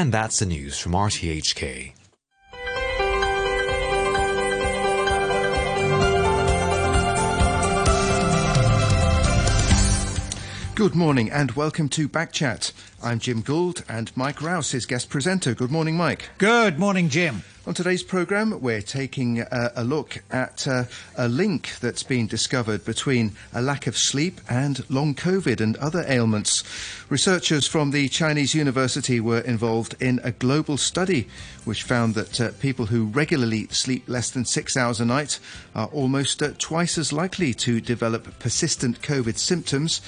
And 0.00 0.14
that's 0.14 0.38
the 0.38 0.46
news 0.46 0.78
from 0.78 0.92
RTHK. 0.92 1.92
Good 10.76 10.94
morning 10.94 11.28
and 11.32 11.50
welcome 11.50 11.88
to 11.88 12.08
Backchat. 12.08 12.72
I'm 13.02 13.18
Jim 13.18 13.40
Gould 13.40 13.82
and 13.88 14.16
Mike 14.16 14.40
Rouse 14.40 14.72
is 14.72 14.86
guest 14.86 15.10
presenter. 15.10 15.52
Good 15.52 15.72
morning, 15.72 15.96
Mike. 15.96 16.30
Good 16.38 16.78
morning, 16.78 17.08
Jim. 17.08 17.42
On 17.68 17.74
today's 17.74 18.02
programme, 18.02 18.62
we're 18.62 18.80
taking 18.80 19.42
uh, 19.42 19.72
a 19.76 19.84
look 19.84 20.22
at 20.30 20.66
uh, 20.66 20.84
a 21.18 21.28
link 21.28 21.78
that's 21.82 22.02
been 22.02 22.26
discovered 22.26 22.82
between 22.82 23.32
a 23.52 23.60
lack 23.60 23.86
of 23.86 23.94
sleep 23.94 24.40
and 24.48 24.88
long 24.88 25.14
COVID 25.14 25.60
and 25.60 25.76
other 25.76 26.02
ailments. 26.08 26.64
Researchers 27.10 27.66
from 27.66 27.90
the 27.90 28.08
Chinese 28.08 28.54
university 28.54 29.20
were 29.20 29.40
involved 29.40 29.94
in 30.00 30.18
a 30.24 30.32
global 30.32 30.78
study 30.78 31.28
which 31.66 31.82
found 31.82 32.14
that 32.14 32.40
uh, 32.40 32.52
people 32.58 32.86
who 32.86 33.04
regularly 33.04 33.66
sleep 33.66 34.08
less 34.08 34.30
than 34.30 34.46
six 34.46 34.74
hours 34.74 34.98
a 34.98 35.04
night 35.04 35.38
are 35.74 35.88
almost 35.88 36.42
uh, 36.42 36.52
twice 36.56 36.96
as 36.96 37.12
likely 37.12 37.52
to 37.52 37.82
develop 37.82 38.38
persistent 38.38 39.02
COVID 39.02 39.36
symptoms 39.36 40.00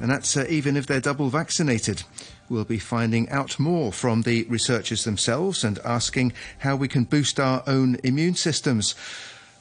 and 0.00 0.10
that's 0.10 0.36
uh, 0.36 0.46
even 0.48 0.74
if 0.76 0.86
they're 0.86 1.00
double 1.00 1.28
vaccinated. 1.28 2.02
We'll 2.48 2.64
be 2.64 2.78
finding 2.78 3.28
out 3.30 3.58
more 3.58 3.92
from 3.92 4.22
the 4.22 4.44
researchers 4.44 5.04
themselves 5.04 5.64
and 5.64 5.78
asking 5.84 6.34
how 6.58 6.76
we 6.76 6.88
can 6.88 7.04
boost 7.04 7.40
our 7.40 7.62
own 7.66 7.96
immune 8.04 8.34
systems. 8.34 8.94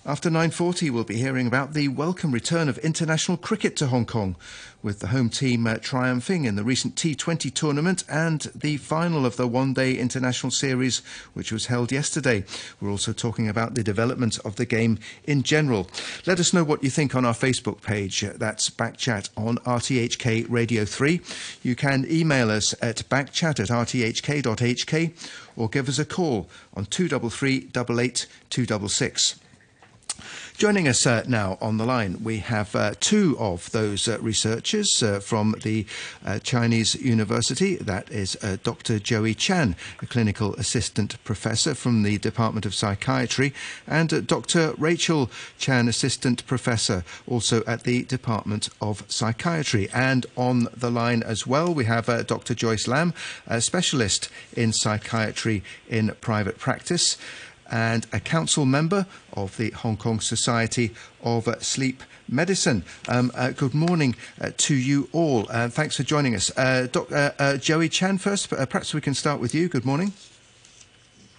After 0.06 0.30
9:40 0.30 0.90
we'll 0.90 1.06
be 1.06 1.16
hearing 1.16 1.48
about 1.48 1.74
the 1.74 1.88
welcome 1.88 2.34
return 2.34 2.68
of 2.68 2.78
international 2.80 3.38
cricket 3.38 3.78
to 3.78 3.88
Hong 3.88 4.06
Kong 4.06 4.36
with 4.82 5.00
the 5.00 5.08
home 5.08 5.30
team 5.30 5.66
uh, 5.66 5.78
triumphing 5.78 6.44
in 6.44 6.58
the 6.58 6.64
recent 6.66 6.96
T20 6.96 7.54
tournament 7.54 8.04
and 8.10 8.42
the 8.54 8.76
final 8.76 9.26
of 9.26 9.38
the 9.38 9.48
one-day 9.48 9.98
international 9.98 10.52
series 10.52 10.98
which 11.34 11.54
was 11.54 11.68
held 11.68 11.94
yesterday. 11.94 12.44
We're 12.82 12.90
also 12.90 13.14
talking 13.14 13.48
about 13.48 13.76
the 13.76 13.84
development 13.84 14.40
of 14.40 14.58
the 14.58 14.66
game 14.66 15.00
in 15.24 15.42
general. 15.42 15.88
Let 16.26 16.42
us 16.42 16.52
know 16.52 16.66
what 16.66 16.84
you 16.84 16.90
think 16.90 17.16
on 17.16 17.24
our 17.24 17.34
Facebook 17.34 17.82
page. 17.82 18.26
That's 18.36 18.70
Backchat 18.70 19.30
on 19.38 19.60
RTHK 19.60 20.48
Radio 20.50 20.84
3. 20.84 21.22
You 21.62 21.78
can 21.78 22.06
email 22.12 22.52
us 22.52 22.76
at 22.82 23.08
backchat 23.08 23.62
at 23.62 23.70
rthk.hk 23.70 25.14
or 25.56 25.70
give 25.70 25.88
us 25.88 25.98
a 25.98 26.04
call 26.04 26.50
on 26.74 26.88
233 26.88 27.70
88 27.74 28.28
266. 28.50 29.40
Joining 30.56 30.88
us 30.88 31.08
uh, 31.08 31.24
now 31.28 31.58
on 31.60 31.78
the 31.78 31.86
line, 31.86 32.24
we 32.24 32.38
have 32.38 32.76
uh, 32.76 32.94
two 33.00 33.36
of 33.40 33.72
those 33.72 34.08
uh, 34.08 34.20
researchers 34.20 35.02
uh, 35.02 35.20
from 35.20 35.56
the 35.64 35.86
uh, 36.24 36.38
Chinese 36.40 36.94
University. 36.94 37.76
That 37.78 38.10
is 38.12 38.38
uh, 38.42 38.58
Dr. 38.64 39.00
Joey 39.00 39.34
Chan, 39.34 39.76
a 40.02 40.06
clinical 40.06 40.54
assistant 40.56 41.22
professor 41.24 41.74
from 41.74 42.04
the 42.04 42.20
Department 42.20 42.68
of 42.68 42.76
Psychiatry, 42.76 43.52
and 43.88 44.28
Dr. 44.28 44.76
Rachel 44.78 45.30
Chan, 45.58 45.88
assistant 45.88 46.46
professor, 46.46 47.04
also 47.28 47.64
at 47.66 47.84
the 47.84 48.04
Department 48.04 48.70
of 48.80 49.04
Psychiatry. 49.08 49.90
And 49.92 50.28
on 50.38 50.68
the 50.78 50.92
line 50.92 51.24
as 51.24 51.48
well, 51.48 51.74
we 51.74 51.86
have 51.86 52.06
Dr. 52.28 52.54
Joyce 52.54 52.88
Lam, 52.88 53.16
a 53.48 53.60
specialist 53.60 54.30
in 54.56 54.72
psychiatry 54.72 55.64
in 55.90 56.16
private 56.22 56.60
practice 56.60 57.18
and 57.74 58.06
a 58.14 58.20
council 58.20 58.66
member 58.66 59.08
of 59.34 59.58
the 59.58 59.72
Hong 59.72 59.98
Kong 59.98 60.20
Society 60.20 60.94
of 61.24 61.48
uh, 61.48 61.60
Sleep 61.60 62.04
Medicine. 62.30 62.86
Um, 63.08 63.32
uh, 63.34 63.50
good 63.50 63.74
morning 63.74 64.16
uh, 64.40 64.52
to 64.58 64.76
you 64.76 65.10
all. 65.12 65.48
Uh, 65.50 65.70
thanks 65.70 65.98
for 65.98 66.04
joining 66.04 66.36
us. 66.36 66.56
Uh, 66.56 66.88
Doc, 66.92 67.12
uh, 67.12 67.58
Joey 67.58 67.90
Chan 67.90 68.20
first, 68.20 68.50
perhaps 68.50 68.94
we 68.94 69.02
can 69.02 69.16
start 69.16 69.40
with 69.42 69.56
you. 69.56 69.68
Good 69.68 69.86
morning. 69.86 70.14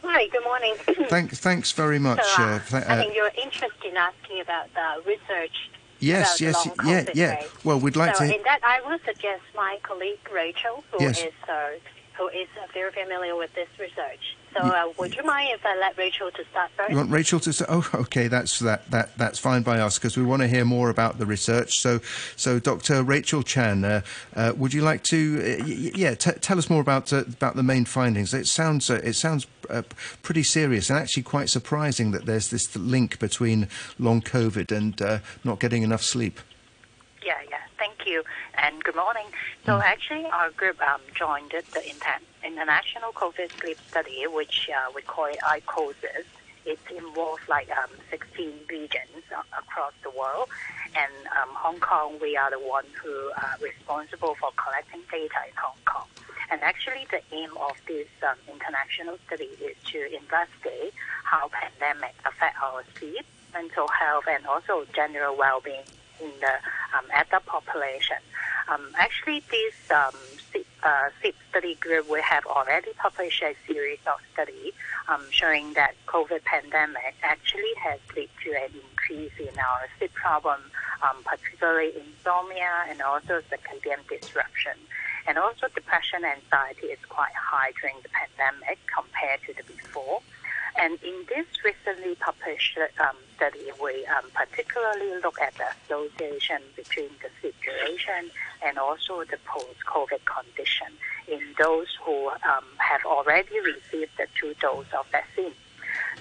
Hi, 0.03 0.27
good 0.27 0.45
morning. 0.45 0.75
Thank, 1.09 1.31
thanks 1.33 1.73
very 1.73 1.99
much. 1.99 2.23
So, 2.23 2.61
th- 2.69 2.85
I 2.85 2.97
think 3.03 3.15
you're 3.17 3.33
interested 3.43 3.85
in 3.89 3.97
asking 3.97 4.41
about 4.41 4.73
the 4.75 5.03
research 5.07 5.71
Yes, 6.01 6.41
yes, 6.41 6.69
yeah, 6.85 7.07
yeah. 7.15 7.43
Well, 7.63 7.81
we'd 7.81 7.97
like 7.97 8.15
so 8.17 8.27
to. 8.27 8.37
in 8.37 8.43
that, 8.43 8.61
I 8.63 8.81
will 8.87 8.99
suggest 9.07 9.43
my 9.55 9.79
colleague 9.83 10.19
Rachel, 10.33 10.85
who 10.91 11.03
yes. 11.03 11.23
is 11.23 11.33
uh, 11.49 11.71
who 12.17 12.29
is 12.29 12.49
very 12.73 12.93
familiar 12.93 13.37
with 13.37 13.53
this 13.55 13.69
research. 13.79 14.37
So 14.55 14.61
uh, 14.61 14.93
would 14.99 15.17
you 15.17 15.25
mind 15.25 15.51
if 15.53 15.67
I 15.67 15.77
let 15.79 15.99
Rachel 15.99 16.31
to 16.31 16.45
start 16.51 16.71
first? 16.77 16.91
You 16.91 16.97
want 16.97 17.11
Rachel 17.11 17.41
to 17.41 17.53
start? 17.53 17.71
Oh, 17.73 17.91
okay, 18.03 18.29
that's 18.29 18.61
that 18.61 18.89
that 18.93 19.17
that's 19.19 19.39
fine 19.39 19.63
by 19.63 19.81
us 19.81 19.99
because 19.99 20.17
we 20.17 20.23
want 20.23 20.43
to 20.43 20.49
hear 20.49 20.65
more 20.65 20.91
about 20.91 21.19
the 21.19 21.27
research. 21.27 21.81
So, 21.81 22.01
so 22.37 22.61
Dr. 22.61 23.03
Rachel 23.03 23.43
Chan, 23.43 23.85
uh, 23.85 24.03
uh, 24.37 24.53
would 24.57 24.73
you 24.73 24.83
like 24.83 25.03
to, 25.05 25.59
uh, 25.61 25.65
yeah, 25.67 26.15
t- 26.15 26.31
tell 26.41 26.59
us 26.59 26.71
more 26.71 26.81
about 26.81 27.13
uh, 27.13 27.23
about 27.23 27.57
the 27.57 27.65
main 27.65 27.85
findings? 27.85 28.33
It 28.33 28.47
sounds 28.47 28.91
uh, 28.91 29.01
it 29.03 29.15
sounds 29.15 29.47
pretty 30.23 30.43
serious 30.43 30.91
and 30.91 30.99
actually 30.99 31.23
quite 31.23 31.49
surprising 31.49 32.11
that 32.11 32.27
there's 32.27 32.51
this 32.51 32.77
link 32.77 33.19
between 33.19 33.67
long 33.99 34.21
COVID 34.21 34.71
and 34.71 35.23
not 35.43 35.59
getting 35.59 35.83
enough 35.83 36.03
sleep. 36.03 36.39
Yeah, 37.25 37.41
yeah. 37.49 37.65
Thank 37.79 38.07
you, 38.07 38.23
and 38.59 38.85
good 38.85 38.97
morning. 38.97 39.25
So 39.65 39.73
mm. 39.73 39.83
actually, 39.83 40.27
our 40.27 40.51
group 40.51 40.77
um, 40.83 41.01
joined 41.15 41.53
the 41.53 41.83
international 42.45 43.13
COVID 43.13 43.49
sleep 43.63 43.79
study, 43.91 44.27
which 44.27 44.69
uh, 44.69 44.93
we 44.95 45.01
call 45.01 45.27
it 45.27 45.39
ICOSIS. 45.41 46.29
It 46.67 46.79
involves 46.95 47.41
like 47.49 47.71
um, 47.71 47.89
16 48.11 48.53
regions 48.69 49.25
across 49.57 49.95
the 50.03 50.11
world, 50.11 50.49
and 50.95 51.13
um, 51.41 51.49
Hong 51.57 51.81
Kong, 51.81 52.19
we 52.21 52.37
are 52.37 52.51
the 52.51 52.61
one 52.61 52.85
who 53.03 53.31
are 53.37 53.57
responsible 53.63 54.35
for 54.39 54.51
collecting 54.57 55.01
data 55.11 55.49
in 55.49 55.57
Hong 55.57 55.81
Kong. 55.87 56.07
And 56.51 56.61
actually, 56.61 57.07
the 57.11 57.23
aim 57.33 57.57
of 57.57 57.77
this 57.89 58.09
um, 58.23 58.37
international 58.53 59.17
study 59.27 59.49
is 59.65 59.77
to 59.93 60.15
investigate 60.15 60.93
how 61.25 61.49
pandemic 61.49 62.15
affect 62.27 62.57
our 62.63 62.85
sleep, 62.99 63.25
mental 63.55 63.89
health, 63.89 64.25
and 64.29 64.47
also 64.47 64.85
general 64.93 65.39
well-being 65.39 65.85
in 66.21 66.31
the 66.41 66.55
um, 66.97 67.05
adult 67.13 67.47
population. 67.47 68.17
Um, 68.69 68.89
actually, 68.97 69.43
this 69.51 69.75
um, 69.91 70.15
uh, 70.83 71.09
SIP 71.23 71.35
study 71.51 71.75
group 71.77 72.09
we 72.11 72.21
have 72.21 72.45
already 72.47 72.93
published 72.99 73.43
a 73.43 73.55
series 73.67 73.99
of 74.07 74.21
studies 74.33 74.73
um, 75.09 75.23
showing 75.31 75.73
that 75.75 75.95
COVID 76.07 76.45
pandemic 76.45 77.15
actually 77.23 77.73
has 77.79 78.01
led 78.17 78.29
to 78.45 78.51
an 78.53 78.71
increase 78.91 79.33
in 79.39 79.59
our 79.59 79.89
sleep 79.99 80.13
problem, 80.15 80.61
um, 81.03 81.17
particularly 81.25 81.93
insomnia 81.97 82.85
and 82.89 83.01
also 83.03 83.43
circadian 83.51 84.07
disruption. 84.09 84.73
And 85.27 85.39
also 85.39 85.69
depression 85.75 86.25
and 86.25 86.41
anxiety 86.45 86.89
is 86.89 86.99
quite 87.09 87.35
high 87.35 87.73
during 87.81 87.97
the 88.03 88.11
pandemic 88.11 88.79
compared 88.95 89.41
to 89.47 89.55
the 89.55 89.63
before. 89.73 90.21
And 90.77 90.99
in 91.03 91.25
this 91.29 91.47
recently 91.65 92.15
published 92.17 92.79
um, 93.01 93.17
study, 93.37 93.71
we 93.83 94.07
um, 94.07 94.25
particularly 94.35 95.21
look 95.23 95.41
at 95.41 95.55
the 95.55 95.65
association 95.85 96.63
between 96.77 97.11
the 97.23 97.31
situation 97.41 98.31
and 98.65 98.79
also 98.79 99.25
the 99.25 99.39
post-COVID 99.45 100.25
condition 100.25 100.89
in 101.29 101.41
those 101.59 101.89
who 102.05 102.29
um, 102.29 102.65
have 102.79 103.05
already 103.05 103.61
received 103.61 104.13
the 104.17 104.27
two 104.41 104.55
doses 104.61 104.93
of 104.99 105.07
vaccine. 105.11 105.53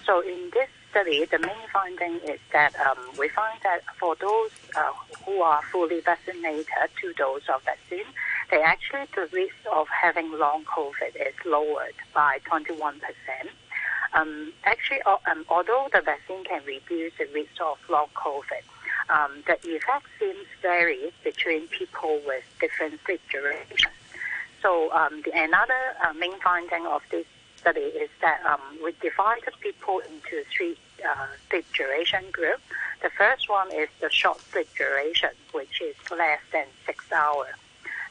So 0.06 0.22
in 0.22 0.52
this 0.54 0.70
study, 0.92 1.26
the 1.26 1.40
main 1.40 1.68
finding 1.72 2.16
is 2.30 2.40
that 2.52 2.76
um, 2.80 2.98
we 3.18 3.30
find 3.30 3.60
that 3.64 3.82
for 4.00 4.16
those 4.16 4.52
uh, 4.76 4.92
who 5.26 5.42
are 5.42 5.62
fully 5.72 6.02
vaccinated, 6.02 6.68
two 7.02 7.14
doses 7.14 7.50
of 7.50 7.64
vaccine, 7.64 8.06
they 8.52 8.62
actually 8.62 9.08
the 9.16 9.28
risk 9.32 9.56
of 9.74 9.88
having 9.88 10.32
long 10.38 10.66
COVID 10.66 11.16
is 11.16 11.34
lowered 11.46 11.96
by 12.14 12.40
21 12.46 13.00
percent 13.00 13.56
um, 14.14 14.54
actually, 14.64 15.02
um, 15.04 15.46
although 15.50 15.88
the 15.94 16.02
vaccine 16.02 16.44
can 16.44 16.62
reduce 16.66 17.14
the 17.18 17.26
risk 17.34 17.60
of 17.62 17.78
long 17.90 18.08
COVID, 18.16 18.64
um, 19.10 19.44
the 19.46 19.56
effect 19.76 20.06
seems 20.20 20.46
vary 20.62 21.12
between 21.24 21.68
people 21.68 22.22
with 22.26 22.44
different 22.60 23.00
sleep 23.06 23.22
durations. 23.32 23.92
So 24.62 24.92
um, 24.94 25.22
the, 25.26 25.32
another 25.36 25.96
uh, 26.04 26.14
main 26.14 26.40
finding 26.40 26.86
of 26.86 27.02
this 27.12 27.26
study 27.58 27.82
is 27.82 28.10
that 28.22 28.42
um, 28.46 28.62
we 28.84 28.94
divided 29.02 29.54
people 29.60 30.00
into 30.00 30.44
three 30.56 30.78
uh, 31.08 31.28
sleep 31.50 31.66
duration 31.74 32.24
groups. 32.32 32.62
The 33.02 33.10
first 33.10 33.50
one 33.50 33.72
is 33.74 33.90
the 34.00 34.10
short 34.10 34.40
sleep 34.52 34.70
duration, 34.78 35.32
which 35.52 35.82
is 35.82 35.96
less 36.10 36.40
than 36.52 36.66
six 36.86 37.04
hours. 37.12 37.56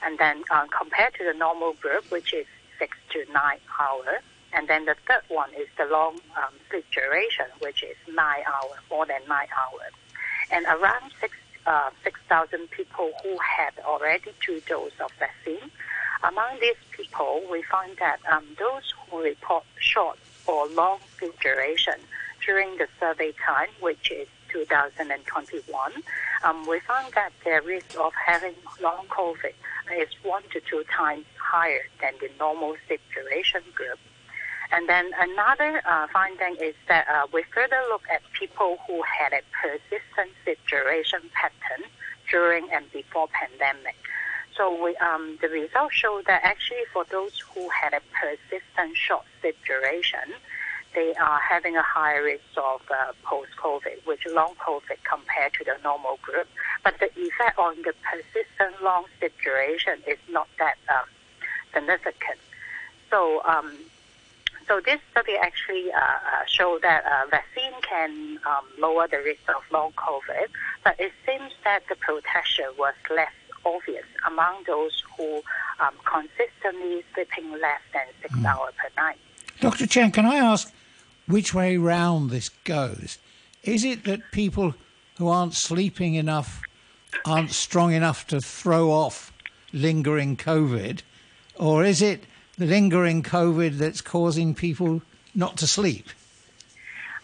And 0.05 0.19
then 0.19 0.43
uh, 0.51 0.67
compared 0.77 1.15
to 1.15 1.25
the 1.25 1.33
normal 1.33 1.75
group, 1.75 2.11
which 2.11 2.35
is 2.35 2.47
six 2.79 2.99
to 3.13 3.25
nine 3.33 3.61
hours. 3.79 4.23
And 4.53 4.69
then 4.69 4.85
the 4.85 4.97
third 5.09 5.23
one 5.29 5.51
is 5.55 5.69
the 5.79 5.87
long 5.87 6.21
um, 6.37 6.53
sleep 6.69 6.85
duration, 6.93 7.47
which 7.61 7.83
is 7.83 7.97
nine 8.13 8.43
hours, 8.47 8.79
more 8.91 9.07
than 9.07 9.21
nine 9.29 9.49
hours. 9.57 9.93
And 10.51 10.67
around 10.67 11.13
six 11.21 11.35
uh, 11.67 11.91
6,000 12.03 12.71
people 12.71 13.13
who 13.23 13.39
had 13.39 13.73
already 13.85 14.33
two 14.45 14.61
doses 14.67 14.99
of 15.01 15.13
vaccine. 15.19 15.71
Among 16.25 16.59
these 16.61 16.75
people, 16.91 17.43
we 17.51 17.63
find 17.63 17.97
that 17.99 18.19
um, 18.31 18.45
those 18.59 18.93
who 19.09 19.23
report 19.23 19.65
short 19.79 20.19
or 20.47 20.67
long 20.69 20.99
sleep 21.19 21.39
duration 21.41 21.95
during 22.45 22.77
the 22.79 22.89
survey 22.99 23.33
time, 23.47 23.69
which 23.81 24.11
is 24.11 24.27
2021, 24.53 25.93
um, 26.45 26.67
we 26.67 26.81
found 26.81 27.13
that 27.15 27.33
the 27.45 27.61
risk 27.65 27.97
of 27.99 28.13
having 28.15 28.55
long 28.81 29.07
COVID 29.07 29.55
is 29.97 30.09
one 30.23 30.43
to 30.53 30.61
two 30.61 30.85
times 30.93 31.25
higher 31.41 31.83
than 32.01 32.15
the 32.21 32.29
normal 32.39 32.77
sleep 32.87 33.01
duration 33.15 33.63
group. 33.75 33.99
And 34.73 34.89
then 34.89 35.11
another 35.21 35.83
uh, 35.85 36.07
finding 36.13 36.57
is 36.57 36.75
that 36.89 37.07
uh, 37.07 37.27
we 37.33 37.45
further 37.55 37.83
look 37.91 38.03
at 38.11 38.23
people 38.33 38.79
who 38.87 39.03
had 39.03 39.35
a 39.35 39.43
persistent 39.53 40.31
sleep 40.43 40.59
duration 40.67 41.21
pattern 41.35 41.85
during 42.31 42.71
and 42.73 42.91
before 42.91 43.29
pandemic. 43.29 43.97
So 44.57 44.83
we, 44.83 44.97
um, 44.97 45.39
the 45.43 45.49
results 45.49 45.95
show 45.95 46.23
that 46.27 46.41
actually 46.43 46.85
for 46.91 47.05
those 47.11 47.39
who 47.55 47.69
had 47.69 47.93
a 47.93 48.01
persistent 48.19 48.97
short 48.97 49.25
sleep 49.41 49.57
duration, 49.67 50.33
they 50.95 51.15
are 51.15 51.41
having 51.41 51.77
a 51.77 51.83
higher 51.83 52.23
risk 52.23 52.45
of 52.57 52.81
uh, 52.91 53.13
post-COVID, 53.25 54.07
which 54.07 54.27
long 54.27 54.55
COVID 54.55 54.99
compared 55.05 55.53
to 55.55 55.65
the 55.65 55.77
normal 55.85 56.19
group. 56.23 56.49
But 56.83 56.99
the 56.99 57.11
effect 57.15 57.59
on 57.59 57.77
the 57.83 57.95
persistent 58.09 58.83
long 58.83 59.05
sleep 59.19 59.35
duration 59.43 59.99
is 60.07 60.19
not 60.31 60.49
that 60.59 60.77
um, 60.89 61.05
significant. 61.75 62.41
So, 63.11 63.43
um, 63.45 63.77
so 64.67 64.81
this 64.81 65.01
study 65.11 65.37
actually 65.41 65.93
uh, 65.93 65.99
uh, 65.99 66.45
showed 66.47 66.83
that 66.83 67.05
uh, 67.05 67.27
vaccine 67.31 67.73
can 67.83 68.39
um, 68.47 68.65
lower 68.79 69.07
the 69.09 69.19
risk 69.19 69.49
of 69.49 69.63
long 69.73 69.93
COVID, 69.93 70.49
but 70.85 70.99
it 70.99 71.13
seems 71.27 71.53
that 71.65 71.83
the 71.89 71.97
protection 71.97 72.67
was 72.79 72.95
less 73.15 73.33
obvious 73.65 74.05
among 74.27 74.65
those 74.67 75.03
who 75.17 75.43
um, 75.81 75.95
consistently 76.05 77.05
sleeping 77.15 77.53
less 77.61 77.81
than 77.93 78.07
six 78.21 78.35
mm. 78.35 78.45
hours 78.45 78.75
per 78.77 78.89
night. 79.01 79.19
Dr. 79.61 79.87
Chen, 79.87 80.11
can 80.11 80.27
I 80.27 80.37
ask 80.37 80.73
which 81.27 81.55
way 81.55 81.77
round 81.77 82.31
this 82.31 82.49
goes? 82.49 83.19
Is 83.63 83.85
it 83.85 84.05
that 84.05 84.33
people 84.33 84.75
who 85.19 85.29
aren't 85.29 85.55
sleeping 85.55 86.15
enough 86.15 86.63
aren't 87.27 87.53
strong 87.53 87.93
enough 87.93 88.27
to 88.27 88.41
throw 88.41 88.91
off 88.91 89.33
lingering 89.73 90.37
COVID, 90.37 91.03
or 91.57 91.85
is 91.85 92.03
it 92.03 92.25
lingering 92.59 93.23
COVID 93.23 93.79
that's 93.79 94.01
causing 94.01 94.55
people 94.55 95.03
not 95.35 95.57
to 95.59 95.67
sleep? 95.67 96.09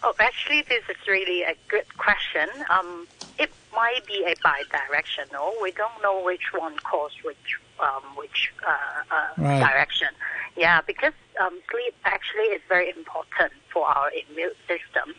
Oh, 0.01 0.13
actually, 0.19 0.61
this 0.63 0.83
is 0.89 1.07
really 1.07 1.43
a 1.43 1.55
good 1.67 1.97
question. 1.97 2.47
Um, 2.69 3.07
it 3.37 3.51
might 3.73 4.05
be 4.07 4.23
a 4.25 4.35
bi-directional. 4.41 5.55
We 5.61 5.71
don't 5.71 6.01
know 6.01 6.23
which 6.23 6.53
one 6.55 6.77
caused 6.79 7.21
which 7.23 7.59
um, 7.79 8.03
which 8.15 8.51
uh, 8.65 8.71
uh, 9.11 9.27
right. 9.37 9.59
direction. 9.59 10.09
Yeah, 10.57 10.81
because 10.81 11.13
um, 11.39 11.59
sleep 11.71 11.95
actually 12.05 12.55
is 12.55 12.61
very 12.67 12.89
important 12.89 13.53
for 13.71 13.85
our 13.87 14.11
immune 14.11 14.51
system. 14.67 15.15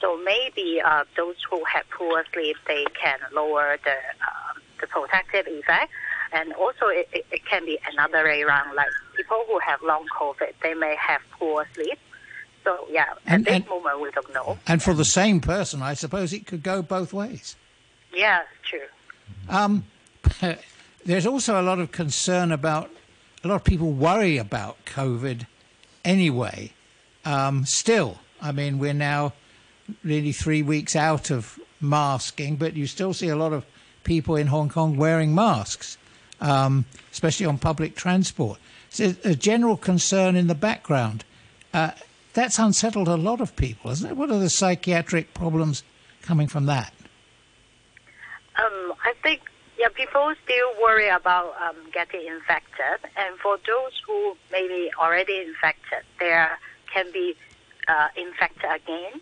So 0.00 0.20
maybe 0.24 0.80
uh, 0.84 1.04
those 1.16 1.36
who 1.48 1.64
have 1.64 1.84
poor 1.90 2.24
sleep, 2.32 2.56
they 2.66 2.84
can 3.00 3.18
lower 3.32 3.78
the 3.82 3.90
uh, 3.90 4.60
the 4.80 4.86
protective 4.86 5.46
effect, 5.46 5.90
and 6.32 6.52
also 6.54 6.86
it, 6.86 7.08
it, 7.12 7.26
it 7.30 7.44
can 7.44 7.64
be 7.64 7.78
another 7.92 8.24
way 8.24 8.42
around. 8.42 8.74
Like 8.74 8.88
people 9.16 9.44
who 9.46 9.58
have 9.60 9.82
long 9.82 10.06
COVID, 10.18 10.52
they 10.62 10.74
may 10.74 10.96
have 10.98 11.20
poor 11.32 11.66
sleep. 11.74 11.98
So 12.64 12.86
yeah, 12.90 13.04
and, 13.26 13.46
at 13.46 13.52
this 13.52 13.54
and, 13.56 13.68
moment 13.68 14.00
we 14.00 14.10
don't 14.10 14.34
know. 14.34 14.58
And 14.66 14.82
for 14.82 14.94
the 14.94 15.04
same 15.04 15.40
person, 15.40 15.82
I 15.82 15.94
suppose 15.94 16.32
it 16.32 16.46
could 16.46 16.62
go 16.62 16.82
both 16.82 17.12
ways. 17.12 17.56
Yeah, 18.12 18.42
true. 18.62 18.80
Um, 19.48 19.84
there's 21.04 21.26
also 21.26 21.60
a 21.60 21.62
lot 21.62 21.78
of 21.78 21.92
concern 21.92 22.50
about 22.50 22.90
a 23.44 23.48
lot 23.48 23.56
of 23.56 23.64
people 23.64 23.92
worry 23.92 24.38
about 24.38 24.84
COVID 24.86 25.46
anyway. 26.04 26.72
Um, 27.24 27.64
still, 27.64 28.18
I 28.40 28.52
mean, 28.52 28.78
we're 28.78 28.92
now 28.92 29.32
really 30.02 30.32
three 30.32 30.62
weeks 30.62 30.96
out 30.96 31.30
of 31.30 31.58
masking, 31.80 32.56
but 32.56 32.74
you 32.74 32.86
still 32.86 33.12
see 33.12 33.28
a 33.28 33.36
lot 33.36 33.52
of 33.52 33.64
people 34.04 34.36
in 34.36 34.46
Hong 34.48 34.68
Kong 34.68 34.96
wearing 34.96 35.34
masks, 35.34 35.98
um, 36.40 36.84
especially 37.12 37.46
on 37.46 37.58
public 37.58 37.94
transport. 37.94 38.58
So 38.90 39.14
a 39.24 39.34
general 39.34 39.76
concern 39.76 40.36
in 40.36 40.46
the 40.46 40.54
background. 40.54 41.24
Uh, 41.74 41.90
that's 42.32 42.58
unsettled 42.58 43.08
a 43.08 43.16
lot 43.16 43.40
of 43.40 43.56
people, 43.56 43.90
isn't 43.90 44.10
it? 44.10 44.16
What 44.16 44.30
are 44.30 44.38
the 44.38 44.50
psychiatric 44.50 45.32
problems 45.32 45.82
coming 46.22 46.48
from 46.48 46.66
that? 46.66 46.92
Um, 48.56 48.94
I 49.04 49.14
think 49.22 49.40
yeah, 49.78 49.88
people 49.88 50.32
still 50.44 50.68
worry 50.82 51.08
about 51.08 51.54
um, 51.60 51.76
getting 51.92 52.26
infected, 52.26 53.10
and 53.16 53.36
for 53.38 53.58
those 53.66 53.92
who 54.06 54.36
maybe 54.50 54.90
already 54.98 55.40
infected, 55.40 56.04
there 56.18 56.58
can 56.92 57.10
be 57.12 57.36
uh, 57.88 58.08
infected 58.16 58.70
again. 58.70 59.20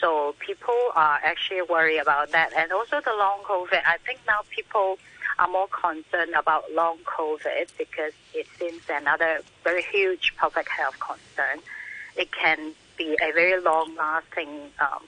So 0.00 0.34
people 0.40 0.74
are 0.96 1.20
actually 1.22 1.62
worried 1.62 1.98
about 1.98 2.32
that. 2.32 2.52
And 2.56 2.72
also 2.72 3.00
the 3.00 3.14
long 3.16 3.40
COVID, 3.44 3.82
I 3.86 3.98
think 4.04 4.18
now 4.26 4.40
people 4.50 4.98
are 5.42 5.48
more 5.48 5.68
concerned 5.68 6.34
about 6.36 6.72
long 6.72 6.98
COVID 7.04 7.66
because 7.76 8.12
it 8.32 8.46
seems 8.58 8.82
another 8.88 9.40
very 9.64 9.82
huge 9.82 10.34
public 10.36 10.68
health 10.68 10.98
concern. 11.00 11.62
It 12.16 12.30
can 12.32 12.72
be 12.96 13.16
a 13.20 13.32
very 13.32 13.60
long 13.60 13.96
lasting, 13.96 14.48
um, 14.80 15.02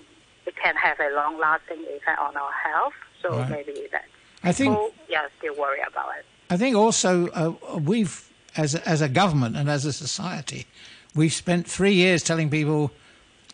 it 0.47 0.57
can 0.57 0.75
have 0.77 0.99
a 0.99 1.15
long 1.15 1.39
lasting 1.39 1.85
effect 1.89 2.19
on 2.19 2.37
our 2.37 2.53
health. 2.53 2.95
So 3.23 3.31
right. 3.31 3.51
maybe 3.51 3.87
that 3.93 4.07
I 4.43 4.53
think, 4.53 4.73
people, 4.73 4.91
yeah, 5.09 5.27
still 5.39 5.55
worry 5.57 5.81
about 5.87 6.11
it. 6.19 6.25
I 6.51 6.57
think 6.57 6.77
also 6.77 7.29
uh, 7.29 7.79
we've, 7.79 8.29
as 8.57 8.75
a, 8.75 8.87
as 8.89 9.01
a 9.01 9.09
government 9.09 9.57
and 9.57 9.71
as 9.71 9.85
a 9.85 9.93
society, 9.93 10.67
we've 11.15 11.33
spent 11.33 11.69
three 11.69 11.95
years 11.95 12.23
telling 12.25 12.51
people 12.51 12.91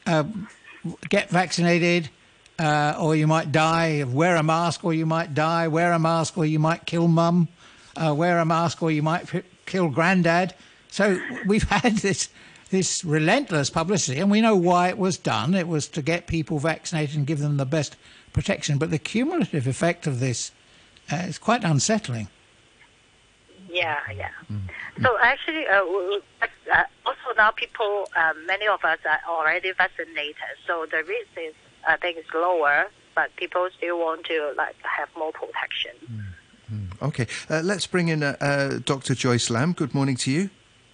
uh, 0.06 0.24
get 1.08 1.28
vaccinated 1.28 2.08
uh, 2.60 2.96
or 3.00 3.16
you 3.16 3.26
might 3.26 3.50
die. 3.50 4.04
Wear 4.04 4.36
a 4.36 4.42
mask 4.42 4.84
or 4.84 4.92
you 4.92 5.06
might 5.06 5.34
die. 5.34 5.66
Wear 5.68 5.92
a 5.92 5.98
mask 5.98 6.36
or 6.36 6.44
you 6.44 6.58
might 6.58 6.86
kill 6.86 7.08
mum. 7.08 7.48
Uh, 7.96 8.14
wear 8.14 8.38
a 8.38 8.44
mask 8.44 8.82
or 8.82 8.90
you 8.90 9.02
might 9.02 9.34
f- 9.34 9.44
kill 9.66 9.88
granddad. 9.88 10.54
So 10.88 11.20
we've 11.46 11.68
had 11.70 11.96
this 11.96 12.28
this 12.70 13.04
relentless 13.04 13.68
publicity, 13.68 14.20
and 14.20 14.30
we 14.30 14.40
know 14.40 14.54
why 14.54 14.88
it 14.90 14.98
was 14.98 15.18
done. 15.18 15.54
It 15.54 15.66
was 15.66 15.88
to 15.88 16.02
get 16.02 16.28
people 16.28 16.60
vaccinated 16.60 17.16
and 17.16 17.26
give 17.26 17.40
them 17.40 17.56
the 17.56 17.66
best 17.66 17.96
protection. 18.32 18.78
But 18.78 18.90
the 18.90 18.98
cumulative 18.98 19.66
effect 19.66 20.06
of 20.06 20.20
this 20.20 20.52
uh, 21.10 21.16
is 21.16 21.36
quite 21.36 21.64
unsettling. 21.64 22.28
Yeah, 23.68 23.98
yeah. 24.16 24.30
Mm. 24.50 24.60
So 25.02 25.16
actually, 25.20 25.66
uh, 25.66 25.82
uh, 26.72 26.84
also 27.06 27.34
now 27.36 27.50
people, 27.50 28.08
uh, 28.16 28.34
many 28.46 28.66
of 28.68 28.84
us 28.84 28.98
are 29.04 29.20
already 29.28 29.72
vaccinated, 29.72 30.36
so 30.66 30.86
the 30.90 30.98
risk 30.98 31.28
is, 31.36 31.54
I 31.86 31.96
think, 31.96 32.18
it's 32.18 32.32
lower, 32.34 32.86
but 33.14 33.34
people 33.36 33.68
still 33.76 33.98
want 33.98 34.26
to 34.26 34.52
like 34.56 34.76
have 34.82 35.08
more 35.16 35.32
protection. 35.32 35.92
Mm. 36.10 36.24
Mm. 36.72 37.02
Okay, 37.02 37.26
uh, 37.48 37.62
let's 37.64 37.86
bring 37.86 38.08
in 38.08 38.22
uh, 38.22 38.36
uh, 38.40 38.78
Dr. 38.84 39.14
Joyce 39.14 39.50
Lam. 39.50 39.72
Good 39.72 39.94
morning 39.94 40.16
to 40.16 40.30
you. 40.30 40.50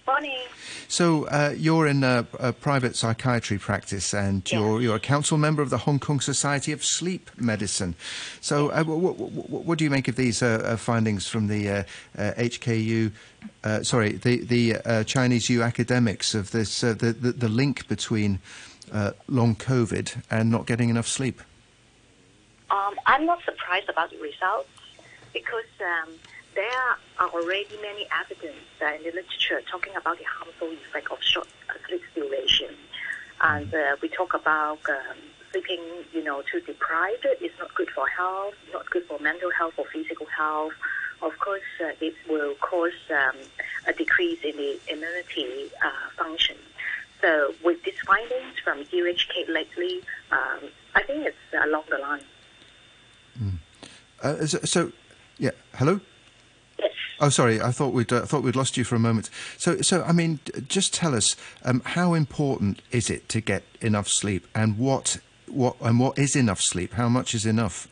Morning. 0.07 0.39
So 0.87 1.25
uh, 1.25 1.53
you're 1.55 1.85
in 1.85 2.03
a, 2.03 2.25
a, 2.39 2.53
private 2.53 2.95
psychiatry 2.95 3.57
practice, 3.57 4.13
and 4.13 4.49
you're 4.49 4.81
you're 4.81 4.95
a 4.95 5.01
council 5.01 5.37
member 5.37 5.61
of 5.61 5.69
the 5.69 5.79
Hong 5.79 5.99
Kong 5.99 6.21
Society 6.21 6.71
of 6.71 6.83
Sleep 6.83 7.29
Medicine. 7.35 7.93
So 8.39 8.69
uh, 8.69 8.85
what, 8.85 9.17
what, 9.17 9.65
what, 9.65 9.77
do 9.77 9.83
you 9.83 9.89
make 9.89 10.07
of 10.07 10.15
these 10.15 10.41
uh, 10.41 10.61
uh 10.63 10.77
findings 10.77 11.27
from 11.27 11.47
the 11.47 11.85
HKU? 12.17 13.11
Uh, 13.63 13.67
uh, 13.67 13.83
sorry, 13.83 14.13
the 14.13 14.45
the 14.45 15.03
Chinese 15.05 15.49
U 15.49 15.61
academics 15.61 16.33
of 16.33 16.51
this 16.51 16.79
the, 16.79 16.93
the, 16.93 17.33
the 17.33 17.49
link 17.49 17.87
between 17.89 18.39
long 19.27 19.55
COVID 19.55 20.23
and 20.29 20.49
not 20.49 20.65
getting 20.65 20.89
enough 20.89 21.07
sleep. 21.07 21.41
Um, 22.69 22.95
I'm 23.05 23.25
not 23.25 23.43
surprised 23.43 23.89
about 23.89 24.11
the 24.11 24.17
results 24.17 24.69
because. 25.33 25.65
Um, 25.81 26.13
there 26.57 26.97
are 27.19 27.29
already 27.29 27.77
many 27.83 28.07
evidence 28.19 28.65
uh, 28.81 28.87
in 28.87 29.03
the 29.03 29.11
literature 29.11 29.61
talking 29.69 29.95
about 29.95 30.17
the 30.17 30.23
harmful 30.23 30.69
effect 30.69 31.11
of 31.11 31.21
short 31.21 31.47
uh, 31.69 31.73
sleep 31.87 32.01
duration. 32.15 32.73
And 33.41 33.71
uh, 33.71 33.95
we 34.01 34.09
talk 34.09 34.33
about 34.33 34.79
um, 34.89 35.17
sleeping, 35.51 35.79
you 36.13 36.23
know, 36.23 36.41
too 36.51 36.59
deprived 36.61 37.27
is 37.41 37.51
not 37.59 37.75
good 37.75 37.91
for 37.91 38.07
health, 38.07 38.55
not 38.73 38.89
good 38.89 39.05
for 39.05 39.19
mental 39.19 39.51
health 39.51 39.75
or 39.77 39.85
physical 39.93 40.25
health. 40.25 40.73
Of 41.21 41.37
course, 41.37 41.61
uh, 41.79 41.91
it 42.01 42.15
will 42.27 42.55
cause 42.55 42.99
um, 43.11 43.37
a 43.85 43.93
decrease 43.93 44.39
in 44.43 44.57
the 44.57 44.79
immunity 44.87 45.71
uh, 45.85 46.09
function. 46.17 46.57
So, 47.21 47.53
with 47.63 47.83
these 47.83 47.99
findings 48.05 48.59
from 48.63 48.83
UHK 48.85 49.49
lately, 49.49 50.01
um, 50.31 50.69
I 50.95 51.03
think 51.03 51.25
it's 51.25 51.37
along 51.65 51.83
the 51.89 51.97
line. 51.97 52.23
Mm. 53.41 53.57
Uh, 54.21 54.45
so, 54.45 54.59
so, 54.59 54.91
yeah, 55.39 55.51
hello? 55.75 55.99
Oh, 57.19 57.29
sorry. 57.29 57.59
I 57.61 57.71
thought 57.71 57.93
we'd 57.93 58.13
uh, 58.13 58.25
thought 58.25 58.43
we'd 58.43 58.55
lost 58.55 58.77
you 58.77 58.83
for 58.83 58.95
a 58.95 58.99
moment. 58.99 59.29
So, 59.57 59.81
so 59.81 60.03
I 60.03 60.11
mean, 60.11 60.39
just 60.67 60.93
tell 60.93 61.15
us 61.15 61.35
um, 61.63 61.81
how 61.83 62.13
important 62.13 62.81
is 62.91 63.09
it 63.09 63.27
to 63.29 63.41
get 63.41 63.63
enough 63.81 64.07
sleep, 64.07 64.47
and 64.53 64.77
what 64.77 65.17
what 65.47 65.75
and 65.81 65.99
what 65.99 66.17
is 66.19 66.35
enough 66.35 66.61
sleep? 66.61 66.93
How 66.93 67.09
much 67.09 67.33
is 67.33 67.45
enough? 67.45 67.87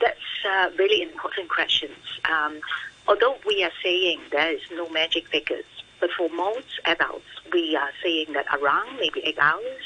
That's 0.00 0.18
uh, 0.46 0.70
really 0.78 1.02
important 1.02 1.48
questions. 1.48 1.96
Um, 2.30 2.60
although 3.08 3.36
we 3.46 3.64
are 3.64 3.72
saying 3.82 4.20
there 4.30 4.52
is 4.52 4.60
no 4.72 4.88
magic 4.90 5.26
figures, 5.28 5.64
but 6.00 6.10
for 6.16 6.28
most 6.30 6.80
adults, 6.84 7.26
we 7.52 7.76
are 7.76 7.90
saying 8.02 8.32
that 8.32 8.46
around 8.58 8.96
maybe 8.98 9.20
eight 9.24 9.38
hours 9.38 9.84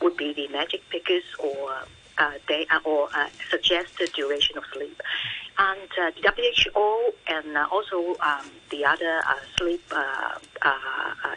would 0.00 0.16
be 0.16 0.32
the 0.32 0.48
magic 0.48 0.82
figures, 0.90 1.24
or 1.38 1.70
uh, 2.18 2.32
day 2.48 2.66
uh, 2.70 2.78
or 2.84 3.08
uh, 3.14 3.28
suggested 3.50 4.12
duration 4.12 4.56
of 4.56 4.64
sleep. 4.72 5.00
And 5.58 5.90
uh, 6.00 6.10
the 6.10 6.52
WHO 6.74 7.12
and 7.28 7.56
uh, 7.56 7.66
also 7.70 8.16
um, 8.20 8.50
the 8.70 8.84
other 8.84 9.20
uh, 9.26 9.34
sleep 9.56 9.82
uh, 9.90 10.38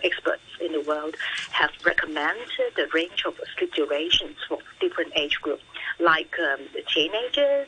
experts 0.04 0.42
in 0.62 0.74
the 0.74 0.82
world 0.82 1.16
have 1.52 1.72
recommended 1.86 2.76
the 2.76 2.88
range 2.94 3.24
of 3.26 3.36
sleep 3.58 3.74
durations 3.74 4.38
for 4.48 4.60
different 4.82 5.14
age 5.16 5.40
groups, 5.42 5.64
like 6.00 6.36
um, 6.40 6.66
teenagers, 6.94 7.68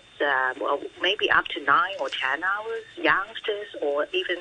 well, 0.60 0.82
maybe 1.02 1.30
up 1.32 1.46
to 1.48 1.62
nine 1.64 1.96
or 2.00 2.10
ten 2.10 2.44
hours, 2.44 2.84
youngsters, 2.98 3.68
or 3.82 4.08
even 4.14 4.38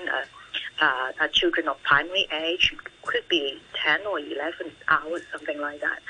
uh, 0.81 1.13
uh, 1.21 1.29
children 1.29 1.69
of 1.69 1.83
primary 1.83 2.27
age 2.33 2.75
could 3.03 3.27
be 3.29 3.61
10 3.85 4.07
or 4.07 4.19
11 4.19 4.73
hours, 4.89 5.23
something 5.33 5.61
like 5.61 5.81
that. 5.81 6.01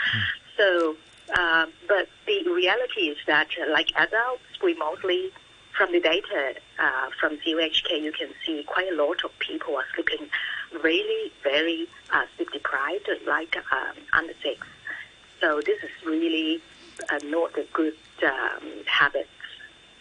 So, 0.57 0.97
uh, 1.35 1.67
but 1.89 2.09
the 2.27 2.51
reality 2.51 3.03
is 3.03 3.19
that, 3.27 3.49
uh, 3.61 3.71
like 3.71 3.89
adults, 3.97 4.43
we 4.63 4.75
mostly, 4.75 5.31
from 5.77 5.93
the 5.93 6.01
data 6.01 6.55
uh, 6.79 7.11
from 7.19 7.39
CUHK, 7.39 8.03
you 8.03 8.13
can 8.13 8.29
see 8.45 8.63
quite 8.65 8.93
a 8.93 8.97
lot 8.97 9.25
of 9.25 9.37
people 9.39 9.77
are 9.77 9.85
sleeping 9.95 10.29
really 10.83 11.33
very 11.43 11.89
uh, 12.13 12.25
sleep 12.37 12.51
deprived, 12.53 13.09
like 13.27 13.57
um, 13.73 13.97
under 14.13 14.35
six. 14.43 14.67
So 15.41 15.61
this 15.65 15.83
is 15.83 15.91
really 16.05 16.61
uh, 17.11 17.19
not 17.25 17.57
a 17.57 17.65
good 17.73 17.95
um, 18.23 18.85
habit. 18.87 19.29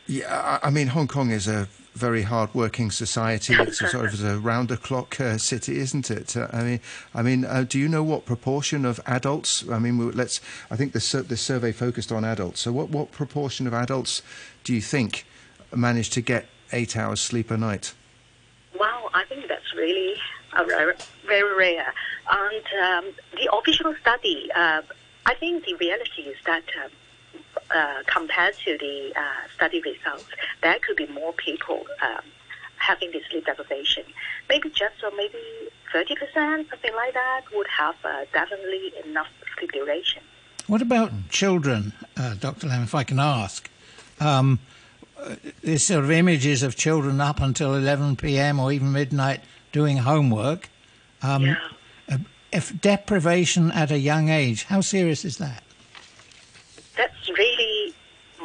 Yeah, 0.08 0.60
I 0.64 0.70
mean, 0.70 0.88
Hong 0.88 1.08
Kong 1.08 1.30
is 1.32 1.48
a 1.48 1.68
very 2.00 2.24
hard-working 2.24 2.92
society. 2.92 3.54
It's 3.60 3.82
a 3.82 3.90
sort 3.90 4.14
of 4.14 4.24
a 4.24 4.40
round-the-clock 4.40 5.20
uh, 5.20 5.38
city, 5.38 5.78
isn't 5.78 6.10
it? 6.10 6.36
Uh, 6.36 6.48
I 6.52 6.64
mean, 6.64 6.80
I 7.14 7.22
mean, 7.22 7.46
uh, 7.46 7.66
do 7.68 7.78
you 7.78 7.88
know 7.88 8.04
what 8.04 8.26
proportion 8.26 8.86
of 8.86 9.00
adults? 9.06 9.68
I 9.70 9.80
mean, 9.80 10.12
let's. 10.12 10.40
I 10.72 10.76
think 10.76 10.94
the 10.94 11.00
sur- 11.00 11.28
the 11.34 11.38
survey 11.38 11.72
focused 11.72 12.12
on 12.12 12.24
adults. 12.24 12.62
So, 12.62 12.72
what 12.72 12.90
what 12.90 13.12
proportion 13.12 13.68
of 13.68 13.74
adults 13.74 14.22
do 14.64 14.74
you 14.74 14.82
think 14.82 15.26
manage 15.76 16.10
to 16.12 16.22
get 16.22 16.48
eight 16.72 16.96
hours 16.96 17.20
sleep 17.20 17.52
a 17.52 17.58
night? 17.58 17.94
Wow, 18.80 19.10
I 19.14 19.26
think 19.26 19.48
that's 19.48 19.74
really 19.76 20.16
uh, 20.58 20.66
rare, 20.66 20.96
very 21.28 21.56
rare. 21.56 21.94
And 22.32 22.66
um, 22.86 23.06
the 23.34 23.54
official 23.54 23.94
study, 24.02 24.50
uh, 24.56 24.82
I 25.26 25.34
think 25.36 25.66
the 25.66 25.76
reality 25.76 26.24
is 26.24 26.38
that 26.46 26.64
uh, 27.74 28.04
compared 28.08 28.56
to 28.66 28.78
the 28.78 29.14
uh, 29.16 29.22
study 29.56 29.82
results, 29.82 30.26
there 30.62 30.78
could 30.80 30.96
be 30.96 31.08
more 31.08 31.34
people 31.34 31.86
um, 32.02 32.22
having 32.78 33.12
the 33.12 33.22
sleep 33.30 33.46
deprivation. 33.46 34.04
Maybe 34.48 34.70
just 34.70 35.04
or 35.04 35.12
maybe 35.16 35.38
30%, 35.94 36.70
something 36.70 36.96
like 36.96 37.14
that, 37.14 37.42
would 37.54 37.68
have 37.68 37.96
uh, 38.04 38.26
definitely 38.34 38.94
enough 39.06 39.28
sleep 39.58 39.72
duration. 39.72 40.24
What 40.68 40.82
about 40.82 41.12
children, 41.30 41.94
uh, 42.18 42.36
Dr. 42.36 42.68
Lam, 42.68 42.84
if 42.84 42.94
I 42.96 43.04
can 43.04 43.20
ask? 43.20 43.70
Um, 44.20 44.60
there's 45.64 45.84
sort 45.84 46.04
of 46.04 46.12
images 46.12 46.64
of 46.64 46.76
children 46.76 47.20
up 47.20 47.42
until 47.42 47.76
11 47.76 48.16
p.m. 48.18 48.60
or 48.60 48.72
even 48.72 48.92
midnight 48.92 49.42
doing 49.72 49.98
homework. 49.98 50.70
Um, 51.22 51.46
Yeah. 51.46 51.56
uh, 52.12 52.18
If 52.52 52.80
deprivation 52.82 53.72
at 53.72 53.92
a 53.92 54.00
young 54.00 54.30
age, 54.30 54.64
how 54.66 54.82
serious 54.82 55.24
is 55.26 55.38
that? 55.38 55.64
That's 57.00 57.30
really 57.30 57.94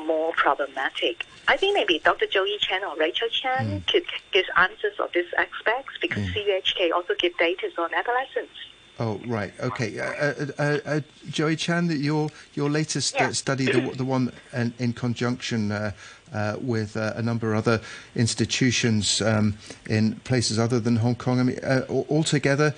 more 0.07 0.33
problematic. 0.37 1.27
I 1.49 1.57
think 1.57 1.75
maybe 1.75 1.99
Dr. 1.99 2.27
Joey 2.27 2.57
Chen 2.61 2.85
or 2.85 2.97
Rachel 2.97 3.29
Chen 3.29 3.83
could 3.91 4.05
give 4.33 4.45
answers 4.57 4.97
of 5.01 5.11
these 5.13 5.33
aspects 5.37 5.95
because 6.01 6.25
CUHK 6.29 6.93
also 6.95 7.15
give 7.19 7.37
data 7.37 7.69
on 7.79 7.93
adolescents. 7.93 8.55
Oh, 9.01 9.21
right. 9.27 9.53
Okay. 9.59 9.99
Uh, 9.99 10.05
uh, 10.05 10.35
uh, 10.57 10.79
uh, 10.87 11.01
Joey 11.31 11.57
Chan, 11.57 11.89
that 11.89 11.97
your 11.99 12.31
your 12.55 12.71
latest 12.71 13.17
uh, 13.17 13.25
Yeah. 13.25 13.33
study, 13.33 13.67
the, 13.67 13.81
the 13.97 14.05
one 14.05 14.33
in, 14.53 14.73
in 14.79 14.93
conjunction 14.93 15.73
uh, 15.73 15.91
uh, 16.33 16.57
with 16.61 16.97
uh, 16.97 17.13
a 17.17 17.23
number 17.23 17.53
of 17.55 17.59
other 17.67 17.81
institutions 18.15 19.21
um, 19.21 19.59
in 19.89 20.15
places 20.21 20.61
other 20.61 20.79
than 20.79 20.97
Hong 20.97 21.17
Kong. 21.17 21.41
I 21.41 21.43
mean, 21.43 21.59
uh, 21.65 21.83
altogether, 22.09 22.73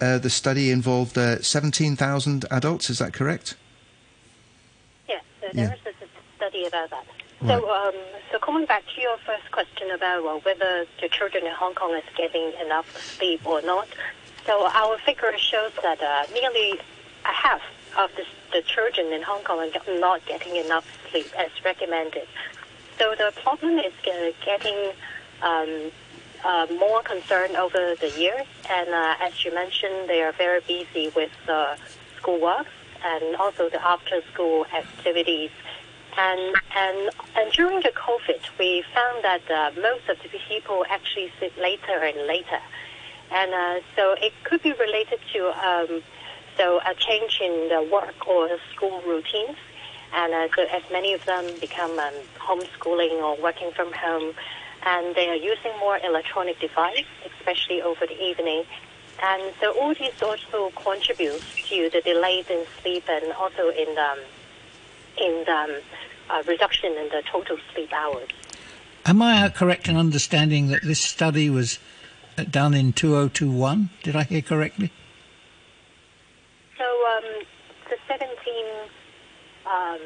uh, 0.00 0.16
the 0.16 0.30
study 0.30 0.70
involved 0.70 1.18
uh, 1.18 1.42
17,000 1.42 2.46
adults. 2.50 2.88
Is 2.88 2.98
that 2.98 3.12
correct? 3.12 3.54
So 5.48 5.60
Yeah. 5.60 5.68
there 5.68 5.76
is 5.76 5.96
a 6.02 6.06
study 6.36 6.66
about 6.66 6.90
that. 6.90 7.06
Right. 7.40 7.48
So, 7.48 7.70
um, 7.70 7.94
so 8.30 8.38
coming 8.38 8.66
back 8.66 8.84
to 8.94 9.00
your 9.00 9.16
first 9.18 9.50
question 9.50 9.90
about 9.90 10.22
well, 10.22 10.40
whether 10.40 10.86
the 11.00 11.08
children 11.08 11.46
in 11.46 11.52
Hong 11.52 11.74
Kong 11.74 11.94
is 11.94 12.04
getting 12.16 12.52
enough 12.60 12.86
sleep 13.16 13.40
or 13.46 13.62
not. 13.62 13.88
So 14.44 14.66
our 14.66 14.98
figure 14.98 15.32
shows 15.38 15.72
that 15.82 16.02
uh, 16.02 16.26
nearly 16.34 16.78
a 17.24 17.32
half 17.32 17.62
of 17.96 18.10
the, 18.16 18.24
the 18.52 18.62
children 18.62 19.10
in 19.12 19.22
Hong 19.22 19.42
Kong 19.42 19.60
are 19.60 20.00
not 20.00 20.26
getting 20.26 20.56
enough 20.56 20.84
sleep 21.10 21.32
as 21.38 21.50
recommended. 21.64 22.28
So 22.98 23.14
the 23.16 23.32
problem 23.42 23.78
is 23.78 23.92
getting 24.02 24.92
um, 25.40 25.90
uh, 26.44 26.66
more 26.78 27.02
concerned 27.02 27.56
over 27.56 27.94
the 27.98 28.10
years, 28.18 28.46
and 28.68 28.90
uh, 28.90 29.14
as 29.20 29.44
you 29.44 29.54
mentioned, 29.54 30.08
they 30.08 30.20
are 30.22 30.32
very 30.32 30.60
busy 30.60 31.08
with 31.16 31.32
uh, 31.48 31.76
schoolwork 32.18 32.66
and 33.04 33.36
also 33.36 33.68
the 33.68 33.84
after-school 33.84 34.66
activities. 34.74 35.50
And, 36.16 36.56
and 36.74 37.10
and 37.36 37.52
during 37.52 37.80
the 37.80 37.90
COVID, 37.90 38.40
we 38.58 38.82
found 38.92 39.22
that 39.22 39.48
uh, 39.50 39.70
most 39.80 40.08
of 40.08 40.18
the 40.22 40.28
people 40.48 40.84
actually 40.90 41.30
sleep 41.38 41.56
later 41.56 42.02
and 42.02 42.26
later, 42.26 42.60
and 43.30 43.54
uh, 43.54 43.80
so 43.94 44.16
it 44.20 44.32
could 44.42 44.62
be 44.62 44.72
related 44.72 45.20
to 45.32 45.40
um, 45.64 46.02
so 46.56 46.80
a 46.84 46.94
change 46.94 47.38
in 47.40 47.68
the 47.68 47.88
work 47.92 48.26
or 48.26 48.48
school 48.74 49.00
routines. 49.06 49.56
And 50.12 50.32
uh, 50.32 50.48
so 50.56 50.62
as 50.74 50.82
many 50.90 51.12
of 51.12 51.24
them 51.26 51.44
become 51.60 51.98
um, 51.98 52.14
homeschooling 52.38 53.22
or 53.22 53.40
working 53.42 53.70
from 53.72 53.92
home, 53.92 54.34
and 54.84 55.14
they 55.14 55.28
are 55.28 55.36
using 55.36 55.70
more 55.78 55.98
electronic 55.98 56.58
device, 56.58 57.04
especially 57.26 57.82
over 57.82 58.06
the 58.06 58.18
evening. 58.20 58.64
And 59.22 59.52
so 59.60 59.78
all 59.80 59.94
these 59.94 60.22
also 60.22 60.70
contribute 60.76 61.42
to 61.68 61.90
the 61.90 62.00
delays 62.00 62.48
in 62.50 62.64
sleep 62.80 63.04
and 63.08 63.32
also 63.32 63.68
in 63.70 63.94
the, 63.94 64.00
um, 64.00 64.18
in 65.20 65.44
the 65.44 65.52
um, 65.52 65.70
uh, 66.30 66.42
reduction 66.46 66.92
in 66.92 67.08
the 67.08 67.22
total 67.30 67.56
sleep 67.74 67.92
hours. 67.92 68.28
Am 69.06 69.22
I 69.22 69.48
correct 69.48 69.88
in 69.88 69.96
understanding 69.96 70.68
that 70.68 70.82
this 70.82 71.00
study 71.00 71.50
was 71.50 71.78
uh, 72.36 72.44
done 72.44 72.74
in 72.74 72.92
2021? 72.92 73.90
Did 74.02 74.14
I 74.14 74.22
hear 74.24 74.42
correctly? 74.42 74.92
So 76.76 76.84
um, 76.84 77.24
the 77.88 77.96
17, 78.06 78.28
um, 79.66 80.00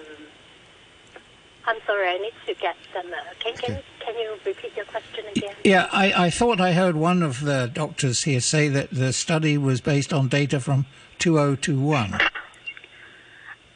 I'm 1.65 1.77
sorry, 1.87 2.09
I 2.09 2.19
need 2.19 2.33
to 2.47 2.55
get 2.55 2.77
some. 2.93 3.07
Uh, 3.13 3.17
can, 3.39 3.57
can, 3.57 3.83
can 4.05 4.19
you 4.19 4.35
repeat 4.45 4.77
your 4.77 4.85
question 4.87 5.25
again? 5.37 5.55
Yeah, 5.65 5.89
I, 5.93 6.27
I 6.27 6.31
thought 6.31 6.61
I 6.61 6.73
heard 6.73 6.97
one 6.97 7.23
of 7.23 7.41
the 7.41 7.71
doctors 7.73 8.25
here 8.25 8.41
say 8.41 8.69
that 8.69 8.91
the 8.91 9.13
study 9.13 9.57
was 9.57 9.81
based 9.81 10.13
on 10.13 10.29
data 10.29 10.59
from 10.59 10.87
2021. 11.19 12.19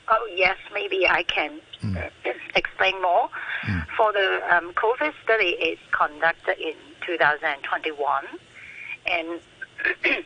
Oh, 0.09 0.29
yes, 0.35 0.57
maybe 0.73 1.07
I 1.09 1.23
can 1.25 1.61
uh, 1.85 2.09
explain 2.55 3.01
more. 3.03 3.29
For 3.97 4.13
the 4.13 4.41
um, 4.51 4.73
COVID 4.75 5.13
study, 5.25 5.57
it's 5.59 5.81
conducted 5.91 6.59
in 6.59 6.75
2021, 7.05 8.25
and 9.07 9.41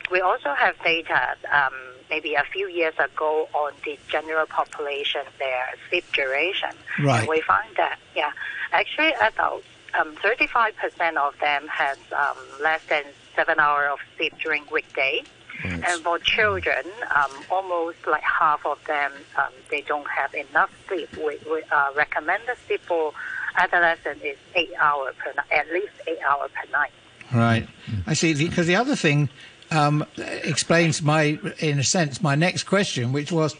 we 0.11 0.21
also 0.21 0.52
have 0.55 0.75
data 0.85 1.37
um, 1.50 1.73
maybe 2.11 2.35
a 2.35 2.45
few 2.45 2.69
years 2.69 2.95
ago 2.99 3.49
on 3.55 3.73
the 3.85 3.99
general 4.09 4.47
population, 4.47 5.23
their 5.38 5.69
sleep 5.88 6.05
duration. 6.12 6.71
Right. 7.02 7.21
And 7.21 7.29
we 7.29 7.40
find 7.40 7.75
that, 7.76 7.99
yeah, 8.14 8.33
actually 8.73 9.12
adults, 9.21 9.67
um, 9.99 10.14
35% 10.17 11.17
of 11.17 11.38
them 11.40 11.67
has 11.69 11.99
um, 12.17 12.37
less 12.62 12.85
than 12.88 13.05
seven 13.35 13.59
hours 13.59 13.90
of 13.93 13.99
sleep 14.17 14.35
during 14.43 14.64
weekday. 14.71 15.23
And 15.62 16.02
for 16.02 16.19
children, 16.19 16.87
um, 17.14 17.31
almost 17.50 17.99
like 18.07 18.23
half 18.23 18.64
of 18.64 18.79
them, 18.87 19.12
um, 19.37 19.52
they 19.71 19.83
don't 19.83 20.09
have 20.09 20.35
enough 20.35 20.71
sleep. 20.88 21.14
We, 21.19 21.38
we 21.50 21.62
uh, 21.71 21.90
recommend 21.95 22.45
the 22.47 22.57
sleep 22.67 22.81
for 22.87 23.12
adolescents 23.57 24.25
is 24.25 24.38
eight 24.55 24.73
hours 24.81 25.14
per 25.19 25.33
night, 25.35 25.47
at 25.50 25.71
least 25.71 25.93
eight 26.07 26.21
hours 26.26 26.50
per 26.55 26.71
night. 26.71 26.93
Right. 27.33 27.69
I 28.07 28.14
see. 28.14 28.35
Because 28.35 28.67
the 28.67 28.76
other 28.76 28.97
thing 28.97 29.29
um, 29.71 30.05
explains 30.19 31.03
my, 31.03 31.39
in 31.59 31.79
a 31.79 31.85
sense, 31.85 32.23
my 32.23 32.35
next 32.35 32.65
question, 32.65 33.12
which 33.12 33.31
was 33.31 33.57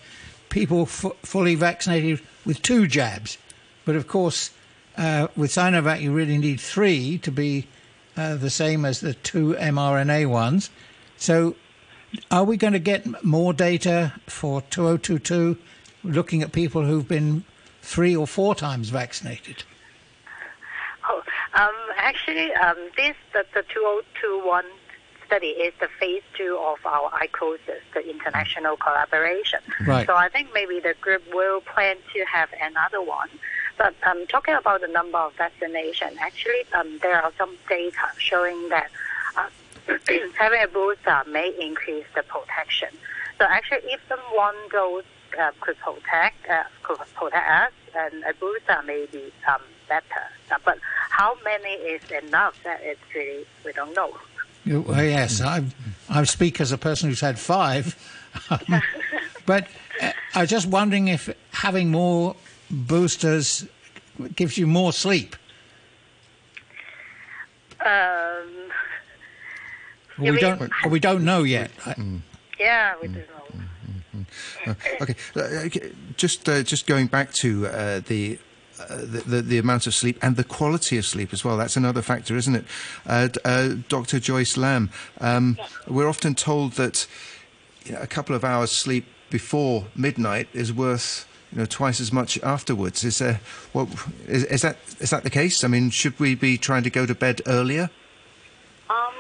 people 0.49 0.83
f- 0.83 1.13
fully 1.23 1.55
vaccinated 1.55 2.21
with 2.45 2.63
two 2.63 2.87
jabs. 2.87 3.39
But 3.85 3.97
of 3.97 4.09
course, 4.09 4.51
uh, 4.97 5.29
with 5.37 5.51
Sinovac, 5.51 6.01
you 6.01 6.13
really 6.13 6.39
need 6.39 6.61
three 6.61 7.19
to 7.19 7.31
be 7.31 7.67
uh, 8.17 8.37
the 8.37 8.51
same 8.51 8.85
as 8.85 9.01
the 9.01 9.15
two 9.15 9.55
mRNA 9.55 10.29
ones. 10.29 10.71
So, 11.17 11.55
are 12.31 12.45
we 12.45 12.57
going 12.57 12.73
to 12.73 12.81
get 12.81 13.25
more 13.25 13.53
data 13.53 14.13
for 14.27 14.63
2022 14.63 15.57
looking 16.03 16.43
at 16.43 16.53
people 16.53 16.85
who've 16.85 17.07
been 17.07 17.45
three 17.83 18.17
or 18.17 18.27
four 18.27 18.55
times 18.55 18.91
vaccinated? 18.91 19.63
Oh, 21.09 21.23
um, 21.55 21.75
actually, 21.97 22.53
um, 22.55 22.77
this 22.97 23.17
the, 23.33 23.45
the 23.55 23.63
2021 23.63 24.65
study 25.31 25.55
is 25.63 25.73
the 25.79 25.87
phase 26.01 26.23
two 26.37 26.59
of 26.61 26.85
our 26.85 27.09
ICOSIS, 27.11 27.83
the 27.95 28.11
international 28.11 28.77
collaboration. 28.77 29.61
Right. 29.87 30.05
So 30.05 30.17
I 30.17 30.29
think 30.29 30.49
maybe 30.53 30.81
the 30.81 30.95
group 31.01 31.23
will 31.33 31.61
plan 31.61 31.97
to 32.13 32.25
have 32.25 32.49
another 32.61 33.01
one. 33.01 33.29
But 33.79 33.95
um, 34.05 34.27
talking 34.27 34.55
about 34.55 34.81
the 34.81 34.89
number 34.89 35.19
of 35.19 35.33
vaccination, 35.37 36.09
actually 36.19 36.65
um, 36.75 36.99
there 37.01 37.23
are 37.23 37.33
some 37.39 37.57
data 37.69 38.09
showing 38.19 38.71
that 38.71 38.91
uh, 39.39 39.49
having 40.37 40.63
a 40.65 40.67
booster 40.67 41.23
may 41.29 41.55
increase 41.61 42.07
the 42.17 42.25
protection. 42.25 42.89
So 43.39 43.47
actually, 43.49 43.83
if 43.85 44.01
one 44.33 44.57
dose 44.73 45.05
uh, 45.39 45.53
could 45.61 45.79
protect 45.79 46.49
uh, 46.51 46.65
could 46.83 46.99
protect 47.15 47.49
us, 47.49 47.73
and 47.97 48.25
a 48.25 48.35
booster 48.35 48.83
may 48.85 49.07
be 49.13 49.33
um, 49.49 49.63
better. 49.89 50.27
But 50.65 50.79
how 51.11 51.37
many 51.45 51.75
is 51.75 52.03
enough? 52.11 52.57
That 52.65 52.83
is 52.83 52.99
really 53.15 53.47
we 53.65 53.73
don't 53.73 53.95
know. 53.95 54.13
You- 54.65 54.83
well, 54.83 55.03
yes, 55.05 55.41
I 55.41 55.65
I 56.09 56.25
speak 56.25 56.61
as 56.61 56.73
a 56.73 56.79
person 56.79 57.09
who's 57.09 57.21
had 57.21 57.39
five, 57.39 57.95
Um, 58.51 58.83
but 59.47 59.67
uh, 60.01 60.13
I 60.35 60.41
was 60.43 60.51
just 60.51 60.67
wondering 60.69 61.09
if 61.09 61.29
having 61.53 61.91
more 61.91 62.37
boosters 62.71 63.67
gives 64.37 64.57
you 64.59 64.67
more 64.67 64.93
sleep. 64.93 65.35
Um, 67.81 67.89
Or 70.19 70.27
You 70.27 70.33
we 70.33 70.33
mean- 70.33 70.41
don't. 70.41 70.73
Or 70.85 70.91
we 70.91 71.01
don't 71.01 71.25
know 71.25 71.43
yet. 71.45 71.71
I- 71.87 71.95
yeah, 72.59 72.95
we 73.01 73.09
don't 73.09 73.17
know. 73.17 73.47
Uh, 74.67 74.75
okay, 75.01 75.15
uh, 75.37 75.89
just 76.17 76.47
uh, 76.49 76.63
just 76.63 76.87
going 76.87 77.07
back 77.07 77.33
to 77.33 77.67
uh, 77.67 78.01
the, 78.07 78.35
uh, 78.37 78.39
the 78.89 79.23
the 79.27 79.43
the 79.43 79.59
amount 79.59 79.87
of 79.87 79.95
sleep 79.95 80.19
and 80.23 80.37
the 80.37 80.45
quality 80.45 80.99
of 80.99 81.05
sleep 81.05 81.33
as 81.33 81.45
well. 81.45 81.57
That's 81.57 81.77
another 81.77 82.03
factor, 82.03 82.37
isn't 82.37 82.55
it? 82.55 82.65
Uh, 83.07 83.29
uh, 83.45 83.75
Dr. 83.89 84.21
Joyce 84.21 84.57
Lam, 84.57 84.91
um, 85.21 85.59
we're 85.87 86.09
often 86.09 86.35
told 86.35 86.73
that 86.73 87.07
you 87.85 87.93
know, 87.93 88.01
a 88.01 88.07
couple 88.07 88.35
of 88.35 88.45
hours 88.45 88.71
sleep 88.71 89.07
before 89.31 89.87
midnight 89.95 90.49
is 90.53 90.73
worth 90.73 91.27
you 91.53 91.59
know 91.59 91.67
twice 91.67 92.01
as 92.01 92.13
much 92.13 92.41
afterwards. 92.43 93.05
Is 93.05 93.19
there 93.19 93.41
what 93.73 93.89
is, 94.27 94.45
is 94.45 94.63
that 94.63 94.77
is 94.99 95.11
that 95.11 95.25
the 95.25 95.31
case? 95.31 95.65
I 95.65 95.69
mean, 95.69 95.91
should 95.91 96.19
we 96.19 96.35
be 96.35 96.59
trying 96.59 96.83
to 96.85 96.91
go 96.91 97.07
to 97.07 97.15
bed 97.15 97.43
earlier? 97.47 97.91
Um, 98.89 99.15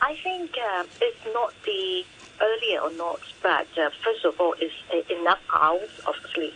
I 0.00 0.16
think 0.22 0.50
uh, 0.58 0.84
it's 1.00 1.24
not 1.32 1.54
the 1.64 2.04
earlier 2.40 2.80
or 2.80 2.92
not, 2.92 3.20
but 3.42 3.66
uh, 3.78 3.90
first 4.02 4.24
of 4.24 4.40
all, 4.40 4.54
it's 4.58 4.74
uh, 4.92 5.14
enough 5.20 5.40
hours 5.54 5.90
of 6.06 6.14
sleep. 6.34 6.54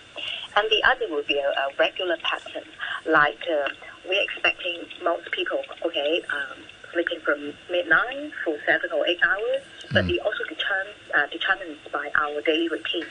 And 0.56 0.70
the 0.70 0.82
other 0.84 1.06
would 1.14 1.26
be 1.26 1.38
a, 1.38 1.48
a 1.48 1.68
regular 1.78 2.16
pattern, 2.22 2.64
like 3.04 3.44
uh, 3.44 3.68
we're 4.08 4.22
expecting 4.22 4.86
most 5.04 5.30
people, 5.30 5.60
okay, 5.84 6.22
um, 6.32 6.62
sleeping 6.94 7.20
from 7.20 7.52
midnight 7.70 8.32
for 8.42 8.56
seven 8.64 8.90
or 8.92 9.06
eight 9.06 9.20
hours, 9.22 9.62
but 9.92 10.08
it 10.08 10.18
also 10.20 10.44
determines, 10.48 10.96
uh, 11.14 11.26
determines 11.30 11.76
by 11.92 12.10
our 12.18 12.40
daily 12.40 12.68
routine, 12.68 13.04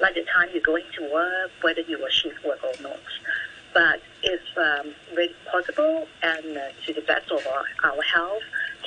like 0.00 0.14
the 0.14 0.24
time 0.24 0.50
you're 0.52 0.60
going 0.62 0.84
to 0.94 1.10
work, 1.10 1.50
whether 1.62 1.80
you 1.80 1.98
will 1.98 2.10
shift 2.10 2.44
work 2.44 2.62
or 2.62 2.74
not. 2.82 3.00
But 3.72 4.02
if 4.22 4.42
um, 4.58 4.92
really 5.16 5.34
possible 5.50 6.06
and 6.22 6.58
uh, 6.58 6.68
to 6.84 6.92
the 6.92 7.00
best 7.00 7.30
of 7.30 7.40
our, 7.46 7.90
our 7.90 8.02
health, 8.02 8.42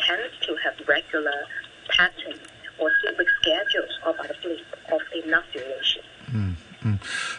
tends 0.05 0.37
to 0.45 0.55
have 0.63 0.87
regular 0.87 1.45
patterns 1.89 2.37
or 2.77 2.91
sleep 3.01 3.27
schedules 3.41 3.99
of 4.05 4.19
our 4.19 4.35
sleep 4.43 4.65
of 4.91 5.01
enough 5.25 5.45
duration. 5.51 6.03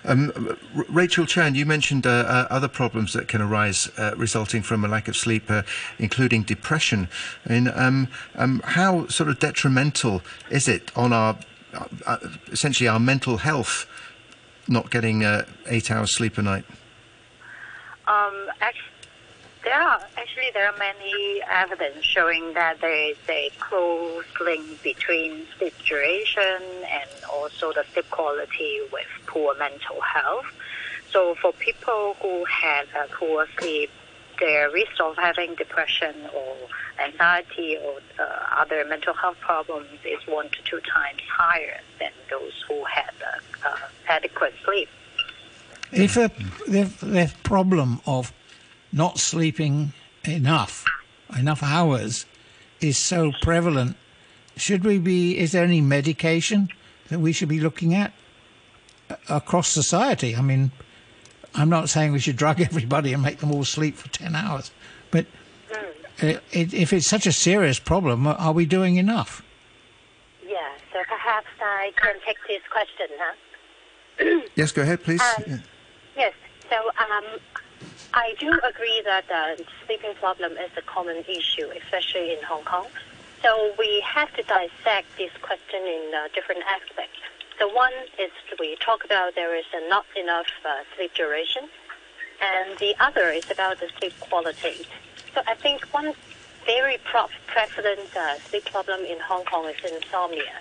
Um, 0.04 0.56
Rachel 0.88 1.26
Chan, 1.26 1.54
you 1.54 1.66
mentioned 1.66 2.06
uh, 2.06 2.10
uh, 2.10 2.46
other 2.50 2.68
problems 2.68 3.12
that 3.12 3.28
can 3.28 3.40
arise 3.40 3.88
uh, 3.96 4.14
resulting 4.16 4.62
from 4.62 4.84
a 4.84 4.88
lack 4.88 5.08
of 5.08 5.16
sleep, 5.16 5.50
uh, 5.50 5.62
including 5.98 6.42
depression. 6.42 7.08
And 7.44 7.68
um, 7.68 8.08
um, 8.34 8.60
how 8.64 9.06
sort 9.08 9.28
of 9.28 9.38
detrimental 9.38 10.22
is 10.50 10.68
it 10.68 10.90
on 10.96 11.12
our, 11.12 11.38
uh, 11.72 11.84
uh, 12.06 12.18
essentially 12.50 12.88
our 12.88 13.00
mental 13.00 13.38
health, 13.38 13.86
not 14.68 14.90
getting 14.90 15.22
eight 15.66 15.90
hours 15.90 16.12
sleep 16.12 16.38
a 16.38 16.42
night? 16.42 16.64
Um, 18.08 18.48
actually, 18.60 18.95
there 19.66 19.82
are 19.82 20.00
actually 20.16 20.50
there 20.54 20.72
are 20.72 20.78
many 20.78 21.42
evidence 21.50 22.04
showing 22.04 22.54
that 22.54 22.80
there 22.80 23.10
is 23.10 23.16
a 23.28 23.50
close 23.58 24.24
link 24.40 24.80
between 24.82 25.44
sleep 25.58 25.74
duration 25.84 26.62
and 26.88 27.10
also 27.32 27.72
the 27.72 27.84
sleep 27.92 28.08
quality 28.10 28.78
with 28.92 29.06
poor 29.26 29.56
mental 29.58 30.00
health. 30.00 30.46
So 31.10 31.34
for 31.42 31.52
people 31.52 32.16
who 32.22 32.44
had 32.44 32.86
a 32.94 33.08
poor 33.08 33.48
sleep, 33.58 33.90
their 34.38 34.70
risk 34.70 35.00
of 35.00 35.16
having 35.16 35.56
depression 35.56 36.14
or 36.32 36.54
anxiety 37.04 37.76
or 37.84 37.98
uh, 38.20 38.60
other 38.62 38.84
mental 38.84 39.14
health 39.14 39.38
problems 39.40 39.98
is 40.04 40.24
one 40.28 40.48
to 40.50 40.62
two 40.62 40.80
times 40.94 41.22
higher 41.28 41.80
than 41.98 42.12
those 42.30 42.52
who 42.68 42.84
had 42.84 43.10
uh, 43.20 43.68
uh, 43.68 43.76
adequate 44.08 44.54
sleep. 44.64 44.88
If 45.90 46.16
a, 46.16 46.30
the, 46.68 46.84
the 47.00 47.32
problem 47.42 48.00
of 48.06 48.32
not 48.92 49.18
sleeping 49.18 49.92
enough, 50.24 50.84
enough 51.38 51.62
hours, 51.62 52.26
is 52.80 52.98
so 52.98 53.32
prevalent, 53.42 53.96
should 54.56 54.84
we 54.84 54.98
be? 54.98 55.38
Is 55.38 55.52
there 55.52 55.64
any 55.64 55.80
medication 55.80 56.68
that 57.08 57.18
we 57.18 57.32
should 57.32 57.48
be 57.48 57.60
looking 57.60 57.94
at 57.94 58.12
across 59.28 59.68
society? 59.68 60.34
I 60.36 60.42
mean, 60.42 60.72
I'm 61.54 61.68
not 61.68 61.88
saying 61.88 62.12
we 62.12 62.18
should 62.20 62.36
drug 62.36 62.60
everybody 62.70 63.12
and 63.12 63.22
make 63.22 63.38
them 63.38 63.52
all 63.52 63.64
sleep 63.64 63.96
for 63.96 64.08
ten 64.08 64.34
hours, 64.34 64.70
but 65.10 65.26
uh, 66.22 66.34
if 66.52 66.92
it's 66.92 67.06
such 67.06 67.26
a 67.26 67.32
serious 67.32 67.78
problem, 67.78 68.26
are 68.26 68.52
we 68.52 68.64
doing 68.64 68.96
enough? 68.96 69.42
Yeah, 70.46 70.56
so 70.92 70.98
perhaps 71.06 71.48
I 71.60 71.92
can 71.96 72.14
take 72.24 72.38
this 72.48 72.62
question, 72.70 73.06
huh? 73.18 74.40
Yes, 74.54 74.72
go 74.72 74.82
ahead, 74.82 75.02
please. 75.02 75.20
Um, 75.20 75.44
Yeah. 75.46 75.56
Yes. 76.16 76.32
So 76.70 76.76
um, 76.76 77.38
I 78.16 78.34
do 78.40 78.50
agree 78.64 79.02
that 79.04 79.30
uh, 79.30 79.62
sleeping 79.84 80.14
problem 80.14 80.52
is 80.52 80.70
a 80.78 80.80
common 80.80 81.18
issue, 81.28 81.68
especially 81.82 82.32
in 82.32 82.42
Hong 82.44 82.64
Kong. 82.64 82.86
So 83.42 83.74
we 83.78 84.02
have 84.06 84.32
to 84.36 84.42
dissect 84.42 85.06
this 85.18 85.30
question 85.42 85.82
in 85.82 86.12
uh, 86.16 86.28
different 86.34 86.62
aspects. 86.64 87.20
The 87.58 87.68
one 87.68 87.92
is 88.18 88.30
we 88.58 88.74
talk 88.76 89.04
about 89.04 89.34
there 89.34 89.54
is 89.54 89.66
not 89.90 90.06
enough 90.18 90.46
uh, 90.64 90.84
sleep 90.96 91.12
duration, 91.12 91.68
and 92.40 92.78
the 92.78 92.94
other 93.00 93.28
is 93.28 93.50
about 93.50 93.80
the 93.80 93.90
sleep 93.98 94.18
quality. 94.18 94.86
So 95.34 95.42
I 95.46 95.54
think 95.54 95.84
one 95.92 96.14
very 96.64 96.96
prevalent 97.04 98.16
uh, 98.16 98.38
sleep 98.48 98.64
problem 98.64 99.00
in 99.04 99.20
Hong 99.20 99.44
Kong 99.44 99.68
is 99.68 99.92
insomnia. 99.92 100.56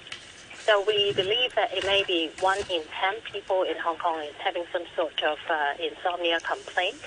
So 0.65 0.83
we 0.85 1.13
believe 1.13 1.55
that 1.55 1.71
it 1.71 1.85
may 1.85 2.03
be 2.05 2.31
one 2.41 2.59
in 2.69 2.81
ten 2.99 3.15
people 3.31 3.63
in 3.63 3.77
Hong 3.77 3.97
Kong 3.97 4.19
is 4.23 4.35
having 4.43 4.65
some 4.73 4.83
sort 4.93 5.23
of 5.23 5.37
uh, 5.49 5.73
insomnia 5.79 6.41
complaint. 6.41 6.99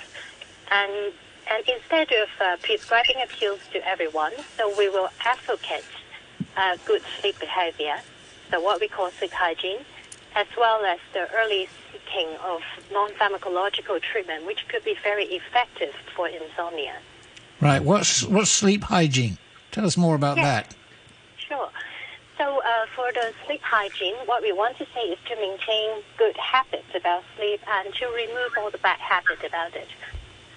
And, 0.71 1.13
and 1.51 1.65
instead 1.69 2.09
of 2.13 2.29
uh, 2.41 2.57
prescribing 2.63 3.17
a 3.23 3.27
pills 3.27 3.61
to 3.73 3.87
everyone, 3.87 4.33
so 4.57 4.75
we 4.77 4.89
will 4.89 5.09
advocate 5.25 5.85
uh, 6.57 6.77
good 6.87 7.03
sleep 7.21 7.39
behavior, 7.41 7.97
so 8.51 8.61
what 8.61 8.81
we 8.81 8.89
call 8.89 9.11
sleep 9.19 9.33
hygiene, 9.33 9.85
as 10.35 10.47
well 10.57 10.85
as 10.85 10.99
the 11.13 11.27
early 11.35 11.69
seeking 11.93 12.29
of 12.45 12.61
non-pharmacological 12.93 14.01
treatment, 14.03 14.47
which 14.47 14.67
could 14.69 14.85
be 14.85 14.95
very 15.03 15.25
effective 15.25 15.95
for 16.15 16.29
insomnia. 16.29 16.97
Right. 17.61 17.83
What's 17.83 18.23
what's 18.25 18.51
sleep 18.51 18.85
hygiene? 18.85 19.37
Tell 19.73 19.85
us 19.85 19.97
more 19.97 20.15
about 20.15 20.37
Yeah. 20.37 20.45
that. 20.45 20.75
Sure. 21.49 21.71
So 22.37 22.61
uh, 22.61 22.87
for 22.95 23.11
the 23.13 23.33
sleep 23.47 23.63
hygiene, 23.63 24.15
what 24.27 24.43
we 24.43 24.53
want 24.53 24.79
to 24.79 24.87
say 24.95 25.01
is 25.01 25.19
to 25.29 25.35
maintain 25.37 26.03
good 26.17 26.37
habits 26.37 26.87
about 26.95 27.25
sleep 27.37 27.61
and 27.67 27.93
to 27.95 28.07
remove 28.07 28.53
all 28.57 28.71
the 28.71 28.79
bad 28.79 29.01
habits 29.01 29.43
about 29.45 29.75
it. 29.75 29.89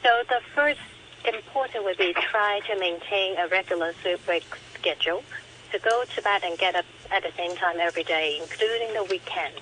So 0.03 0.23
the 0.27 0.41
first 0.55 0.79
important 1.25 1.83
would 1.83 1.97
be 1.97 2.13
try 2.13 2.59
to 2.67 2.79
maintain 2.79 3.37
a 3.37 3.47
regular 3.47 3.93
sleep 4.01 4.25
break 4.25 4.43
schedule. 4.73 5.23
To 5.71 5.79
go 5.79 6.03
to 6.03 6.21
bed 6.21 6.41
and 6.43 6.57
get 6.57 6.75
up 6.75 6.85
at 7.11 7.23
the 7.23 7.31
same 7.37 7.55
time 7.55 7.77
every 7.79 8.03
day, 8.03 8.39
including 8.41 8.93
the 8.93 9.03
weekends. 9.03 9.61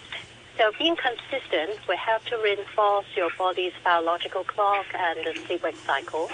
So 0.58 0.72
being 0.80 0.96
consistent 0.96 1.80
will 1.88 1.98
help 1.98 2.26
to 2.26 2.38
reinforce 2.38 3.06
your 3.16 3.30
body's 3.38 3.74
biological 3.84 4.44
clock 4.44 4.86
and 4.94 5.20
the 5.26 5.40
sleep 5.46 5.64
wake 5.64 5.78
cycle. 5.86 6.30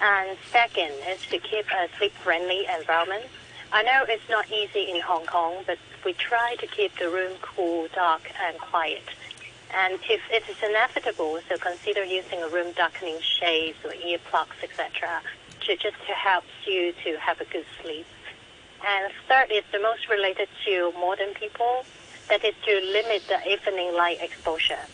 And 0.00 0.38
second 0.52 0.92
is 1.08 1.22
to 1.30 1.38
keep 1.38 1.66
a 1.66 1.88
sleep-friendly 1.98 2.66
environment. 2.78 3.24
I 3.72 3.82
know 3.82 4.04
it's 4.08 4.28
not 4.30 4.50
easy 4.52 4.90
in 4.90 5.00
Hong 5.00 5.26
Kong, 5.26 5.64
but 5.66 5.78
we 6.04 6.12
try 6.12 6.54
to 6.60 6.66
keep 6.66 6.96
the 6.98 7.10
room 7.10 7.32
cool, 7.42 7.88
dark, 7.94 8.22
and 8.46 8.58
quiet. 8.58 9.02
And 9.74 9.98
if 10.08 10.20
it 10.30 10.44
is 10.48 10.56
inevitable, 10.62 11.38
so 11.48 11.56
consider 11.56 12.04
using 12.04 12.42
a 12.42 12.48
room 12.48 12.72
darkening 12.72 13.18
shades 13.20 13.78
or 13.84 13.90
earplugs, 13.90 14.62
etc., 14.62 15.22
to 15.60 15.76
just 15.76 15.96
to 16.06 16.12
help 16.12 16.44
you 16.66 16.92
to 17.04 17.16
have 17.18 17.40
a 17.40 17.44
good 17.46 17.66
sleep. 17.82 18.06
And 18.86 19.12
third 19.28 19.50
is 19.50 19.64
the 19.72 19.80
most 19.80 20.08
related 20.08 20.48
to 20.66 20.92
modern 20.98 21.34
people, 21.34 21.84
that 22.28 22.44
is 22.44 22.54
to 22.64 22.80
limit 22.92 23.22
the 23.28 23.40
evening 23.48 23.94
light 23.94 24.18
exposure. 24.20 24.84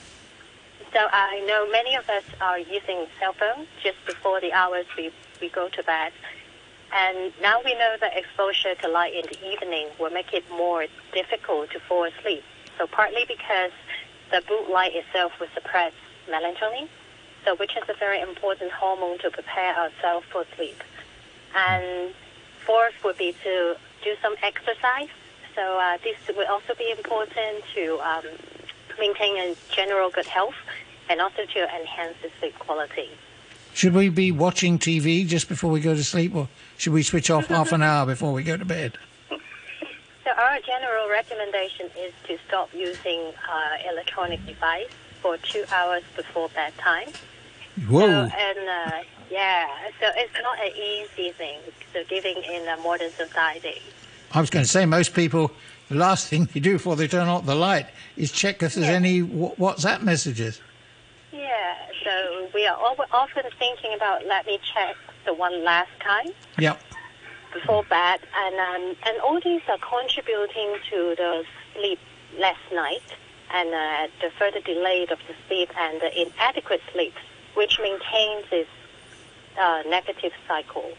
So 0.92 1.00
I 1.10 1.42
know 1.46 1.70
many 1.70 1.94
of 1.96 2.08
us 2.10 2.24
are 2.40 2.58
using 2.58 3.06
cell 3.18 3.32
phones 3.32 3.66
just 3.82 3.96
before 4.06 4.40
the 4.40 4.52
hours 4.52 4.84
we, 4.96 5.10
we 5.40 5.48
go 5.48 5.68
to 5.68 5.82
bed. 5.82 6.12
And 6.94 7.32
now 7.40 7.60
we 7.64 7.72
know 7.74 7.96
that 8.00 8.16
exposure 8.16 8.74
to 8.82 8.88
light 8.88 9.14
in 9.14 9.22
the 9.22 9.38
evening 9.50 9.88
will 9.98 10.10
make 10.10 10.34
it 10.34 10.44
more 10.50 10.84
difficult 11.14 11.70
to 11.70 11.80
fall 11.80 12.04
asleep. 12.04 12.44
So 12.78 12.86
partly 12.86 13.24
because 13.26 13.72
the 14.32 14.42
blue 14.48 14.72
light 14.72 14.96
itself 14.96 15.32
will 15.38 15.48
suppress 15.54 15.92
melatonin, 16.28 16.88
so 17.44 17.54
which 17.56 17.76
is 17.76 17.88
a 17.88 17.94
very 17.94 18.20
important 18.20 18.72
hormone 18.72 19.18
to 19.18 19.30
prepare 19.30 19.76
ourselves 19.76 20.26
for 20.32 20.44
sleep. 20.56 20.82
And 21.54 22.14
fourth 22.66 22.94
would 23.04 23.18
be 23.18 23.34
to 23.44 23.76
do 24.02 24.14
some 24.22 24.34
exercise. 24.42 25.08
So 25.54 25.78
uh, 25.78 25.98
this 26.02 26.16
will 26.34 26.46
also 26.46 26.74
be 26.76 26.90
important 26.90 27.62
to 27.74 28.00
um, 28.00 28.24
maintain 28.98 29.36
a 29.36 29.54
general 29.70 30.08
good 30.08 30.26
health 30.26 30.54
and 31.10 31.20
also 31.20 31.44
to 31.44 31.60
enhance 31.78 32.16
the 32.22 32.30
sleep 32.40 32.58
quality. 32.58 33.10
Should 33.74 33.94
we 33.94 34.08
be 34.08 34.32
watching 34.32 34.78
TV 34.78 35.26
just 35.26 35.48
before 35.48 35.70
we 35.70 35.80
go 35.80 35.94
to 35.94 36.04
sleep, 36.04 36.34
or 36.34 36.48
should 36.78 36.92
we 36.92 37.02
switch 37.02 37.30
off 37.30 37.46
half 37.46 37.72
an 37.72 37.82
hour 37.82 38.06
before 38.06 38.32
we 38.32 38.42
go 38.42 38.56
to 38.56 38.64
bed? 38.64 38.98
So 40.24 40.30
our 40.30 40.60
general 40.60 41.08
recommendation 41.10 41.86
is 41.98 42.12
to 42.28 42.38
stop 42.46 42.70
using 42.72 43.32
uh, 43.50 43.90
electronic 43.92 44.44
device 44.46 44.88
for 45.20 45.36
two 45.38 45.64
hours 45.72 46.02
before 46.16 46.48
bedtime. 46.50 47.08
Whoa! 47.88 48.00
So, 48.00 48.06
and 48.06 48.68
uh, 48.68 49.02
yeah, 49.30 49.66
so 50.00 50.06
it's 50.14 50.32
not 50.42 50.58
an 50.60 50.70
easy 50.76 51.32
thing. 51.32 51.58
So 51.92 52.04
giving 52.08 52.36
in 52.36 52.68
a 52.68 52.76
modern 52.82 53.10
society. 53.10 53.80
I 54.32 54.40
was 54.40 54.50
going 54.50 54.64
to 54.64 54.70
say 54.70 54.86
most 54.86 55.12
people, 55.14 55.50
the 55.88 55.96
last 55.96 56.28
thing 56.28 56.48
they 56.54 56.60
do 56.60 56.74
before 56.74 56.96
they 56.96 57.08
turn 57.08 57.28
off 57.28 57.44
the 57.44 57.54
light 57.54 57.86
is 58.16 58.30
check 58.30 58.62
if 58.62 58.74
there's 58.74 58.88
Yeah. 58.88 58.94
any 58.94 59.22
WhatsApp 59.22 60.02
messages. 60.02 60.60
Yeah, 61.32 61.74
so 62.04 62.48
we 62.54 62.66
are 62.66 62.78
often 63.12 63.44
thinking 63.58 63.94
about 63.94 64.24
let 64.26 64.46
me 64.46 64.58
check 64.74 64.96
the 65.24 65.34
one 65.34 65.64
last 65.64 65.90
time 66.00 66.26
Yep. 66.58 66.80
Before 67.52 67.84
bed, 67.84 68.20
and 68.36 68.54
um, 68.56 68.96
and 69.06 69.20
all 69.20 69.40
these 69.40 69.62
are 69.68 69.78
contributing 69.78 70.76
to 70.90 71.14
the 71.16 71.44
sleep 71.74 71.98
last 72.38 72.60
night 72.72 73.02
and 73.52 73.68
uh, 73.68 74.08
the 74.20 74.30
further 74.38 74.60
delay 74.60 75.02
of 75.02 75.18
the 75.28 75.34
sleep 75.46 75.70
and 75.78 76.00
the 76.00 76.22
inadequate 76.22 76.80
sleep, 76.92 77.14
which 77.54 77.78
maintains 77.80 78.48
this 78.50 78.66
uh, 79.60 79.82
negative 79.86 80.32
cycle. 80.48 80.92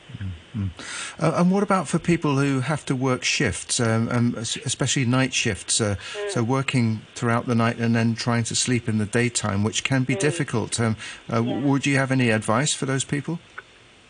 Uh, 1.20 1.34
and 1.38 1.52
what 1.52 1.64
about 1.64 1.88
for 1.88 1.98
people 1.98 2.38
who 2.38 2.60
have 2.60 2.86
to 2.86 2.96
work 2.96 3.24
shifts, 3.24 3.80
um, 3.80 4.08
um, 4.10 4.36
especially 4.38 5.04
night 5.04 5.34
shifts? 5.34 5.82
Uh, 5.82 5.96
So 6.30 6.44
working 6.44 7.02
throughout 7.16 7.48
the 7.48 7.56
night 7.56 7.78
and 7.80 7.96
then 7.96 8.14
trying 8.14 8.44
to 8.46 8.56
sleep 8.56 8.88
in 8.88 9.00
the 9.00 9.06
daytime, 9.06 9.64
which 9.64 9.84
can 9.84 10.04
be 10.04 10.16
difficult. 10.16 10.80
Um, 10.80 10.96
uh, 11.34 11.42
Would 11.44 11.88
you 11.88 11.98
have 11.98 12.12
any 12.12 12.30
advice 12.30 12.76
for 12.76 12.86
those 12.86 13.04
people? 13.04 13.40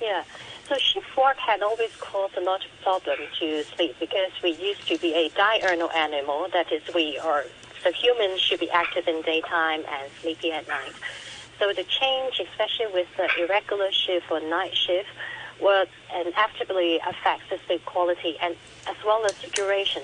Yeah. 0.01 0.23
So 0.67 0.75
shift 0.75 1.07
work 1.23 1.37
had 1.37 1.61
always 1.61 1.95
caused 2.01 2.35
a 2.35 2.41
lot 2.41 2.65
of 2.65 2.71
problem 2.81 3.17
to 3.39 3.63
sleep 3.63 3.95
because 3.97 4.31
we 4.43 4.51
used 4.51 4.85
to 4.87 4.97
be 4.97 5.13
a 5.13 5.29
diurnal 5.29 5.89
animal. 5.91 6.47
That 6.51 6.69
is, 6.71 6.81
we 6.93 7.17
are 7.17 7.45
so 7.81 7.91
humans 7.93 8.41
should 8.41 8.59
be 8.59 8.69
active 8.69 9.07
in 9.07 9.21
daytime 9.21 9.83
and 9.89 10.11
sleepy 10.21 10.51
at 10.51 10.67
night. 10.67 10.91
So 11.59 11.71
the 11.71 11.85
change, 11.85 12.41
especially 12.41 12.87
with 12.93 13.07
the 13.15 13.29
irregular 13.41 13.91
shift 13.91 14.29
or 14.31 14.41
night 14.41 14.75
shift, 14.75 15.09
will 15.61 15.85
inevitably 16.13 16.99
affects 17.07 17.49
the 17.49 17.57
sleep 17.67 17.85
quality 17.85 18.37
and 18.41 18.55
as 18.87 18.97
well 19.05 19.25
as 19.25 19.33
the 19.37 19.49
duration. 19.51 20.03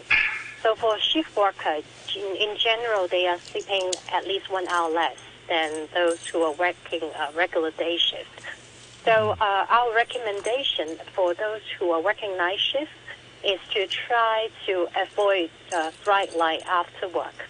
So 0.64 0.76
for 0.76 0.98
shift 1.00 1.36
workers, 1.36 1.84
in, 2.16 2.36
in 2.38 2.58
general, 2.58 3.08
they 3.08 3.28
are 3.28 3.40
sleeping 3.40 3.92
at 4.14 4.26
least 4.26 4.50
one 4.50 4.68
hour 4.70 4.90
less 4.90 5.18
than 5.50 5.88
those 5.94 6.26
who 6.28 6.44
are 6.44 6.54
working 6.54 7.02
a 7.02 7.32
regular 7.36 7.72
day 7.72 7.98
shift. 7.98 8.39
So 9.06 9.36
uh, 9.40 9.66
our 9.70 9.96
recommendation 9.96 10.98
for 11.16 11.34
those 11.34 11.62
who 11.78 11.92
are 11.92 12.02
working 12.02 12.38
night 12.38 12.60
shift 12.60 12.92
is 13.44 13.60
to 13.74 13.88
try 13.88 14.50
to 14.66 14.88
avoid 15.02 15.50
uh, 15.74 15.92
bright 16.04 16.36
light 16.38 16.62
after 16.68 17.08
work. 17.08 17.48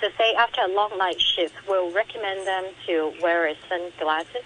So 0.00 0.08
say 0.18 0.34
after 0.34 0.60
a 0.62 0.68
long 0.68 0.96
night 0.98 1.20
shift, 1.20 1.54
we'll 1.66 1.90
recommend 1.90 2.46
them 2.46 2.64
to 2.86 3.12
wear 3.22 3.46
a 3.46 3.56
sunglasses 3.68 4.44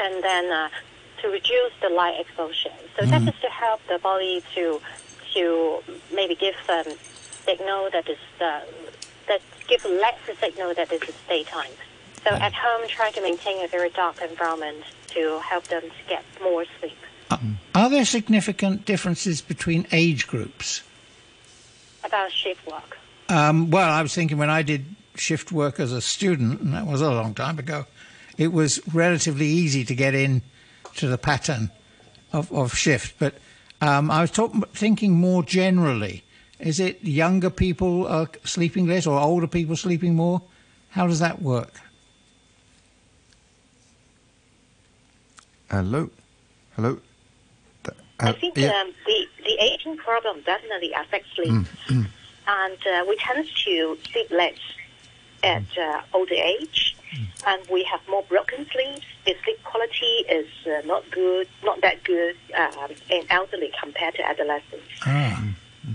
and 0.00 0.22
then 0.22 0.50
uh, 0.50 0.68
to 1.20 1.28
reduce 1.28 1.72
the 1.80 1.90
light 1.90 2.20
exposure. 2.20 2.72
So 2.98 3.06
that 3.06 3.22
is 3.22 3.40
to 3.40 3.48
help 3.48 3.80
the 3.88 3.98
body 3.98 4.42
to 4.54 4.80
to 5.34 5.78
maybe 6.14 6.34
give 6.34 6.54
um, 6.68 6.84
signal 7.46 7.88
that 7.92 8.08
is 8.08 8.18
uh, 8.40 8.60
that 9.28 9.40
give 9.68 9.84
less 9.84 10.18
signal 10.40 10.74
that 10.74 10.92
it 10.92 11.02
is 11.08 11.14
daytime. 11.28 11.70
So 12.24 12.30
at 12.30 12.52
home, 12.52 12.86
try 12.88 13.10
to 13.12 13.22
maintain 13.22 13.64
a 13.64 13.68
very 13.68 13.90
dark 13.90 14.20
environment 14.20 14.84
to 15.14 15.40
help 15.40 15.64
them 15.68 15.82
to 15.82 16.08
get 16.08 16.24
more 16.42 16.64
sleep. 16.78 16.96
Are 17.74 17.88
there 17.88 18.04
significant 18.04 18.84
differences 18.84 19.40
between 19.40 19.86
age 19.92 20.26
groups? 20.26 20.82
About 22.04 22.30
shift 22.30 22.66
work. 22.66 22.98
Um, 23.28 23.70
well, 23.70 23.90
I 23.90 24.02
was 24.02 24.14
thinking 24.14 24.36
when 24.36 24.50
I 24.50 24.62
did 24.62 24.84
shift 25.14 25.52
work 25.52 25.80
as 25.80 25.92
a 25.92 26.00
student, 26.00 26.60
and 26.60 26.74
that 26.74 26.86
was 26.86 27.00
a 27.00 27.10
long 27.10 27.34
time 27.34 27.58
ago, 27.58 27.86
it 28.36 28.52
was 28.52 28.80
relatively 28.92 29.46
easy 29.46 29.84
to 29.84 29.94
get 29.94 30.14
in 30.14 30.42
to 30.96 31.08
the 31.08 31.18
pattern 31.18 31.70
of, 32.32 32.52
of 32.52 32.76
shift. 32.76 33.18
But 33.18 33.34
um, 33.80 34.10
I 34.10 34.20
was 34.20 34.30
thinking 34.74 35.12
more 35.12 35.42
generally. 35.42 36.24
Is 36.58 36.78
it 36.78 37.02
younger 37.02 37.50
people 37.50 38.06
are 38.06 38.28
sleeping 38.44 38.86
less 38.86 39.06
or 39.06 39.18
older 39.18 39.46
people 39.46 39.76
sleeping 39.76 40.14
more? 40.14 40.42
How 40.90 41.06
does 41.06 41.18
that 41.20 41.40
work? 41.40 41.80
Hello? 45.72 46.10
Hello? 46.76 46.98
Th- 47.82 47.96
I 48.20 48.28
uh, 48.28 48.32
think 48.34 48.58
yeah. 48.58 48.82
um, 48.82 48.92
the, 49.06 49.26
the 49.42 49.56
aging 49.58 49.96
problem 49.96 50.42
definitely 50.44 50.92
affects 50.92 51.30
sleep. 51.34 51.66
and 52.46 52.78
uh, 52.86 53.04
we 53.08 53.16
tend 53.16 53.48
to 53.64 53.98
sleep 54.12 54.30
less 54.30 54.58
at 55.42 55.64
uh, 55.78 56.02
older 56.12 56.34
age. 56.34 56.94
And 57.46 57.62
we 57.70 57.84
have 57.84 58.00
more 58.06 58.22
broken 58.28 58.66
sleeps. 58.70 59.06
The 59.24 59.34
sleep 59.44 59.64
quality 59.64 60.14
is 60.28 60.46
uh, 60.66 60.82
not 60.84 61.10
good, 61.10 61.48
not 61.64 61.80
that 61.80 62.04
good 62.04 62.36
um, 62.54 62.90
in 63.08 63.24
elderly 63.30 63.72
compared 63.82 64.14
to 64.16 64.28
adolescents. 64.28 64.84
Ah. 65.06 65.42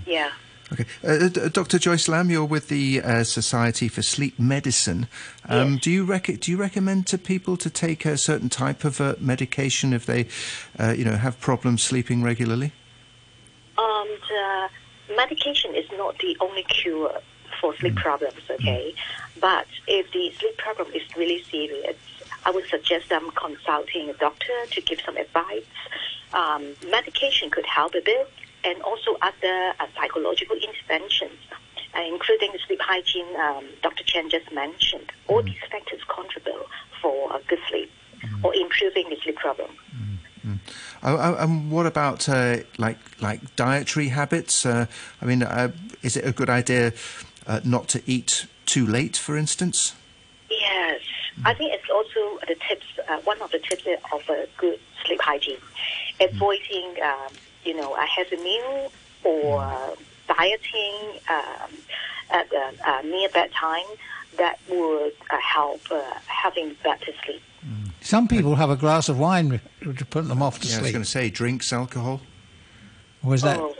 Yeah. 0.08 0.32
Okay. 0.74 0.86
Uh, 1.02 1.48
Dr. 1.50 1.80
Joyce 1.80 2.10
Lam, 2.10 2.30
you're 2.30 2.44
with 2.44 2.68
the 2.68 3.02
uh, 3.02 3.24
Society 3.24 3.88
for 3.88 4.02
Sleep 4.02 4.38
Medicine. 4.38 5.08
Um, 5.48 5.74
Yes. 5.76 5.82
Do 5.84 5.92
you 5.92 6.04
rec- 6.04 6.40
do 6.42 6.52
you 6.52 6.58
recommend 6.58 7.08
to 7.08 7.18
people 7.18 7.56
to 7.58 7.70
take 7.70 8.06
a 8.06 8.18
certain 8.18 8.50
type 8.50 8.84
of 8.84 9.00
uh, 9.00 9.16
medication 9.20 9.94
if 9.94 10.06
they, 10.06 10.28
uh, 10.78 10.92
you 10.92 11.06
know, 11.06 11.16
have 11.16 11.40
problems 11.40 11.84
sleeping 11.84 12.22
regularly? 12.22 12.74
Uh, 13.78 14.68
medication 15.16 15.74
is 15.76 15.86
not 15.94 16.18
the 16.20 16.36
only 16.40 16.64
cure 16.64 17.12
for 17.60 17.76
sleep 17.78 17.96
problems, 17.96 18.42
okay? 18.50 18.94
But 19.40 19.66
if 19.88 20.12
the 20.12 20.32
sleep 20.38 20.58
problem 20.58 20.88
is 20.94 21.02
really 21.16 21.42
serious, 21.44 21.96
I 22.46 22.52
would 22.52 22.68
suggest 22.68 23.10
them 23.10 23.32
consulting 23.36 24.10
a 24.10 24.14
doctor 24.14 24.54
to 24.72 24.82
give 24.82 25.00
some 25.02 25.18
advice. 25.18 25.66
Um, 26.34 26.76
medication 26.92 27.50
could 27.50 27.66
help 27.66 27.96
a 27.96 28.02
bit, 28.02 28.30
and 28.68 28.82
also 28.82 29.16
other 29.22 29.74
uh, 29.80 29.88
psychological 29.96 30.58
interventions, 30.58 31.40
uh, 31.96 32.02
including 32.02 32.52
sleep 32.68 32.82
hygiene 32.82 33.34
um, 33.38 33.66
Dr. 33.82 34.04
Chen 34.04 34.30
just 34.30 34.52
mentioned. 34.52 35.12
All 35.28 35.42
these 35.42 35.56
factors 35.72 36.02
contribute 36.14 36.66
for 37.02 37.32
good 37.48 37.60
sleep 37.70 37.90
or 38.44 38.54
improving 38.56 39.10
the 39.10 39.16
sleep 39.24 39.38
problem. 39.38 39.70
Oh, 41.04 41.18
oh, 41.18 41.36
and 41.40 41.72
what 41.72 41.86
about 41.86 42.28
uh, 42.28 42.58
like 42.78 42.98
like 43.22 43.56
dietary 43.56 44.10
habits? 44.10 44.66
Uh, 44.66 44.88
I 45.22 45.26
mean, 45.26 45.44
uh, 45.44 45.72
is 46.02 46.18
it 46.18 46.26
a 46.26 46.32
good 46.32 46.50
idea 46.50 46.94
uh, 47.46 47.60
not 47.64 47.88
to 47.90 48.02
eat 48.06 48.48
too 48.66 48.86
late, 48.86 49.18
for 49.18 49.38
instance? 49.38 49.94
Yes, 50.50 51.02
I 51.46 51.54
think 51.54 51.74
it's 51.74 51.90
also 51.90 52.40
the 52.48 52.56
tips. 52.68 52.86
Uh, 53.08 53.18
one 53.20 53.42
of 53.42 53.52
the 53.52 53.60
tips 53.60 53.86
of 54.12 54.22
a 54.30 54.48
good 54.58 54.80
sleep 55.06 55.22
hygiene, 55.22 55.62
avoiding 56.20 56.96
um, 57.04 57.34
you 57.68 57.76
know 57.76 57.94
a 57.96 58.06
heavy 58.06 58.38
meal 58.38 58.92
or 59.24 59.62
uh, 59.62 59.96
dieting 60.28 60.96
um, 61.30 61.72
at 62.32 62.48
uh, 62.54 62.72
uh, 62.90 63.02
near 63.04 63.30
bedtime. 63.30 63.86
That 64.38 64.60
would 64.70 65.14
uh, 65.32 65.38
help 65.40 65.82
uh, 65.90 66.00
having 66.28 66.76
better 66.84 67.12
sleep. 67.26 67.42
Some 68.02 68.28
people 68.28 68.54
have 68.56 68.70
a 68.70 68.76
glass 68.76 69.10
of 69.10 69.18
wine 69.18 69.60
to 69.82 70.06
put 70.06 70.28
them 70.28 70.44
off 70.44 70.60
to 70.60 70.68
Yeah, 70.68 70.78
I 70.78 70.82
was 70.84 70.92
going 70.92 71.04
to 71.04 71.10
say 71.10 71.32
drinks, 71.32 71.74
alcohol. 71.74 72.22
Or 73.24 73.34
is 73.34 73.42
that 73.42 73.60
Oh. 73.60 73.76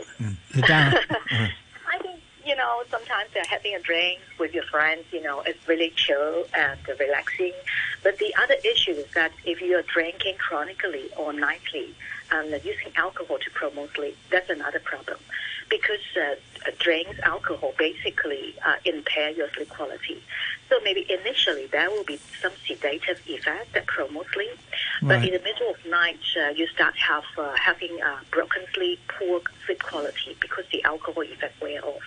the 0.56 0.62
down? 0.72 0.94
I 1.94 1.98
think 2.02 2.20
you 2.44 2.56
know 2.56 2.82
sometimes 2.90 3.30
having 3.48 3.74
a 3.76 3.80
drink 3.80 4.18
with 4.40 4.52
your 4.52 4.64
friends, 4.64 5.04
you 5.12 5.22
know, 5.22 5.40
it's 5.42 5.68
really 5.68 5.92
chill 5.94 6.44
and 6.54 6.78
relaxing. 6.98 7.52
But 8.02 8.18
the 8.18 8.34
other 8.42 8.56
issue 8.64 8.92
is 8.92 9.06
that 9.14 9.32
if 9.44 9.60
you 9.60 9.76
are 9.76 9.82
drinking 9.82 10.36
chronically 10.38 11.08
or 11.16 11.32
nightly 11.32 11.94
and 12.30 12.50
using 12.64 12.92
alcohol 12.96 13.38
to 13.38 13.50
promote 13.50 13.94
sleep, 13.94 14.16
that's 14.30 14.50
another 14.50 14.80
problem. 14.80 15.18
Because 15.68 16.00
uh, 16.16 16.70
drinks, 16.78 17.18
alcohol 17.20 17.74
basically 17.78 18.54
uh, 18.64 18.76
impair 18.84 19.30
your 19.30 19.48
sleep 19.50 19.68
quality. 19.68 20.22
So 20.68 20.76
maybe 20.82 21.06
initially 21.10 21.66
there 21.66 21.90
will 21.90 22.04
be 22.04 22.18
some 22.40 22.52
sedative 22.66 23.20
effect 23.26 23.72
that 23.74 23.86
promotes 23.86 24.32
sleep, 24.32 24.58
but 25.02 25.08
Right. 25.18 25.24
in 25.28 25.32
the 25.32 25.40
middle 25.40 25.70
of 25.70 25.76
night 25.86 25.98
night 26.08 26.20
uh, 26.40 26.48
you 26.50 26.66
start 26.68 26.94
have 26.96 27.24
uh, 27.36 27.54
having 27.56 28.00
uh, 28.02 28.18
broken 28.30 28.62
sleep, 28.74 28.98
poor 29.08 29.40
sleep 29.66 29.82
quality 29.82 30.36
because 30.40 30.64
the 30.72 30.82
alcohol 30.84 31.22
effect 31.22 31.60
wear 31.60 31.84
off. 31.84 32.02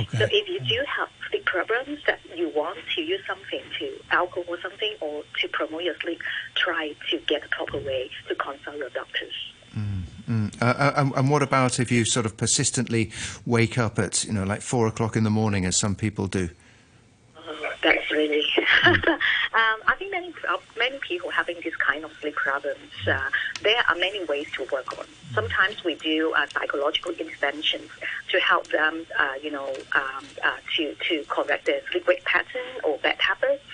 Okay. 0.00 0.18
So 0.18 0.24
if 0.24 0.48
you 0.48 0.60
do 0.60 0.78
have 0.96 1.08
sleep 1.30 1.44
problems 1.44 2.00
that 2.06 2.20
you 2.34 2.48
want 2.50 2.78
to 2.94 3.02
use 3.02 3.20
something 3.26 3.62
to 3.78 3.98
alcohol 4.10 4.56
something 4.62 4.94
or 5.00 5.22
to 5.40 5.48
promote 5.48 5.82
your 5.82 5.96
sleep, 6.00 6.20
try 6.54 6.94
to 7.10 7.18
get 7.26 7.42
the 7.42 7.48
proper 7.48 7.78
way 7.78 8.10
to 8.28 8.34
consult 8.34 8.76
your 8.76 8.90
doctors. 8.90 9.34
Uh, 10.60 10.64
uh, 10.64 10.92
and, 10.96 11.12
and 11.14 11.30
what 11.30 11.42
about 11.42 11.78
if 11.78 11.92
you 11.92 12.04
sort 12.04 12.26
of 12.26 12.36
persistently 12.36 13.10
wake 13.44 13.78
up 13.78 13.98
at, 13.98 14.24
you 14.24 14.32
know, 14.32 14.44
like 14.44 14.62
four 14.62 14.86
o'clock 14.86 15.16
in 15.16 15.24
the 15.24 15.30
morning, 15.30 15.64
as 15.64 15.76
some 15.76 15.94
people 15.94 16.26
do? 16.26 16.48
Um, 19.56 19.80
I 19.86 19.94
think 19.94 20.10
many 20.10 20.34
uh, 20.46 20.58
many 20.76 20.98
people 20.98 21.30
having 21.30 21.56
this 21.64 21.74
kind 21.76 22.04
of 22.04 22.12
sleep 22.20 22.34
problems. 22.34 22.92
Uh, 23.06 23.30
there 23.62 23.82
are 23.88 23.94
many 23.94 24.22
ways 24.26 24.46
to 24.56 24.66
work 24.70 24.98
on. 24.98 25.06
Sometimes 25.32 25.82
we 25.82 25.94
do 25.94 26.34
uh, 26.36 26.46
psychological 26.52 27.12
interventions 27.12 27.90
to 28.28 28.38
help 28.38 28.66
them, 28.68 29.06
uh, 29.18 29.34
you 29.42 29.50
know, 29.50 29.72
um, 29.94 30.24
uh, 30.44 30.56
to 30.76 30.94
to 31.08 31.24
correct 31.28 31.64
their 31.64 31.80
sleep 31.90 32.06
wake 32.06 32.22
pattern 32.26 32.68
or 32.84 32.98
bad 32.98 33.18
habits. 33.18 33.64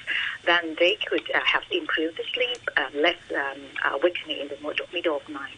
Then 0.45 0.77
they 0.79 0.97
could 1.07 1.29
uh, 1.35 1.41
have 1.41 1.65
improved 1.73 2.17
the 2.17 2.25
sleep, 2.33 2.61
uh, 2.77 2.87
less 2.95 3.19
um, 3.35 3.61
uh, 3.85 3.97
awakening 3.97 4.38
in 4.38 4.49
the 4.49 4.59
middle, 4.93 5.17
of 5.17 5.29
night. 5.29 5.57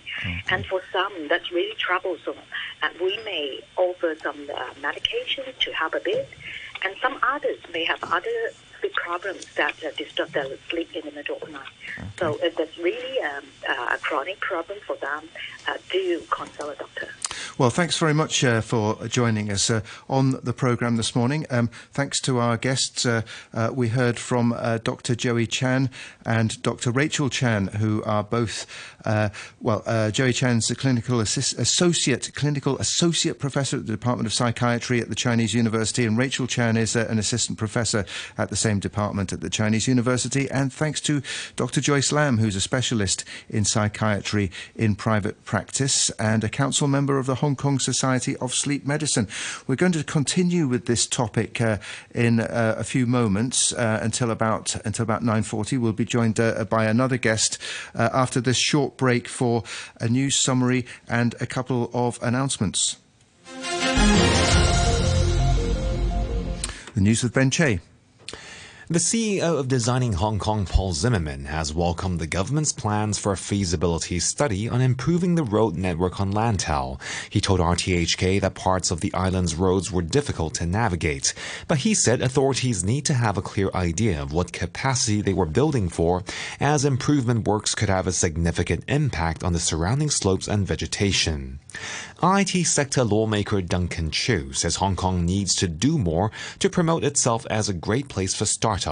And 0.50 0.64
for 0.66 0.80
some, 0.92 1.28
that's 1.28 1.50
really 1.50 1.74
troublesome. 1.76 2.36
And 2.82 2.98
we 3.00 3.18
may 3.24 3.60
offer 3.76 4.14
some 4.22 4.48
uh, 4.54 4.74
medication 4.80 5.44
to 5.60 5.72
help 5.72 5.94
a 5.94 6.00
bit. 6.00 6.28
And 6.82 6.94
some 7.00 7.18
others 7.22 7.58
may 7.72 7.84
have 7.84 7.98
other 8.04 8.52
sleep 8.84 8.94
problems 8.94 9.46
that 9.54 9.74
uh, 9.82 9.90
disturb 9.96 10.28
their 10.30 10.46
sleep 10.68 10.94
in 10.94 11.04
the 11.04 11.12
middle 11.12 11.36
of 11.36 11.42
the 11.42 11.52
night. 11.52 11.68
So 12.18 12.38
if 12.42 12.56
that's 12.56 12.76
really 12.78 13.20
um, 13.22 13.44
uh, 13.68 13.94
a 13.94 13.98
chronic 13.98 14.40
problem 14.40 14.78
for 14.86 14.96
them, 14.96 15.28
uh, 15.66 15.76
do 15.90 16.20
consult 16.30 16.74
a 16.74 16.78
doctor. 16.78 17.08
Well, 17.56 17.70
thanks 17.70 17.96
very 17.98 18.14
much 18.14 18.42
uh, 18.42 18.60
for 18.60 19.06
joining 19.06 19.48
us 19.50 19.70
uh, 19.70 19.82
on 20.08 20.40
the 20.42 20.52
programme 20.52 20.96
this 20.96 21.14
morning. 21.14 21.46
Um, 21.50 21.68
thanks 21.92 22.20
to 22.22 22.38
our 22.38 22.56
guests. 22.56 23.06
Uh, 23.06 23.22
uh, 23.52 23.70
we 23.72 23.88
heard 23.88 24.18
from 24.18 24.52
uh, 24.52 24.78
Dr. 24.78 25.14
Joey 25.14 25.46
Chan 25.46 25.88
and 26.26 26.60
Dr. 26.62 26.90
Rachel 26.90 27.28
Chan, 27.28 27.68
who 27.68 28.02
are 28.02 28.24
both, 28.24 28.66
uh, 29.04 29.28
well, 29.60 29.84
uh, 29.86 30.10
Joey 30.10 30.32
Chan's 30.32 30.66
the 30.66 30.74
clinical 30.74 31.20
assist- 31.20 31.56
associate, 31.56 32.32
clinical 32.34 32.76
associate 32.78 33.38
professor 33.38 33.76
at 33.76 33.86
the 33.86 33.92
Department 33.92 34.26
of 34.26 34.32
Psychiatry 34.32 35.00
at 35.00 35.08
the 35.08 35.14
Chinese 35.14 35.54
University, 35.54 36.04
and 36.04 36.18
Rachel 36.18 36.48
Chan 36.48 36.76
is 36.76 36.96
uh, 36.96 37.06
an 37.08 37.20
assistant 37.20 37.56
professor 37.56 38.04
at 38.36 38.50
the 38.50 38.56
same 38.56 38.73
department 38.80 39.32
at 39.32 39.40
the 39.40 39.50
Chinese 39.50 39.88
University. 39.88 40.50
And 40.50 40.72
thanks 40.72 41.00
to 41.02 41.22
Dr. 41.56 41.80
Joyce 41.80 42.12
Lam, 42.12 42.38
who's 42.38 42.56
a 42.56 42.60
specialist 42.60 43.24
in 43.48 43.64
psychiatry 43.64 44.50
in 44.74 44.94
private 44.94 45.44
practice 45.44 46.10
and 46.10 46.44
a 46.44 46.48
council 46.48 46.88
member 46.88 47.18
of 47.18 47.26
the 47.26 47.36
Hong 47.36 47.56
Kong 47.56 47.78
Society 47.78 48.36
of 48.36 48.54
Sleep 48.54 48.86
Medicine. 48.86 49.28
We're 49.66 49.76
going 49.76 49.92
to 49.92 50.04
continue 50.04 50.66
with 50.66 50.86
this 50.86 51.06
topic 51.06 51.60
uh, 51.60 51.78
in 52.14 52.40
uh, 52.40 52.74
a 52.78 52.84
few 52.84 53.06
moments 53.06 53.72
uh, 53.72 54.00
until 54.02 54.30
about 54.30 54.76
until 54.84 55.02
about 55.02 55.22
9:40. 55.22 55.78
We'll 55.78 55.92
be 55.92 56.04
joined 56.04 56.40
uh, 56.40 56.64
by 56.64 56.86
another 56.86 57.16
guest 57.16 57.58
uh, 57.94 58.10
after 58.12 58.40
this 58.40 58.58
short 58.58 58.96
break 58.96 59.28
for 59.28 59.62
a 60.00 60.08
news 60.08 60.36
summary 60.36 60.86
and 61.08 61.34
a 61.40 61.46
couple 61.46 61.90
of 61.92 62.18
announcements. 62.22 62.96
The 66.94 67.00
news 67.00 67.22
with 67.22 67.34
Ben 67.34 67.50
Che. 67.50 67.80
The 68.94 69.00
CEO 69.00 69.58
of 69.58 69.66
Designing 69.66 70.12
Hong 70.12 70.38
Kong, 70.38 70.66
Paul 70.66 70.92
Zimmerman, 70.92 71.46
has 71.46 71.74
welcomed 71.74 72.20
the 72.20 72.28
government's 72.28 72.72
plans 72.72 73.18
for 73.18 73.32
a 73.32 73.36
feasibility 73.36 74.20
study 74.20 74.68
on 74.68 74.80
improving 74.80 75.34
the 75.34 75.42
road 75.42 75.74
network 75.74 76.20
on 76.20 76.32
Lantau. 76.32 77.00
He 77.28 77.40
told 77.40 77.58
RTHK 77.58 78.40
that 78.40 78.54
parts 78.54 78.92
of 78.92 79.00
the 79.00 79.12
island's 79.12 79.56
roads 79.56 79.90
were 79.90 80.00
difficult 80.00 80.54
to 80.54 80.66
navigate, 80.66 81.34
but 81.66 81.78
he 81.78 81.92
said 81.92 82.22
authorities 82.22 82.84
need 82.84 83.04
to 83.06 83.14
have 83.14 83.36
a 83.36 83.42
clear 83.42 83.68
idea 83.74 84.22
of 84.22 84.32
what 84.32 84.52
capacity 84.52 85.20
they 85.20 85.34
were 85.34 85.44
building 85.44 85.88
for, 85.88 86.22
as 86.60 86.84
improvement 86.84 87.48
works 87.48 87.74
could 87.74 87.88
have 87.88 88.06
a 88.06 88.12
significant 88.12 88.84
impact 88.86 89.42
on 89.42 89.52
the 89.52 89.58
surrounding 89.58 90.08
slopes 90.08 90.46
and 90.46 90.68
vegetation. 90.68 91.58
IT 92.22 92.64
sector 92.64 93.02
lawmaker 93.02 93.60
Duncan 93.60 94.12
Chiu 94.12 94.52
says 94.52 94.76
Hong 94.76 94.94
Kong 94.94 95.26
needs 95.26 95.56
to 95.56 95.66
do 95.66 95.98
more 95.98 96.30
to 96.60 96.70
promote 96.70 97.02
itself 97.02 97.44
as 97.50 97.68
a 97.68 97.74
great 97.74 98.08
place 98.08 98.34
for 98.34 98.46
startups 98.46 98.83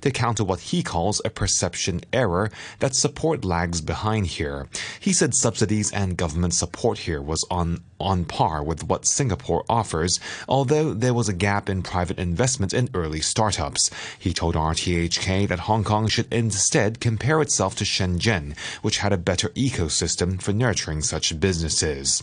to 0.00 0.10
counter 0.10 0.44
what 0.44 0.60
he 0.60 0.82
calls 0.82 1.20
a 1.24 1.30
perception 1.30 2.00
error 2.12 2.50
that 2.78 2.94
support 2.94 3.44
lags 3.44 3.80
behind 3.80 4.26
here. 4.26 4.68
He 5.00 5.12
said 5.12 5.34
subsidies 5.34 5.92
and 5.92 6.16
government 6.16 6.54
support 6.54 6.98
here 6.98 7.20
was 7.20 7.44
on 7.50 7.80
on 8.00 8.24
par 8.24 8.62
with 8.62 8.84
what 8.84 9.04
Singapore 9.04 9.64
offers, 9.68 10.18
although 10.48 10.94
there 10.94 11.12
was 11.12 11.28
a 11.28 11.34
gap 11.34 11.68
in 11.68 11.82
private 11.82 12.18
investment 12.18 12.72
in 12.72 12.88
early 12.94 13.20
startups. 13.20 13.90
He 14.18 14.32
told 14.32 14.54
RTHK 14.54 15.46
that 15.48 15.60
Hong 15.60 15.84
Kong 15.84 16.08
should 16.08 16.32
instead 16.32 17.00
compare 17.00 17.42
itself 17.42 17.76
to 17.76 17.84
Shenzhen, 17.84 18.56
which 18.80 18.98
had 18.98 19.12
a 19.12 19.18
better 19.18 19.50
ecosystem 19.50 20.40
for 20.40 20.52
nurturing 20.52 21.02
such 21.02 21.38
businesses. 21.38 22.22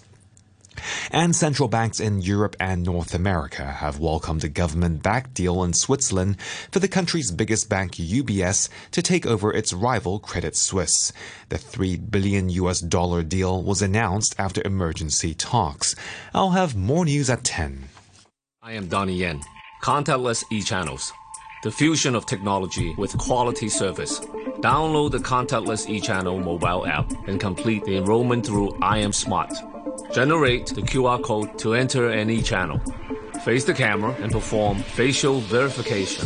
And 1.12 1.36
central 1.36 1.70
banks 1.70 2.00
in 2.00 2.22
Europe 2.22 2.56
and 2.60 2.84
North 2.84 3.14
America 3.14 3.66
have 3.66 4.00
welcomed 4.00 4.44
a 4.44 4.50
government 4.50 5.04
backed 5.04 5.34
deal 5.34 5.64
in 5.64 5.74
Switzerland 5.74 6.40
for 6.72 6.80
the 6.80 6.88
country's 6.88 7.32
biggest 7.32 7.70
bank, 7.70 7.94
UBS, 7.94 8.70
to 8.92 9.02
take 9.02 9.26
over 9.26 9.54
its 9.54 9.74
rival 9.74 10.20
Credit 10.20 10.56
Suisse. 10.56 11.12
The 11.50 11.58
3 11.58 11.98
billion 11.98 12.50
US 12.50 12.80
dollar 12.80 13.24
deal 13.24 13.62
was 13.64 13.82
announced 13.82 14.36
after 14.38 14.62
emergency 14.66 15.34
talks. 15.34 15.96
I'll 16.34 16.52
have 16.52 16.76
more 16.76 17.06
news 17.06 17.30
at 17.30 17.44
10. 17.44 17.86
I 18.62 18.74
am 18.74 18.88
Donnie 18.88 19.18
Yen. 19.18 19.42
Contactless 19.82 20.44
e-channels. 20.52 21.14
The 21.64 21.72
fusion 21.72 22.16
of 22.16 22.26
technology 22.26 22.94
with 22.98 23.18
quality 23.18 23.70
service. 23.70 24.20
Download 24.62 25.12
the 25.12 25.20
contactless 25.20 25.90
e-channel 25.90 26.40
mobile 26.40 26.86
app 26.86 27.12
and 27.28 27.40
complete 27.40 27.84
the 27.86 27.98
enrollment 27.98 28.46
through 28.46 28.72
iAM 28.82 29.14
Smart. 29.14 29.54
Generate 30.14 30.68
the 30.68 30.82
QR 30.82 31.22
code 31.22 31.60
to 31.60 31.74
enter 31.74 32.10
any 32.10 32.42
channel. 32.42 32.80
Face 33.44 33.66
the 33.66 33.74
camera 33.74 34.16
and 34.22 34.32
perform 34.32 34.78
facial 34.80 35.42
verification. 35.42 36.26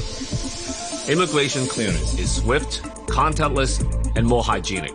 Immigration 1.11 1.65
clearance 1.67 2.17
is 2.17 2.35
swift, 2.35 2.83
contactless, 3.07 3.81
and 4.15 4.25
more 4.25 4.43
hygienic. 4.43 4.93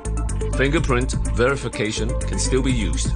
Fingerprint 0.56 1.12
verification 1.34 2.08
can 2.20 2.38
still 2.38 2.62
be 2.62 2.72
used. 2.72 3.08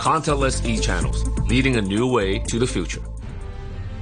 Contactless 0.00 0.64
e-channels, 0.64 1.26
leading 1.48 1.76
a 1.76 1.82
new 1.82 2.06
way 2.06 2.38
to 2.38 2.58
the 2.58 2.66
future. 2.66 3.02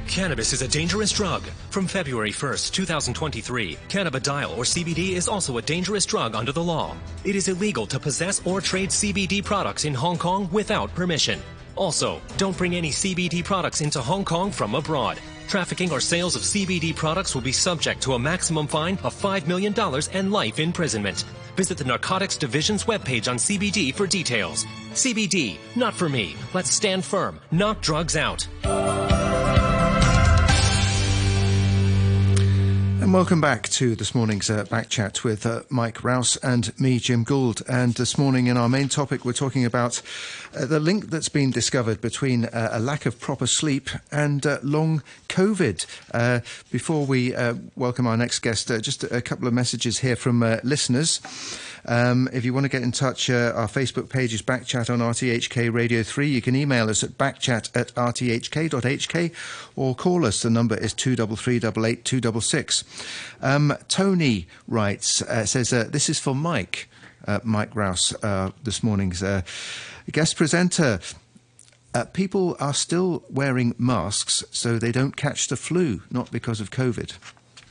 Cannabis 0.07 0.53
is 0.53 0.63
a 0.63 0.69
dangerous 0.69 1.11
drug. 1.11 1.43
From 1.71 1.87
February 1.87 2.31
1st, 2.31 2.73
2023, 2.73 3.77
cannabidiol 3.89 4.57
or 4.57 4.65
CBD 4.65 5.13
is 5.13 5.29
also 5.29 5.59
a 5.59 5.63
dangerous 5.63 6.07
drug 6.07 6.35
under 6.35 6.53
the 6.53 6.63
law. 6.63 6.97
It 7.25 7.37
is 7.37 7.49
illegal 7.49 7.87
to 7.87 7.99
possess 7.99 8.45
or 8.47 8.61
trade 8.61 8.91
CBD 8.91 9.45
products 9.45 9.85
in 9.85 9.95
Hong 9.95 10.19
Kong 10.19 10.49
without 10.53 10.95
permission. 10.95 11.41
Also, 11.77 12.21
don't 12.37 12.57
bring 12.57 12.75
any 12.75 12.91
CBD 12.91 13.45
products 13.45 13.81
into 13.81 14.01
Hong 14.01 14.25
Kong 14.25 14.51
from 14.51 14.75
abroad. 14.75 15.19
Trafficking 15.49 15.91
or 15.91 16.01
sales 16.01 16.37
of 16.37 16.43
CBD 16.43 16.95
products 16.95 17.35
will 17.35 17.43
be 17.43 17.53
subject 17.53 18.01
to 18.03 18.15
a 18.15 18.19
maximum 18.19 18.67
fine 18.67 18.99
of 19.03 19.15
$5 19.15 19.47
million 19.47 19.75
and 20.13 20.33
life 20.33 20.59
imprisonment. 20.59 21.25
Visit 21.57 21.79
the 21.79 21.85
Narcotics 21.85 22.37
Division's 22.37 22.85
webpage 22.85 23.29
on 23.29 23.37
CBD 23.37 23.95
for 23.95 24.07
details. 24.07 24.65
CBD, 24.93 25.59
not 25.77 25.95
for 25.95 26.09
me. 26.09 26.37
Let's 26.55 26.71
stand 26.71 27.05
firm. 27.05 27.41
Knock 27.51 27.81
drugs 27.81 28.17
out. 28.17 28.47
And 33.01 33.13
welcome 33.13 33.41
back 33.41 33.69
to 33.71 33.95
this 33.97 34.15
morning's 34.15 34.49
uh, 34.49 34.65
back 34.65 34.89
chat 34.89 35.25
with 35.25 35.45
uh, 35.45 35.63
Mike 35.69 36.05
Rouse 36.05 36.37
and 36.39 36.79
me, 36.81 36.99
Jim 36.99 37.25
Gould. 37.25 37.61
And 37.69 37.93
this 37.95 38.17
morning, 38.17 38.47
in 38.47 38.57
our 38.57 38.69
main 38.69 38.89
topic, 38.89 39.25
we're 39.25 39.33
talking 39.33 39.65
about 39.65 40.01
uh, 40.57 40.65
the 40.65 40.81
link 40.81 41.11
that's 41.11 41.29
been 41.29 41.51
discovered 41.51 42.01
between 42.01 42.47
uh, 42.47 42.71
a 42.73 42.81
lack 42.81 43.05
of 43.05 43.21
proper 43.21 43.47
sleep 43.47 43.91
and 44.11 44.47
uh, 44.47 44.59
long 44.63 45.03
COVID. 45.29 45.85
Uh, 46.13 46.41
before 46.71 47.05
we 47.05 47.35
welcome 47.77 48.07
our 48.07 48.17
next 48.17 48.39
guest, 48.39 48.69
just 48.81 49.05
a 49.05 49.21
couple 49.21 49.49
of 49.49 49.53
messages 49.53 49.99
here 49.99 50.17
from 50.17 50.41
listeners. 50.63 51.21
Um, 51.87 52.29
if 52.33 52.45
you 52.45 52.55
want 52.55 52.65
to 52.65 52.69
get 52.69 52.83
in 52.83 52.93
touch, 52.93 53.29
uh, 53.29 53.53
our 53.55 53.67
Facebook 53.67 54.09
page 54.09 54.33
is 54.33 54.43
Backchat 54.43 54.89
on 54.91 55.01
RTHK 55.01 55.73
Radio 55.73 56.03
3. 56.03 56.29
You 56.29 56.41
can 56.41 56.57
email 56.57 56.89
us 56.89 57.05
at 57.05 57.19
backchat 57.19 57.77
at 57.77 57.95
rthk.hk 57.95 59.33
or 59.77 59.95
call 59.95 60.25
us. 60.25 60.43
The 60.43 60.51
number 60.51 60.77
is 60.77 60.95
233 60.95 61.61
266. 61.61 62.85
Um, 63.43 63.77
Tony 63.89 64.47
writes, 64.67 65.23
uh, 65.23 65.45
says, 65.45 65.73
uh, 65.73 65.85
this 65.91 66.09
is 66.09 66.19
for 66.19 66.35
Mike, 66.35 66.89
uh, 67.27 67.41
Mike 67.43 67.75
Rouse, 67.75 68.15
uh, 68.23 68.51
this 68.63 68.83
morning's 68.83 69.23
guest 70.11 70.37
presenter. 70.37 71.01
Uh, 71.95 72.05
people 72.07 72.57
are 72.59 72.75
still 72.75 73.23
wearing 73.31 73.73
masks 73.79 74.43
so 74.51 74.79
they 74.79 74.91
don't 74.91 75.17
catch 75.17 75.47
the 75.47 75.57
flu, 75.57 76.03
not 76.11 76.31
because 76.33 76.61
of 76.61 76.71
COVID. 76.71 77.17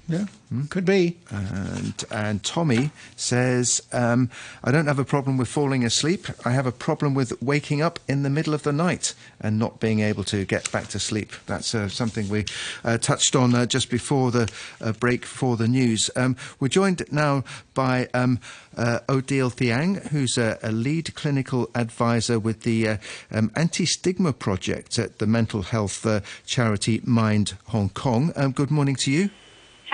Yeah, 0.05 0.25
could 0.69 0.83
be. 0.83 1.17
And, 1.29 2.03
and 2.11 2.43
Tommy 2.43 2.91
says, 3.15 3.81
um, 3.93 4.29
I 4.61 4.69
don't 4.69 4.87
have 4.87 4.99
a 4.99 5.05
problem 5.05 5.37
with 5.37 5.47
falling 5.47 5.85
asleep. 5.85 6.27
I 6.45 6.51
have 6.51 6.65
a 6.65 6.73
problem 6.73 7.13
with 7.13 7.41
waking 7.41 7.81
up 7.81 8.01
in 8.05 8.23
the 8.23 8.29
middle 8.29 8.53
of 8.53 8.63
the 8.63 8.73
night 8.73 9.13
and 9.39 9.57
not 9.57 9.79
being 9.79 10.01
able 10.01 10.25
to 10.25 10.43
get 10.43 10.69
back 10.73 10.87
to 10.89 10.99
sleep. 10.99 11.31
That's 11.45 11.73
uh, 11.73 11.87
something 11.87 12.27
we 12.27 12.43
uh, 12.83 12.97
touched 12.97 13.33
on 13.33 13.55
uh, 13.55 13.65
just 13.65 13.89
before 13.89 14.29
the 14.31 14.51
uh, 14.81 14.91
break 14.91 15.25
for 15.25 15.55
the 15.55 15.69
news. 15.69 16.09
Um, 16.17 16.35
we're 16.59 16.67
joined 16.67 17.01
now 17.09 17.45
by 17.73 18.09
um, 18.13 18.39
uh, 18.75 18.99
Odile 19.07 19.51
Thiang, 19.51 20.09
who's 20.09 20.37
a, 20.37 20.59
a, 20.61 20.71
lead 20.73 21.15
clinical 21.15 21.69
advisor 21.75 22.39
with 22.39 22.63
the 22.63 22.89
uh, 22.89 22.97
um, 23.31 23.51
Anti 23.55 23.85
Stigma 23.85 24.33
Project 24.33 24.99
at 24.99 25.19
the 25.19 25.27
mental 25.27 25.61
health 25.61 26.05
charity 26.45 26.99
Mind 27.05 27.53
Hong 27.67 27.89
Kong. 27.89 28.33
Um, 28.35 28.51
good 28.51 28.69
morning 28.69 28.95
to 28.97 29.11
you. 29.11 29.29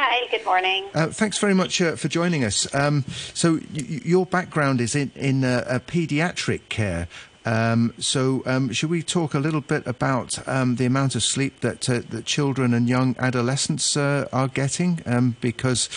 Hi, 0.02 0.28
good 0.32 0.46
morning. 0.46 0.86
Uh, 0.96 1.08
thanks 1.08 1.38
very 1.40 1.54
much 1.54 1.82
uh, 1.82 1.98
for 1.98 2.08
joining 2.08 2.46
us. 2.46 2.74
Um, 2.74 3.04
so, 3.34 3.56
y- 3.56 4.00
your 4.06 4.26
background 4.26 4.80
is 4.80 4.96
in, 4.96 5.12
in 5.14 5.44
uh, 5.44 5.80
paediatric 5.88 6.70
care. 6.70 7.10
Um, 7.44 7.94
so, 7.98 8.42
um, 8.46 8.72
should 8.72 8.92
we 8.92 9.04
talk 9.04 9.34
a 9.34 9.40
little 9.40 9.60
bit 9.60 9.86
about 9.86 10.48
um, 10.48 10.78
the 10.78 10.86
amount 10.86 11.16
of 11.16 11.24
sleep 11.24 11.60
that 11.60 11.90
uh, 11.90 12.00
that 12.12 12.24
children 12.24 12.74
and 12.74 12.88
young 12.88 13.14
adolescents 13.20 13.98
uh, 13.98 14.30
are 14.32 14.48
getting? 14.48 15.02
Um, 15.06 15.36
because, 15.42 15.90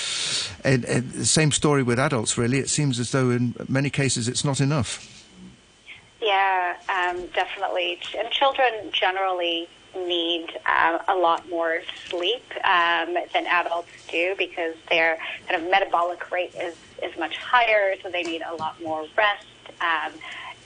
the 0.64 1.24
same 1.24 1.52
story 1.52 1.84
with 1.84 2.00
adults, 2.00 2.36
really, 2.36 2.58
it 2.58 2.70
seems 2.70 2.98
as 2.98 3.12
though 3.12 3.30
in 3.30 3.54
many 3.68 3.88
cases 3.88 4.26
it's 4.26 4.44
not 4.44 4.60
enough. 4.60 5.24
Yeah, 6.20 6.74
um, 6.88 7.24
definitely. 7.26 8.00
And 8.18 8.28
children 8.32 8.90
generally 8.92 9.68
need 9.96 10.48
uh, 10.66 10.98
a 11.09 11.14
lot 11.14 11.48
more 11.48 11.81
sleep 12.09 12.44
um, 12.64 13.14
than 13.33 13.46
adults 13.46 13.88
do 14.11 14.35
because 14.38 14.74
their 14.88 15.18
kind 15.48 15.62
of 15.62 15.70
metabolic 15.70 16.31
rate 16.31 16.55
is, 16.55 16.74
is 17.02 17.16
much 17.18 17.37
higher, 17.37 17.94
so 18.02 18.11
they 18.11 18.22
need 18.22 18.42
a 18.42 18.55
lot 18.55 18.81
more 18.83 19.07
rest 19.16 19.46
um, 19.81 20.12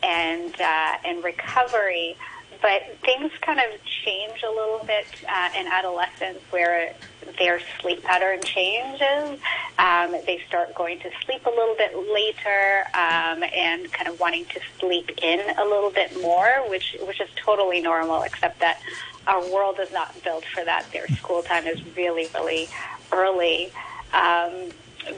and 0.03 0.55
uh, 0.61 0.97
and 1.05 1.25
recovery. 1.25 2.17
But 2.63 2.83
things 3.05 3.33
kind 3.43 3.61
of 3.61 3.67
change 3.85 4.43
a 4.43 4.51
little 4.51 4.83
bit 4.87 5.07
uh, 5.29 5.51
in 5.59 5.67
adolescence 5.67 6.39
where 6.51 6.95
their 7.39 7.61
sleep 7.81 8.03
pattern 8.03 8.41
changes. 8.43 9.41
Um, 9.79 10.13
they 10.27 10.43
start 10.49 10.75
going 10.75 10.99
to 11.01 11.11
sleep 11.25 11.45
a 11.47 11.51
little 11.51 11.75
bit 11.75 11.95
later 12.13 12.85
um, 12.95 13.43
and 13.55 13.93
kind 13.93 14.09
of 14.09 14.19
wanting 14.19 14.47
to 14.47 14.61
sleep 14.79 15.11
in 15.23 15.41
a 15.59 15.65
little 15.65 15.91
bit 15.91 16.21
more, 16.21 16.51
which 16.69 16.97
which 17.07 17.21
is 17.21 17.29
totally 17.37 17.81
normal, 17.81 18.23
except 18.23 18.61
that 18.61 18.81
our 19.27 19.41
world 19.51 19.79
is 19.81 19.93
not 19.93 20.15
built 20.23 20.45
for 20.45 20.65
that. 20.65 20.91
Their 20.93 21.09
school 21.09 21.43
time 21.43 21.67
is 21.67 21.81
really, 21.97 22.29
really 22.35 22.69
early. 23.13 23.71
Um, 24.13 24.71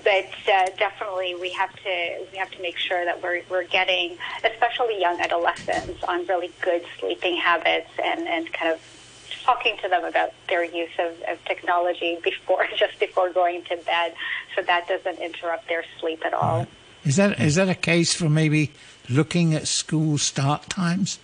but 0.05 0.29
uh, 0.53 0.67
definitely, 0.77 1.35
we 1.35 1.51
have 1.53 1.75
to 1.75 2.27
we 2.31 2.39
have 2.39 2.51
to 2.51 2.61
make 2.61 2.77
sure 2.77 3.05
that 3.05 3.23
we're 3.23 3.43
we're 3.49 3.65
getting, 3.65 4.19
especially 4.45 5.01
young 5.01 5.21
adolescents, 5.21 6.03
on 6.05 6.27
really 6.27 6.51
good 6.61 6.85
sleeping 6.99 7.37
habits 7.37 7.91
and 8.03 8.29
and 8.29 8.53
kind 8.53 8.73
of 8.73 8.81
talking 9.49 9.79
to 9.79 9.89
them 9.89 10.05
about 10.05 10.31
their 10.49 10.63
use 10.63 10.91
of, 10.99 11.13
of 11.27 11.43
technology 11.47 12.19
before 12.23 12.67
just 12.77 12.99
before 13.01 13.33
going 13.33 13.63
to 13.65 13.77
bed, 13.79 14.15
so 14.55 14.63
that 14.63 14.87
doesn't 14.87 15.19
interrupt 15.21 15.67
their 15.69 15.85
sleep 15.99 16.23
at 16.25 16.35
all. 16.35 16.67
Is 17.05 17.17
that 17.17 17.41
is 17.41 17.55
that 17.55 17.69
a 17.69 17.75
case 17.75 18.13
for 18.15 18.29
maybe 18.29 18.73
looking 19.09 19.55
at 19.55 19.67
school 19.67 20.19
start 20.19 20.69
times? 20.69 21.19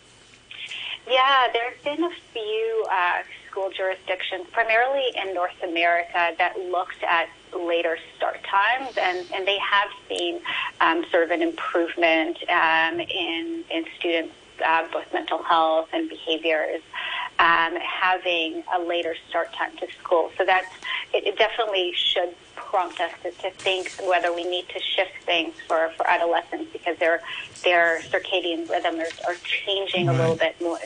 Yeah, 1.07 1.49
there 1.53 1.69
have 1.71 1.85
been 1.85 2.03
a 2.03 2.15
few 2.33 2.87
uh, 2.91 3.23
school 3.51 3.71
jurisdictions, 3.77 4.47
primarily 4.53 5.07
in 5.23 5.35
North 5.35 5.63
America, 5.63 6.35
that 6.39 6.59
looked 6.59 7.03
at 7.03 7.29
later 7.53 7.99
start 8.17 8.39
times, 8.43 8.97
and, 8.97 9.19
and 9.35 9.47
they 9.47 9.59
have 9.59 9.91
seen 10.09 10.41
um, 10.81 11.05
sort 11.11 11.25
of 11.25 11.31
an 11.31 11.43
improvement 11.43 12.39
um, 12.49 13.01
in 13.01 13.65
in 13.71 13.85
students' 13.99 14.35
uh, 14.65 14.85
both 14.91 15.13
mental 15.13 15.43
health 15.43 15.89
and 15.93 16.09
behaviors, 16.09 16.81
um, 17.39 17.77
having 17.77 18.63
a 18.75 18.81
later 18.81 19.15
start 19.29 19.53
time 19.53 19.77
to 19.79 19.87
school. 19.99 20.31
So 20.39 20.45
that's 20.45 20.73
it, 21.13 21.27
it 21.27 21.39
definitely 21.39 21.93
should 21.95 22.35
prompt 22.55 23.01
us 23.01 23.13
to, 23.23 23.31
to 23.31 23.51
think 23.51 23.93
whether 24.09 24.33
we 24.33 24.45
need 24.45 24.69
to 24.69 24.81
shift 24.81 25.13
things 25.25 25.55
for, 25.67 25.91
for 25.97 26.09
adolescents 26.09 26.73
because 26.73 26.97
their 26.99 27.21
their 27.63 28.01
circadian 28.01 28.69
rhythms 28.69 29.21
are 29.27 29.35
changing 29.43 30.07
right. 30.07 30.15
a 30.15 30.19
little 30.19 30.37
bit 30.37 30.61
more, 30.61 30.79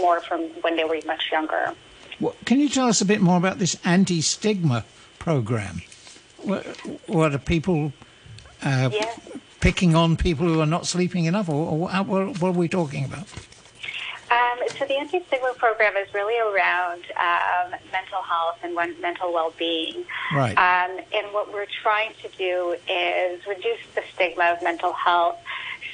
more 0.00 0.20
from 0.20 0.42
when 0.62 0.76
they 0.76 0.84
were 0.84 0.98
much 1.06 1.30
younger. 1.30 1.74
Well, 2.20 2.34
can 2.44 2.58
you 2.58 2.68
tell 2.68 2.88
us 2.88 3.00
a 3.00 3.04
bit 3.04 3.20
more 3.20 3.36
about 3.36 3.58
this 3.58 3.76
anti-stigma 3.84 4.84
program? 5.18 5.82
What, 6.38 6.64
what 7.06 7.34
are 7.34 7.38
people 7.38 7.92
uh, 8.62 8.90
picking 9.60 9.94
on 9.94 10.16
people 10.16 10.46
who 10.46 10.60
are 10.60 10.66
not 10.66 10.86
sleeping 10.86 11.26
enough, 11.26 11.48
or, 11.48 11.54
or 11.54 11.78
what, 11.78 12.40
what 12.40 12.48
are 12.48 12.52
we 12.52 12.68
talking 12.68 13.04
about? 13.04 13.26
Um, 14.30 14.58
so 14.76 14.84
the 14.84 14.94
anti-stigma 14.94 15.54
program 15.56 15.96
is 15.96 16.12
really 16.12 16.38
around 16.38 17.04
um, 17.16 17.70
mental 17.92 18.22
health 18.22 18.58
and 18.62 18.74
mental 19.00 19.32
well-being. 19.32 20.04
Right. 20.34 20.52
Um, 20.52 20.98
and 21.14 21.32
what 21.32 21.52
we're 21.52 21.66
trying 21.82 22.12
to 22.22 22.28
do 22.36 22.76
is 22.88 23.46
reduce 23.46 23.80
the 23.94 24.02
stigma 24.14 24.52
of 24.52 24.62
mental 24.62 24.92
health 24.92 25.38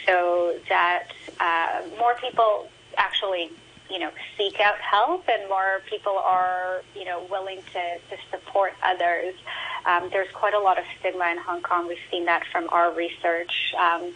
so 0.07 0.57
that 0.68 1.09
uh, 1.40 1.83
more 1.99 2.16
people 2.16 2.68
actually, 2.97 3.51
you 3.88 3.99
know, 3.99 4.11
seek 4.37 4.59
out 4.61 4.79
help 4.79 5.29
and 5.29 5.49
more 5.49 5.81
people 5.88 6.16
are, 6.18 6.83
you 6.97 7.05
know, 7.05 7.25
willing 7.31 7.61
to, 7.73 7.99
to 8.11 8.16
support 8.31 8.73
others. 8.83 9.35
Um, 9.87 10.09
there's 10.11 10.33
quite 10.33 10.55
a 10.55 10.59
lot 10.59 10.79
of 10.79 10.85
stigma 10.99 11.27
in 11.31 11.38
Hong 11.38 11.62
Kong. 11.62 11.87
We've 11.87 11.99
seen 12.11 12.25
that 12.25 12.44
from 12.51 12.68
our 12.70 12.92
research, 12.92 13.75
um, 13.81 14.12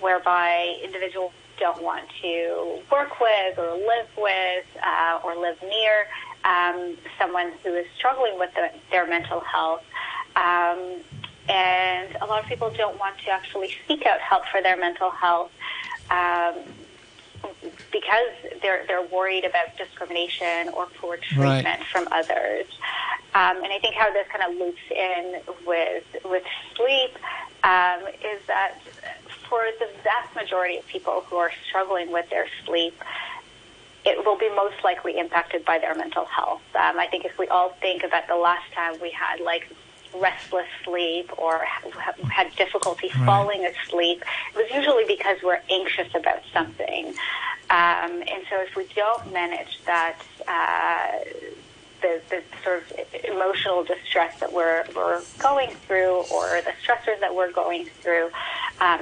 whereby 0.00 0.78
individuals 0.82 1.32
don't 1.58 1.82
want 1.82 2.04
to 2.22 2.80
work 2.90 3.20
with 3.20 3.58
or 3.58 3.76
live 3.76 4.08
with 4.16 4.66
uh, 4.82 5.20
or 5.24 5.36
live 5.36 5.60
near 5.62 6.06
um, 6.44 6.96
someone 7.18 7.52
who 7.62 7.74
is 7.74 7.86
struggling 7.96 8.38
with 8.38 8.50
the, 8.54 8.70
their 8.90 9.06
mental 9.06 9.40
health. 9.40 9.82
Um, 10.36 11.00
and 11.48 12.16
a 12.20 12.26
lot 12.26 12.42
of 12.42 12.48
people 12.48 12.70
don't 12.70 12.98
want 12.98 13.18
to 13.18 13.30
actually 13.30 13.74
seek 13.88 14.06
out 14.06 14.20
help 14.20 14.44
for 14.46 14.62
their 14.62 14.76
mental 14.76 15.10
health 15.10 15.50
um, 16.10 16.54
because 17.90 18.30
they're 18.62 18.84
they're 18.86 19.06
worried 19.12 19.44
about 19.44 19.76
discrimination 19.76 20.68
or 20.74 20.86
poor 21.00 21.16
treatment 21.16 21.64
right. 21.64 21.84
from 21.86 22.06
others. 22.10 22.66
Um, 23.34 23.56
and 23.62 23.72
I 23.72 23.78
think 23.80 23.94
how 23.94 24.12
this 24.12 24.26
kind 24.28 24.52
of 24.52 24.58
loops 24.58 24.82
in 24.90 25.40
with 25.66 26.04
with 26.24 26.44
sleep 26.76 27.16
um, 27.64 28.06
is 28.24 28.40
that 28.46 28.78
for 29.52 29.68
the 29.78 29.88
vast 30.02 30.34
majority 30.34 30.78
of 30.78 30.86
people 30.86 31.26
who 31.28 31.36
are 31.36 31.52
struggling 31.68 32.10
with 32.10 32.26
their 32.30 32.46
sleep, 32.64 32.94
it 34.02 34.24
will 34.24 34.38
be 34.38 34.48
most 34.56 34.82
likely 34.82 35.18
impacted 35.18 35.62
by 35.66 35.78
their 35.78 35.94
mental 35.94 36.24
health. 36.24 36.62
Um, 36.74 36.98
I 36.98 37.06
think 37.06 37.26
if 37.26 37.36
we 37.36 37.48
all 37.48 37.68
think 37.78 38.02
about 38.02 38.28
the 38.28 38.36
last 38.36 38.72
time 38.72 38.94
we 39.02 39.10
had 39.10 39.40
like 39.40 39.68
restless 40.18 40.68
sleep 40.84 41.30
or 41.38 41.60
had 42.30 42.56
difficulty 42.56 43.10
right. 43.14 43.26
falling 43.26 43.66
asleep, 43.66 44.24
it 44.54 44.56
was 44.56 44.70
usually 44.74 45.04
because 45.04 45.36
we're 45.42 45.60
anxious 45.68 46.08
about 46.14 46.40
something. 46.50 47.08
Um, 47.68 48.22
and 48.32 48.42
so 48.48 48.58
if 48.62 48.74
we 48.74 48.86
don't 48.96 49.34
manage 49.34 49.82
that, 49.84 50.18
uh, 50.48 51.24
the, 52.00 52.22
the 52.30 52.42
sort 52.64 52.84
of 52.90 53.24
emotional 53.24 53.84
distress 53.84 54.40
that 54.40 54.50
we're, 54.50 54.86
we're 54.96 55.20
going 55.38 55.68
through 55.86 56.24
or 56.32 56.62
the 56.62 56.72
stressors 56.82 57.20
that 57.20 57.34
we're 57.34 57.52
going 57.52 57.84
through, 58.00 58.30
um, 58.80 59.00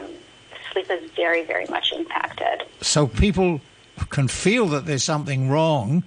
sleep 0.73 0.91
is 0.91 1.11
very, 1.13 1.45
very 1.45 1.67
much 1.67 1.93
impacted. 1.93 2.67
So 2.81 3.07
people 3.07 3.61
can 4.09 4.29
feel 4.29 4.67
that 4.69 4.87
there's 4.87 5.05
something 5.05 5.51
wrong 5.51 6.05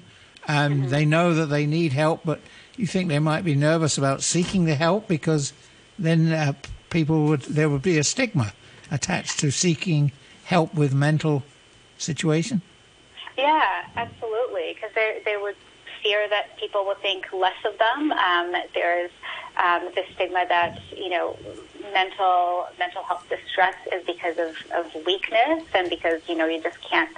and 0.47 0.82
mm-hmm. 0.82 0.89
they 0.89 1.06
know 1.06 1.34
that 1.34 1.47
they 1.47 1.65
need 1.65 1.93
help, 1.93 2.21
but 2.26 2.39
you 2.76 2.88
think 2.88 3.10
they 3.10 3.19
might 3.19 3.43
be 3.43 3.56
nervous 3.56 3.97
about 3.97 4.23
seeking 4.23 4.65
the 4.65 4.76
help 4.76 5.08
because 5.08 5.54
then 5.99 6.32
uh, 6.32 6.54
people 6.89 7.26
would 7.26 7.41
there 7.41 7.69
would 7.69 7.82
be 7.82 7.97
a 7.97 8.04
stigma 8.04 8.54
attached 8.91 9.39
to 9.39 9.52
seeking 9.52 10.12
help 10.45 10.73
with 10.73 10.93
mental 10.93 11.43
situation. 11.97 12.62
Yeah, 13.38 13.86
absolutely, 13.95 14.73
because 14.73 14.93
they 14.95 15.21
they 15.26 15.38
would 15.38 15.56
fear 16.02 16.28
that 16.30 16.58
people 16.58 16.86
will 16.86 16.95
think 16.95 17.32
less 17.32 17.58
of 17.65 17.78
them. 17.78 18.12
Um, 18.12 18.54
there's 18.73 19.12
um, 19.58 19.89
the 19.95 20.04
stigma 20.13 20.45
that 20.49 20.80
you 20.95 21.10
know 21.10 21.38
mental 21.93 22.67
mental 22.80 23.04
health 23.04 23.26
distress 23.30 23.76
is 23.91 24.06
because 24.06 24.38
of, 24.38 24.56
of 24.72 25.06
weakness 25.06 25.63
and 25.74 25.89
because 25.89 26.22
you 26.28 26.36
know 26.36 26.46
you 26.46 26.62
just 26.62 26.80
can't 26.82 27.10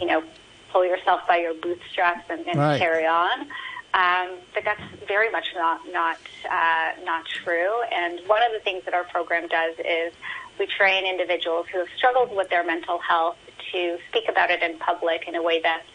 you 0.00 0.06
know 0.06 0.22
pull 0.70 0.84
yourself 0.84 1.20
by 1.26 1.38
your 1.38 1.54
bootstraps 1.54 2.24
and, 2.30 2.46
and 2.46 2.58
right. 2.58 2.78
carry 2.78 3.06
on. 3.06 3.46
Um, 3.92 4.38
but 4.54 4.64
that's 4.64 4.82
very 5.08 5.30
much 5.30 5.46
not 5.54 5.80
not 5.92 6.18
uh, 6.48 6.92
not 7.04 7.26
true. 7.26 7.82
And 7.92 8.20
one 8.26 8.42
of 8.42 8.52
the 8.52 8.60
things 8.60 8.84
that 8.84 8.94
our 8.94 9.04
program 9.04 9.48
does 9.48 9.74
is 9.78 10.12
we 10.58 10.66
train 10.66 11.06
individuals 11.06 11.66
who 11.72 11.78
have 11.78 11.88
struggled 11.96 12.34
with 12.36 12.50
their 12.50 12.64
mental 12.64 12.98
health 12.98 13.36
to 13.72 13.98
speak 14.08 14.28
about 14.28 14.50
it 14.50 14.62
in 14.62 14.78
public 14.78 15.26
in 15.26 15.34
a 15.34 15.42
way 15.42 15.60
that's 15.60 15.86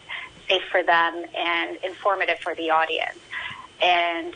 safe 0.48 0.62
for 0.70 0.82
them 0.82 1.24
and 1.36 1.78
informative 1.82 2.38
for 2.40 2.54
the 2.54 2.70
audience. 2.70 3.18
And 3.82 4.34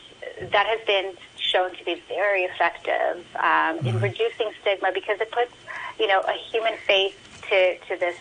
that 0.53 0.67
has 0.67 0.81
been 0.87 1.15
shown 1.51 1.75
to 1.77 1.85
be 1.85 2.03
very 2.09 2.45
effective 2.45 3.27
um, 3.37 3.79
in 3.79 3.95
Mm-hmm. 3.95 4.05
reducing 4.05 4.51
stigma 4.61 4.91
because 4.95 5.21
it 5.21 5.31
puts, 5.31 5.53
you 5.99 6.07
know, 6.07 6.21
a 6.21 6.35
human 6.51 6.77
face 6.87 7.15
to, 7.49 7.77
to 7.89 7.97
this 7.97 8.17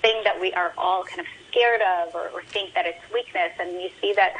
thing 0.00 0.20
that 0.24 0.40
we 0.40 0.52
are 0.52 0.72
all 0.76 1.04
kind 1.04 1.20
of 1.20 1.26
scared 1.48 1.80
of 1.80 2.14
or, 2.14 2.28
or 2.30 2.42
think 2.42 2.74
that 2.74 2.86
it's 2.86 3.00
weakness. 3.12 3.52
And 3.60 3.80
you 3.80 3.90
see 4.00 4.14
that 4.14 4.32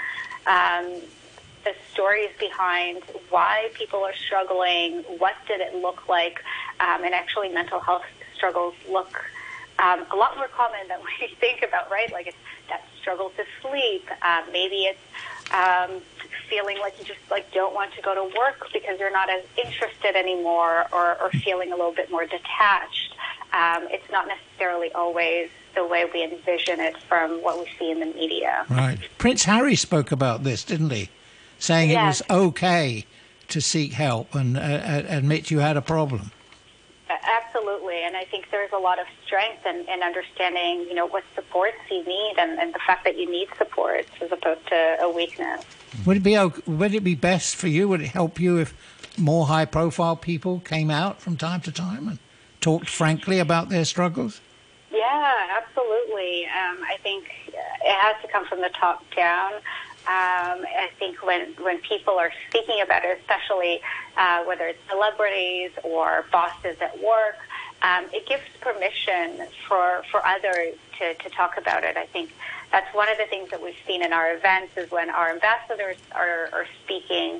um, 0.47 1.01
the 1.65 1.75
stories 1.93 2.31
behind 2.39 3.03
why 3.31 3.71
people 3.75 4.01
are 4.05 4.15
struggling, 4.15 5.03
what 5.19 5.35
did 5.47 5.61
it 5.61 5.75
look 5.75 6.09
like, 6.09 6.43
um, 6.81 7.05
and 7.05 7.15
actually 7.15 7.49
mental 7.49 7.81
health 7.81 8.05
struggles 8.35 8.75
look 8.91 9.25
um, 9.79 10.05
a 10.13 10.17
lot 10.17 10.37
more 10.37 10.49
common 10.49 10.89
than 10.89 10.99
we 11.21 11.29
think 11.37 11.63
about, 11.63 11.91
right? 11.91 12.13
Like 12.13 12.27
it's 12.27 12.37
that 12.69 12.83
struggle 13.01 13.31
to 13.37 13.45
sleep. 13.61 14.09
Um, 14.23 14.45
maybe 14.53 14.85
it's 14.85 15.01
um, 15.51 16.01
feeling 16.49 16.79
like 16.81 16.99
you 16.99 17.05
just 17.05 17.21
like 17.31 17.53
don't 17.53 17.75
want 17.75 17.93
to 17.95 18.03
go 18.03 18.15
to 18.15 18.39
work 18.39 18.69
because 18.73 18.99
you're 19.01 19.13
not 19.13 19.31
as 19.31 19.43
interested 19.63 20.17
anymore, 20.17 20.87
or, 20.93 21.21
or 21.21 21.31
feeling 21.31 21.73
a 21.73 21.77
little 21.77 21.93
bit 21.95 22.11
more 22.11 22.25
detached. 22.25 23.15
Um, 23.53 23.87
it's 23.91 24.11
not 24.11 24.29
necessarily 24.29 24.93
always 24.93 25.51
the 25.75 25.87
way 25.87 26.05
we 26.13 26.23
envision 26.23 26.81
it 26.81 26.97
from 27.09 27.43
what 27.43 27.59
we 27.59 27.71
see 27.79 27.91
in 27.91 28.01
the 28.01 28.07
media. 28.07 28.67
Right. 28.69 28.99
Prince 29.19 29.45
Harry 29.45 29.77
spoke 29.77 30.13
about 30.13 30.45
this, 30.45 30.65
didn't 30.65 30.91
he? 30.91 31.09
Saying 31.59 31.91
it 31.91 31.97
was 31.97 32.23
okay 32.29 33.07
to 33.49 33.61
seek 33.61 33.93
help 33.93 34.35
and 34.35 34.57
uh, 34.57 34.61
uh, 34.61 35.03
admit 35.09 35.51
you 35.51 35.61
had 35.61 35.77
a 35.77 35.83
problem. 35.83 36.33
Absolutely, 37.23 38.03
and 38.05 38.17
I 38.17 38.25
think 38.25 38.51
there's 38.51 38.73
a 38.73 38.79
lot 38.79 38.99
of 38.99 39.07
strength 39.25 39.67
in, 39.67 39.87
in 39.89 40.03
understanding, 40.03 40.87
you 40.89 40.95
know, 40.95 41.07
what 41.07 41.25
supports 41.35 41.79
you 41.91 42.05
need, 42.05 42.35
and, 42.39 42.59
and 42.59 42.75
the 42.75 42.79
fact 42.87 43.05
that 43.05 43.19
you 43.19 43.31
need 43.31 43.49
supports 43.57 44.11
as 44.21 44.33
opposed 44.33 44.67
to 44.69 44.97
a 45.01 45.11
weakness. 45.11 45.65
Would 46.07 46.19
it 46.19 46.23
be 46.23 46.39
would 46.67 46.95
it 46.95 47.05
be 47.05 47.15
best 47.15 47.57
for 47.57 47.69
you? 47.69 47.89
Would 47.89 48.03
it 48.03 48.09
help 48.09 48.41
you 48.41 48.59
if 48.59 48.75
more 49.19 49.47
high 49.47 49.65
profile 49.65 50.17
people 50.17 50.61
came 50.61 50.91
out 50.91 51.21
from 51.21 51.37
time 51.37 51.61
to 51.63 51.73
time 51.73 52.09
and 52.09 52.19
talked 52.61 52.89
frankly 52.89 53.39
about 53.39 53.69
their 53.69 53.85
struggles? 53.85 54.41
Yeah, 54.91 55.35
absolutely. 55.57 56.47
Um, 56.47 56.79
I 56.85 56.97
think 57.03 57.25
it 57.49 57.97
has 57.99 58.17
to 58.23 58.29
come 58.29 58.47
from 58.47 58.61
the 58.61 58.71
top 58.71 59.05
down. 59.15 59.53
Um, 60.05 60.67
I 60.67 60.91
think 60.99 61.25
when 61.25 61.55
when 61.61 61.79
people 61.79 62.19
are 62.19 62.33
speaking 62.49 62.81
about 62.83 63.05
it, 63.05 63.19
especially 63.21 63.81
uh, 64.17 64.43
whether 64.45 64.67
it's 64.67 64.81
celebrities 64.91 65.71
or 65.85 66.25
bosses 66.33 66.77
at 66.81 67.01
work, 67.01 67.37
um, 67.83 68.07
it 68.13 68.27
gives 68.27 68.43
permission 68.61 69.47
for 69.69 70.03
for 70.11 70.27
others 70.27 70.75
to, 70.99 71.15
to 71.15 71.31
talk 71.31 71.57
about 71.57 71.85
it. 71.85 71.97
I 71.97 72.07
think 72.07 72.33
that's 72.73 72.93
one 72.95 73.09
of 73.11 73.19
the 73.19 73.27
things 73.27 73.51
that 73.51 73.63
we've 73.63 73.77
seen 73.87 74.03
in 74.03 74.13
our 74.13 74.35
events 74.35 74.77
is 74.77 74.91
when 74.91 75.11
our 75.11 75.31
ambassadors 75.31 75.99
are, 76.13 76.49
are 76.53 76.67
speaking. 76.83 77.37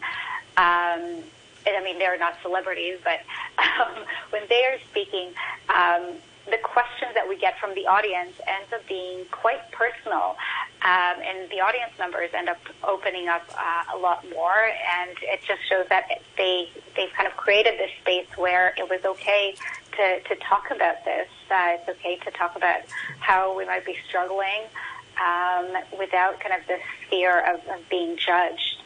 Um, 0.57 1.25
I 1.67 1.81
mean, 1.83 1.99
they're 1.99 2.19
not 2.19 2.35
celebrities, 2.43 2.99
but 3.03 3.21
um, 3.59 4.05
when 4.31 4.43
they 4.49 4.65
are 4.67 4.79
speaking, 4.91 5.31
um, 5.69 6.15
the 6.51 6.59
questions 6.59 7.13
that 7.15 7.29
we 7.29 7.39
get 7.39 7.59
from 7.59 7.75
the 7.75 7.87
audience 7.87 8.35
ends 8.47 8.73
up 8.73 8.87
being 8.89 9.25
quite 9.31 9.71
personal, 9.71 10.37
um, 10.85 11.23
and 11.23 11.49
the 11.51 11.61
audience 11.61 11.93
members 11.99 12.31
end 12.35 12.49
up 12.49 12.59
opening 12.83 13.29
up 13.29 13.43
uh, 13.57 13.97
a 13.97 13.99
lot 13.99 14.25
more. 14.31 14.71
And 15.01 15.17
it 15.23 15.41
just 15.47 15.61
shows 15.69 15.87
that 15.89 16.09
they 16.37 16.69
they've 16.97 17.13
kind 17.13 17.29
of 17.29 17.37
created 17.37 17.79
this 17.79 17.91
space 18.01 18.27
where 18.37 18.75
it 18.77 18.89
was 18.89 19.05
okay 19.05 19.55
to 19.97 20.21
to 20.21 20.35
talk 20.37 20.71
about 20.71 21.05
this. 21.05 21.29
Uh, 21.51 21.77
it's 21.77 21.89
okay 21.89 22.17
to 22.25 22.31
talk 22.33 22.57
about 22.57 22.81
how 23.21 23.57
we 23.57 23.65
might 23.65 23.85
be 23.85 23.97
struggling 24.09 24.63
um, 25.21 25.67
without 25.99 26.41
kind 26.41 26.61
of 26.61 26.67
this 26.67 26.83
fear 27.09 27.41
of, 27.41 27.61
of 27.69 27.89
being 27.89 28.17
judged. 28.17 28.79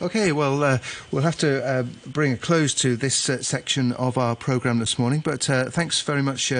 Okay, 0.00 0.32
well, 0.32 0.62
uh, 0.62 0.78
we'll 1.10 1.22
have 1.22 1.36
to 1.38 1.64
uh, 1.64 1.82
bring 2.06 2.32
a 2.32 2.36
close 2.36 2.74
to 2.74 2.96
this 2.96 3.28
uh, 3.28 3.42
section 3.42 3.92
of 3.92 4.18
our 4.18 4.34
programme 4.34 4.78
this 4.78 4.98
morning, 4.98 5.20
but 5.20 5.48
uh, 5.48 5.70
thanks 5.70 6.00
very 6.00 6.22
much. 6.22 6.52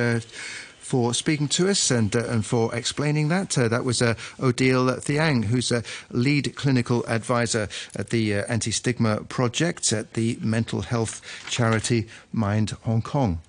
For 0.86 1.14
speaking 1.14 1.48
to 1.48 1.68
us 1.68 1.90
and 1.90 2.14
uh, 2.14 2.22
and 2.28 2.46
for 2.46 2.72
explaining 2.72 3.26
that. 3.28 3.58
Uh, 3.58 3.66
that 3.66 3.84
was 3.84 4.00
uh, 4.00 4.14
Odile 4.38 5.00
Thiang, 5.00 5.46
who's 5.46 5.72
a 5.72 5.82
lead 6.12 6.54
clinical 6.54 7.04
advisor 7.08 7.68
at 7.96 8.10
the 8.10 8.34
Anti 8.34 8.70
Stigma 8.70 9.24
Project 9.24 9.92
at 9.92 10.12
the 10.12 10.38
mental 10.40 10.82
health 10.82 11.20
charity 11.50 12.06
Mind 12.32 12.70
Hong 12.84 13.02
Kong. 13.02 13.40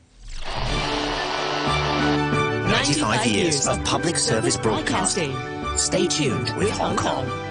95 2.88 3.26
years 3.28 3.68
of 3.68 3.84
public 3.84 4.18
service 4.18 4.58
broadcasting. 4.58 5.36
Stay 5.78 6.08
tuned 6.08 6.50
with 6.58 6.72
Hong 6.72 6.96
Kong. 6.96 7.47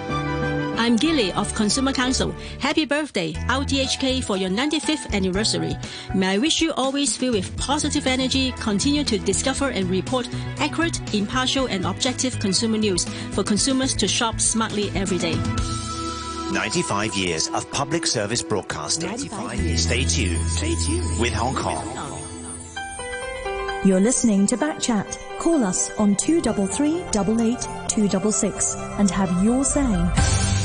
I'm 0.78 0.96
Gilly 0.96 1.32
of 1.32 1.54
Consumer 1.54 1.92
Council. 1.92 2.32
Happy 2.60 2.84
birthday, 2.84 3.32
RTHK, 3.32 4.22
for 4.22 4.36
your 4.36 4.50
95th 4.50 5.12
anniversary. 5.14 5.74
May 6.14 6.34
I 6.34 6.38
wish 6.38 6.60
you 6.60 6.72
always 6.74 7.16
filled 7.16 7.34
with 7.34 7.56
positive 7.56 8.06
energy, 8.06 8.52
continue 8.52 9.02
to 9.04 9.18
discover 9.18 9.70
and 9.70 9.88
report 9.88 10.28
accurate, 10.58 11.14
impartial, 11.14 11.66
and 11.66 11.86
objective 11.86 12.38
consumer 12.40 12.76
news 12.76 13.06
for 13.32 13.42
consumers 13.42 13.94
to 13.94 14.06
shop 14.06 14.38
smartly 14.38 14.90
every 14.94 15.18
day. 15.18 15.36
95 16.52 17.16
years 17.16 17.48
of 17.48 17.70
public 17.72 18.06
service 18.06 18.42
broadcasting. 18.42 19.16
Stay 19.76 20.04
tuned. 20.04 20.40
Stay 20.48 20.74
tuned 20.84 21.20
with 21.20 21.32
Hong 21.32 21.54
Kong. 21.54 21.84
You're 23.84 24.00
listening 24.00 24.46
to 24.48 24.56
Backchat. 24.56 25.38
Call 25.38 25.64
us 25.64 25.90
on 25.98 26.16
233 26.16 27.02
88 27.18 27.60
266 27.88 28.74
and 28.98 29.10
have 29.10 29.42
your 29.42 29.64
say. 29.64 30.55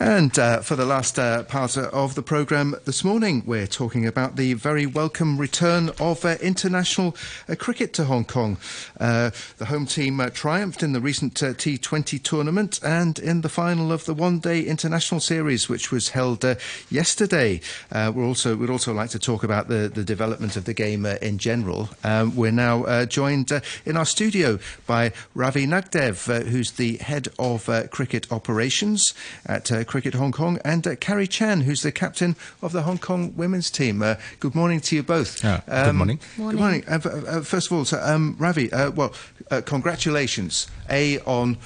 And 0.00 0.38
uh, 0.38 0.60
for 0.60 0.76
the 0.76 0.86
last 0.86 1.18
uh, 1.18 1.42
part 1.42 1.76
of 1.76 2.14
the 2.14 2.22
programme 2.22 2.76
this 2.84 3.02
morning, 3.02 3.42
we're 3.44 3.66
talking 3.66 4.06
about 4.06 4.36
the 4.36 4.54
very 4.54 4.86
welcome 4.86 5.38
return 5.38 5.90
of 5.98 6.24
uh, 6.24 6.36
international 6.40 7.16
uh, 7.48 7.56
cricket 7.56 7.92
to 7.94 8.04
Hong 8.04 8.24
Kong. 8.24 8.58
Uh, 9.00 9.32
the 9.56 9.64
home 9.64 9.86
team 9.86 10.20
uh, 10.20 10.30
triumphed 10.30 10.84
in 10.84 10.92
the 10.92 11.00
recent 11.00 11.42
uh, 11.42 11.46
T20 11.46 12.22
tournament 12.22 12.78
and 12.84 13.18
in 13.18 13.40
the 13.40 13.48
final 13.48 13.90
of 13.90 14.04
the 14.04 14.14
One 14.14 14.38
Day 14.38 14.60
International 14.60 15.20
Series, 15.20 15.68
which 15.68 15.90
was 15.90 16.10
held 16.10 16.44
uh, 16.44 16.54
yesterday. 16.88 17.60
Uh, 17.90 18.12
we're 18.14 18.24
also 18.24 18.54
we'd 18.54 18.70
also 18.70 18.94
like 18.94 19.10
to 19.10 19.18
talk 19.18 19.42
about 19.42 19.66
the, 19.66 19.90
the 19.92 20.04
development 20.04 20.56
of 20.56 20.64
the 20.64 20.74
game 20.74 21.06
uh, 21.06 21.16
in 21.20 21.38
general. 21.38 21.88
Um, 22.04 22.36
we're 22.36 22.52
now 22.52 22.84
uh, 22.84 23.04
joined 23.04 23.50
uh, 23.50 23.62
in 23.84 23.96
our 23.96 24.06
studio 24.06 24.60
by 24.86 25.12
Ravi 25.34 25.66
Nagdev, 25.66 26.28
uh, 26.28 26.44
who's 26.44 26.72
the 26.72 26.98
head 26.98 27.26
of 27.36 27.68
uh, 27.68 27.88
cricket 27.88 28.30
operations 28.30 29.12
at 29.44 29.72
uh, 29.72 29.84
Cricket 29.88 30.14
Hong 30.14 30.30
Kong, 30.30 30.60
and 30.64 30.86
uh, 30.86 30.94
Carrie 30.94 31.26
Chan, 31.26 31.62
who's 31.62 31.82
the 31.82 31.90
captain 31.90 32.36
of 32.62 32.72
the 32.72 32.82
Hong 32.82 32.98
Kong 32.98 33.34
women's 33.36 33.70
team. 33.70 34.00
Uh, 34.02 34.14
good 34.38 34.54
morning 34.54 34.80
to 34.82 34.94
you 34.94 35.02
both. 35.02 35.44
Uh, 35.44 35.60
good 35.66 35.94
morning. 35.94 36.20
Good 36.36 36.54
morning. 36.54 36.84
Uh, 36.86 37.00
uh, 37.04 37.40
first 37.40 37.66
of 37.66 37.76
all, 37.76 37.84
so, 37.84 38.00
um, 38.02 38.36
Ravi, 38.38 38.72
uh, 38.72 38.90
well, 38.92 39.12
uh, 39.50 39.62
congratulations, 39.64 40.68
A, 40.88 41.18
on 41.20 41.56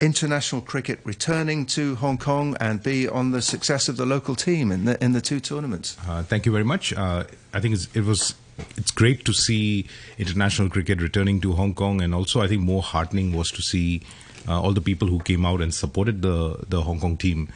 international 0.00 0.60
cricket 0.60 0.98
returning 1.04 1.64
to 1.64 1.94
Hong 1.96 2.18
Kong, 2.18 2.56
and 2.60 2.82
B, 2.82 3.08
on 3.08 3.30
the 3.30 3.40
success 3.40 3.88
of 3.88 3.96
the 3.96 4.06
local 4.06 4.34
team 4.34 4.70
in 4.70 4.84
the, 4.84 5.02
in 5.02 5.12
the 5.12 5.20
two 5.20 5.40
tournaments. 5.40 5.96
Uh, 6.06 6.22
thank 6.22 6.44
you 6.44 6.52
very 6.52 6.64
much. 6.64 6.92
Uh, 6.92 7.24
I 7.54 7.60
think 7.60 7.74
it's, 7.74 7.88
it 7.94 8.04
was 8.04 8.34
it's 8.76 8.90
great 8.90 9.24
to 9.24 9.32
see 9.32 9.86
international 10.18 10.68
cricket 10.68 11.00
returning 11.00 11.40
to 11.40 11.52
Hong 11.52 11.74
Kong, 11.74 12.02
and 12.02 12.14
also 12.14 12.42
I 12.42 12.48
think 12.48 12.62
more 12.62 12.82
heartening 12.82 13.32
was 13.32 13.50
to 13.52 13.62
see 13.62 14.02
all 14.48 14.72
the 14.72 14.80
people 14.80 15.08
who 15.08 15.20
came 15.20 15.44
out 15.46 15.60
and 15.60 15.74
supported 15.74 16.22
the 16.22 16.64
the 16.68 16.82
Hong 16.82 17.00
Kong 17.00 17.16
team. 17.16 17.48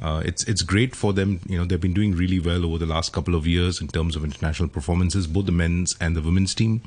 Uh, 0.00 0.20
it's 0.24 0.42
it's 0.44 0.62
great 0.62 0.96
for 0.96 1.12
them. 1.12 1.40
You 1.48 1.58
know 1.58 1.64
they've 1.64 1.80
been 1.80 1.94
doing 1.94 2.12
really 2.12 2.40
well 2.40 2.64
over 2.64 2.78
the 2.78 2.86
last 2.86 3.12
couple 3.12 3.34
of 3.34 3.46
years 3.46 3.80
in 3.80 3.88
terms 3.88 4.16
of 4.16 4.24
international 4.24 4.68
performances, 4.68 5.26
both 5.26 5.46
the 5.46 5.52
men's 5.52 5.96
and 6.00 6.16
the 6.16 6.22
women's 6.22 6.54
team. 6.54 6.82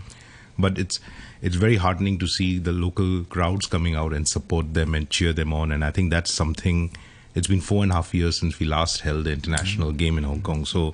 But 0.57 0.77
it's 0.77 0.99
it's 1.41 1.55
very 1.55 1.77
heartening 1.77 2.17
to 2.19 2.27
see 2.27 2.57
the 2.59 2.71
local 2.71 3.23
crowds 3.23 3.67
coming 3.67 3.95
out 3.95 4.13
and 4.13 4.27
support 4.27 4.73
them 4.73 4.93
and 4.95 5.09
cheer 5.09 5.31
them 5.33 5.53
on. 5.53 5.71
And 5.71 5.83
I 5.83 5.91
think 5.91 6.11
that's 6.11 6.31
something. 6.33 6.95
It's 7.33 7.47
been 7.47 7.61
four 7.61 7.83
and 7.83 7.91
a 7.91 7.95
half 7.95 8.13
years 8.13 8.39
since 8.39 8.59
we 8.59 8.65
last 8.65 9.01
held 9.01 9.25
the 9.25 9.33
international 9.33 9.91
game 9.91 10.17
in 10.17 10.23
Hong 10.23 10.41
Kong. 10.41 10.63
So, 10.63 10.93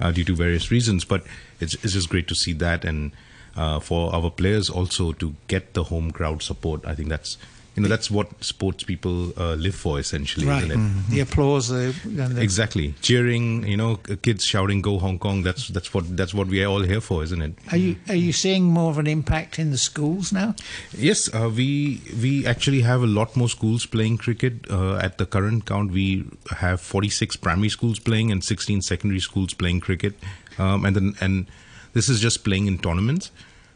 uh, 0.00 0.10
due 0.10 0.24
to 0.24 0.34
various 0.34 0.72
reasons, 0.72 1.04
but 1.04 1.24
it's 1.60 1.74
it's 1.82 1.92
just 1.94 2.08
great 2.08 2.28
to 2.28 2.34
see 2.34 2.52
that 2.54 2.84
and 2.84 3.12
uh, 3.56 3.80
for 3.80 4.14
our 4.14 4.30
players 4.30 4.70
also 4.70 5.12
to 5.12 5.34
get 5.48 5.74
the 5.74 5.84
home 5.84 6.12
crowd 6.12 6.42
support. 6.42 6.86
I 6.86 6.94
think 6.94 7.08
that's 7.08 7.36
you 7.78 7.82
know 7.82 7.88
that's 7.88 8.10
what 8.10 8.28
sports 8.42 8.82
people 8.82 9.32
uh, 9.38 9.54
live 9.54 9.74
for 9.74 10.00
essentially. 10.00 10.46
Right. 10.46 10.64
Isn't 10.64 10.72
it? 10.72 11.10
The 11.10 11.20
applause, 11.20 11.68
the, 11.68 11.94
and 12.04 12.36
the 12.36 12.42
Exactly, 12.42 12.94
cheering. 13.02 13.66
You 13.66 13.76
know, 13.76 13.96
kids 14.22 14.44
shouting 14.44 14.82
"Go 14.82 14.98
Hong 14.98 15.18
Kong." 15.18 15.44
That's 15.44 15.68
that's 15.68 15.94
what 15.94 16.16
that's 16.16 16.34
what 16.34 16.48
we 16.48 16.64
are 16.64 16.66
all 16.66 16.82
here 16.82 17.00
for, 17.00 17.22
isn't 17.22 17.40
it? 17.40 17.54
Are 17.70 17.76
you 17.76 17.94
are 18.08 18.16
you 18.16 18.32
seeing 18.32 18.64
more 18.64 18.90
of 18.90 18.98
an 18.98 19.06
impact 19.06 19.60
in 19.60 19.70
the 19.70 19.78
schools 19.78 20.32
now? 20.32 20.56
Yes, 20.92 21.32
uh, 21.32 21.48
we 21.54 22.02
we 22.20 22.44
actually 22.46 22.80
have 22.80 23.02
a 23.02 23.06
lot 23.06 23.36
more 23.36 23.48
schools 23.48 23.86
playing 23.86 24.18
cricket. 24.18 24.68
Uh, 24.68 24.96
at 24.96 25.18
the 25.18 25.26
current 25.26 25.64
count, 25.66 25.92
we 25.92 26.24
have 26.56 26.80
46 26.80 27.36
primary 27.36 27.68
schools 27.68 28.00
playing 28.00 28.32
and 28.32 28.42
16 28.42 28.82
secondary 28.82 29.20
schools 29.20 29.54
playing 29.54 29.80
cricket. 29.80 30.14
Um, 30.58 30.84
and 30.84 30.96
then 30.96 31.14
and 31.20 31.46
this 31.92 32.08
is 32.08 32.20
just 32.20 32.42
playing 32.42 32.66
in 32.66 32.78
tournaments. 32.78 33.30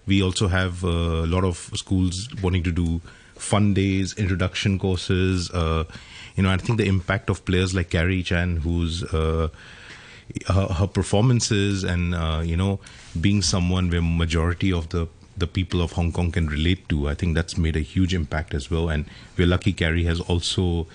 We 0.07 0.23
also 0.23 0.49
have 0.49 0.85
uh, 0.85 0.89
a 0.89 1.27
lot 1.27 1.45
of 1.45 1.71
schools 1.75 2.29
wanting 2.43 2.65
to 2.65 2.73
do 2.73 3.01
fun 3.43 3.75
days, 3.75 4.15
introduction 4.15 4.79
courses. 4.79 5.51
Uh, 5.51 5.85
you 6.37 6.43
know, 6.43 6.51
I 6.51 6.57
think 6.57 6.79
the 6.79 6.87
impact 6.87 7.29
of 7.29 7.45
players 7.45 7.75
like 7.75 7.91
Carrie 7.91 8.23
Chan, 8.23 8.59
who's 8.59 9.03
uh, 9.05 9.49
her, 10.47 10.67
her, 10.67 10.87
performances 10.87 11.85
and 11.85 12.15
uh, 12.15 12.41
you 12.45 12.57
know 12.57 12.81
being 13.21 13.43
someone 13.43 13.91
where 13.91 14.01
majority 14.01 14.73
of 14.73 14.89
the 14.91 15.09
the 15.37 15.47
people 15.47 15.81
of 15.81 15.93
Hong 15.93 16.13
Kong 16.13 16.31
can 16.31 16.47
relate 16.47 16.89
to. 16.91 17.09
I 17.09 17.15
think 17.15 17.35
that's 17.35 17.57
made 17.57 17.77
a 17.77 17.81
huge 17.81 18.15
impact 18.15 18.55
as 18.55 18.71
well. 18.71 18.89
And 18.89 19.07
we're 19.37 19.47
lucky 19.47 19.73
Carrie 19.73 20.05
has 20.05 20.21
also 20.21 20.87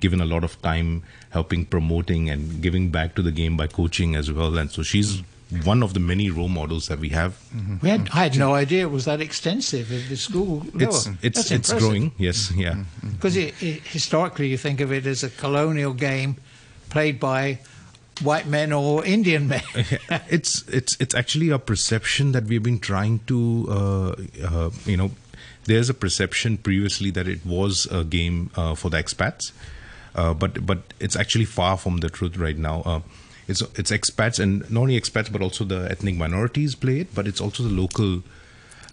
given 0.00 0.20
a 0.20 0.24
lot 0.24 0.42
of 0.42 0.60
time 0.62 1.02
helping 1.30 1.64
promoting 1.64 2.30
and 2.30 2.62
giving 2.62 2.90
back 2.90 3.14
to 3.14 3.22
the 3.22 3.30
game 3.30 3.56
by 3.56 3.66
coaching 3.66 4.16
as 4.16 4.32
well. 4.32 4.56
And 4.58 4.70
so 4.70 4.82
she's 4.82 5.22
one 5.62 5.82
of 5.82 5.94
the 5.94 6.00
many 6.00 6.30
role 6.30 6.48
models 6.48 6.88
that 6.88 6.98
we 6.98 7.10
have. 7.10 7.32
Mm-hmm. 7.54 7.76
We 7.82 7.88
had, 7.88 8.08
I 8.12 8.24
had 8.24 8.38
no 8.38 8.54
idea 8.54 8.82
it 8.82 8.90
was 8.90 9.04
that 9.04 9.20
extensive 9.20 9.92
at 9.92 10.08
the 10.08 10.16
school 10.16 10.64
It's 10.74 11.08
it's, 11.22 11.50
it's 11.50 11.72
growing. 11.72 12.12
Yes, 12.18 12.50
yeah. 12.56 12.84
Because 13.02 13.34
historically, 13.34 14.48
you 14.48 14.58
think 14.58 14.80
of 14.80 14.92
it 14.92 15.06
as 15.06 15.22
a 15.22 15.30
colonial 15.30 15.92
game 15.92 16.36
played 16.90 17.20
by 17.20 17.58
white 18.22 18.46
men 18.46 18.72
or 18.72 19.04
Indian 19.04 19.48
men. 19.48 19.62
it's 20.28 20.66
it's 20.68 20.96
it's 21.00 21.14
actually 21.14 21.50
a 21.50 21.58
perception 21.58 22.32
that 22.32 22.44
we've 22.44 22.62
been 22.62 22.80
trying 22.80 23.20
to 23.26 23.66
uh, 23.68 24.14
uh, 24.44 24.70
you 24.84 24.96
know. 24.96 25.10
There's 25.66 25.88
a 25.88 25.94
perception 25.94 26.58
previously 26.58 27.10
that 27.12 27.26
it 27.26 27.46
was 27.46 27.86
a 27.90 28.04
game 28.04 28.50
uh, 28.54 28.74
for 28.74 28.90
the 28.90 28.98
expats, 28.98 29.52
uh, 30.14 30.34
but 30.34 30.66
but 30.66 30.92
it's 31.00 31.16
actually 31.16 31.46
far 31.46 31.78
from 31.78 31.98
the 31.98 32.10
truth 32.10 32.36
right 32.36 32.58
now. 32.58 33.02
It's 33.46 33.60
it's 33.74 33.90
expats 33.90 34.38
and 34.38 34.68
not 34.70 34.82
only 34.82 34.98
expats 34.98 35.30
but 35.30 35.42
also 35.42 35.64
the 35.64 35.90
ethnic 35.90 36.16
minorities 36.16 36.74
play 36.74 37.00
it, 37.00 37.14
but 37.14 37.26
it's 37.26 37.40
also 37.40 37.62
the 37.62 37.68
local 37.68 38.22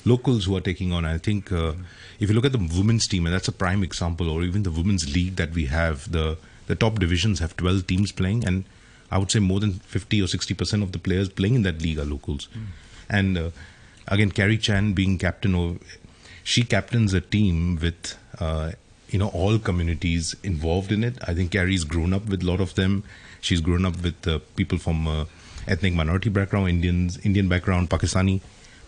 locals 0.06 0.46
who 0.46 0.56
are 0.58 0.62
taking 0.62 0.92
on. 0.92 1.06
I 1.06 1.18
think 1.18 1.52
uh, 1.52 1.74
if 2.20 2.30
you 2.30 2.36
look 2.36 2.46
at 2.46 2.52
the 2.52 2.58
women's 2.58 3.08
team, 3.08 3.26
and 3.26 3.34
that's 3.34 3.48
a 3.48 3.52
prime 3.54 3.84
example, 3.84 4.30
or 4.30 4.44
even 4.44 4.64
the 4.64 4.72
women's 4.72 5.16
league 5.16 5.36
that 5.38 5.52
we 5.52 5.66
have, 5.66 6.12
the 6.12 6.38
the 6.68 6.76
top 6.76 7.00
divisions 7.00 7.40
have 7.40 7.56
12 7.58 7.88
teams 7.88 8.12
playing, 8.12 8.46
and 8.46 8.66
I 9.10 9.18
would 9.18 9.32
say 9.32 9.40
more 9.40 9.60
than 9.60 9.74
50 9.74 10.22
or 10.22 10.28
60 10.28 10.54
percent 10.54 10.84
of 10.84 10.92
the 10.92 11.00
players 11.00 11.30
playing 11.30 11.56
in 11.56 11.64
that 11.64 11.82
league 11.82 12.00
are 12.00 12.06
locals. 12.06 12.48
Mm. 12.54 12.66
And 13.10 13.38
uh, 13.38 13.50
again, 14.08 14.32
Carrie 14.32 14.58
Chan 14.58 14.94
being 14.94 15.18
captain, 15.18 15.56
or 15.56 15.78
she 16.44 16.64
captains 16.64 17.14
a 17.14 17.22
team 17.22 17.78
with 17.82 18.18
uh, 18.40 18.72
you 19.10 19.20
know 19.20 19.30
all 19.30 19.60
communities 19.60 20.36
involved 20.44 20.92
in 20.92 21.04
it. 21.04 21.18
I 21.28 21.34
think 21.34 21.52
Carrie's 21.52 21.84
grown 21.84 22.14
up 22.14 22.26
with 22.26 22.44
a 22.44 22.46
lot 22.46 22.62
of 22.62 22.76
them. 22.76 23.04
She's 23.42 23.62
grown 23.62 23.86
up 23.86 24.02
with 24.02 24.28
uh, 24.28 24.40
people 24.56 24.78
from 24.78 25.08
uh, 25.08 25.26
ethnic 25.68 25.94
minority 25.94 26.30
background, 26.30 26.70
Indians, 26.70 27.18
Indian 27.24 27.50
background, 27.50 27.90
Pakistani 27.90 28.42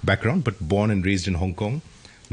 background, 0.04 0.44
but 0.44 0.60
born 0.60 0.92
and 0.92 1.06
raised 1.06 1.28
in 1.28 1.36
Hong 1.36 1.54
Kong 1.54 1.82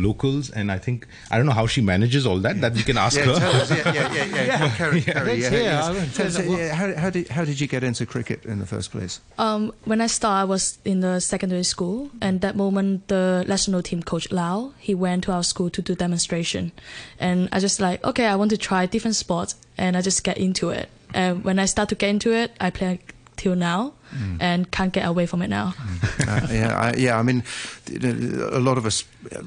locals, 0.01 0.51
and 0.51 0.71
I 0.73 0.79
think 0.79 1.07
I 1.31 1.37
don't 1.37 1.47
know 1.47 1.53
how 1.53 1.67
she 1.67 1.81
manages 1.81 2.27
all 2.27 2.39
that. 2.41 2.61
That 2.61 2.75
we 2.75 2.83
can 2.83 2.99
ask 2.99 3.17
yeah, 3.17 3.25
her. 3.25 3.33
Us, 3.33 3.71
yeah, 3.71 3.93
yeah, 3.93 4.13
yeah, 4.13 4.25
yeah. 4.25 4.45
yeah. 4.45 4.77
Carrie, 4.77 5.03
Carrie, 5.03 5.41
yeah, 5.41 5.51
yeah. 5.51 6.75
How, 6.75 6.95
how, 6.95 7.11
did 7.11 7.29
how 7.29 7.45
did 7.45 7.61
you 7.61 7.67
get 7.67 7.85
into 7.85 8.07
cricket 8.07 8.45
in 8.45 8.59
the 8.59 8.67
first 8.67 8.91
place? 8.91 9.21
Um, 9.39 9.73
when 9.85 10.01
I 10.01 10.07
started, 10.07 10.41
I 10.41 10.45
was 10.45 10.79
in 10.85 11.01
the 11.01 11.21
secondary 11.21 11.65
school, 11.65 12.11
and 12.21 12.41
that 12.41 12.57
moment 12.57 13.09
the 13.09 13.45
national 13.47 13.83
team 13.83 14.03
coach 14.03 14.31
Lau 14.31 14.73
he 14.79 14.95
went 14.95 15.25
to 15.25 15.33
our 15.33 15.43
school 15.43 15.71
to 15.71 15.83
do 15.83 15.95
demonstration, 15.95 16.73
and 17.19 17.49
I 17.53 17.61
just 17.61 17.81
like 17.81 18.05
okay, 18.05 18.27
I 18.27 18.37
want 18.37 18.51
to 18.51 18.59
try 18.59 18.87
different 18.87 19.17
sports, 19.17 19.55
and 19.77 19.97
I 19.97 20.03
just 20.03 20.25
get 20.25 20.39
into 20.39 20.71
it. 20.71 20.89
And 21.15 21.45
when 21.45 21.59
I 21.59 21.67
start 21.67 21.89
to 21.91 21.95
get 21.95 22.11
into 22.11 22.33
it, 22.33 22.53
I 22.61 22.71
play 22.71 23.01
till 23.41 23.57
now 23.57 23.95
mm. 24.15 24.37
and 24.39 24.71
can't 24.71 24.93
get 24.93 25.07
away 25.07 25.27
from 25.27 25.43
it 25.43 25.49
now. 25.49 25.73
Mm. 25.73 26.29
uh, 26.29 26.53
yeah, 26.53 26.79
I, 26.79 26.95
yeah. 26.97 27.19
I 27.19 27.23
mean, 27.23 27.43
a 27.89 28.61
lot 28.61 28.77
of 28.77 28.85
us 28.85 29.05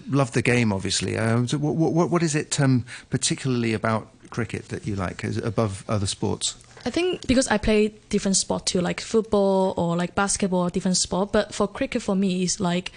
love 0.10 0.32
the 0.32 0.42
game, 0.42 0.74
obviously. 0.74 1.18
Um, 1.18 1.48
so 1.48 1.58
what, 1.58 1.76
what, 1.76 2.10
what 2.10 2.24
is 2.24 2.36
it 2.36 2.60
um, 2.60 2.86
particularly 3.10 3.74
about 3.74 4.08
cricket 4.30 4.70
that 4.70 4.88
you 4.88 4.96
like 4.96 5.24
above 5.24 5.86
other 5.88 6.08
sports? 6.08 6.56
I 6.86 6.90
think 6.90 7.28
because 7.28 7.48
I 7.48 7.58
play 7.58 7.94
different 8.10 8.36
sport 8.36 8.66
too, 8.66 8.82
like 8.82 9.00
football 9.00 9.74
or 9.78 9.96
like 9.96 10.16
basketball, 10.16 10.70
different 10.70 10.98
sport. 10.98 11.32
But 11.32 11.54
for 11.54 11.68
cricket, 11.68 12.02
for 12.02 12.16
me, 12.16 12.44
it's 12.44 12.60
like 12.60 12.92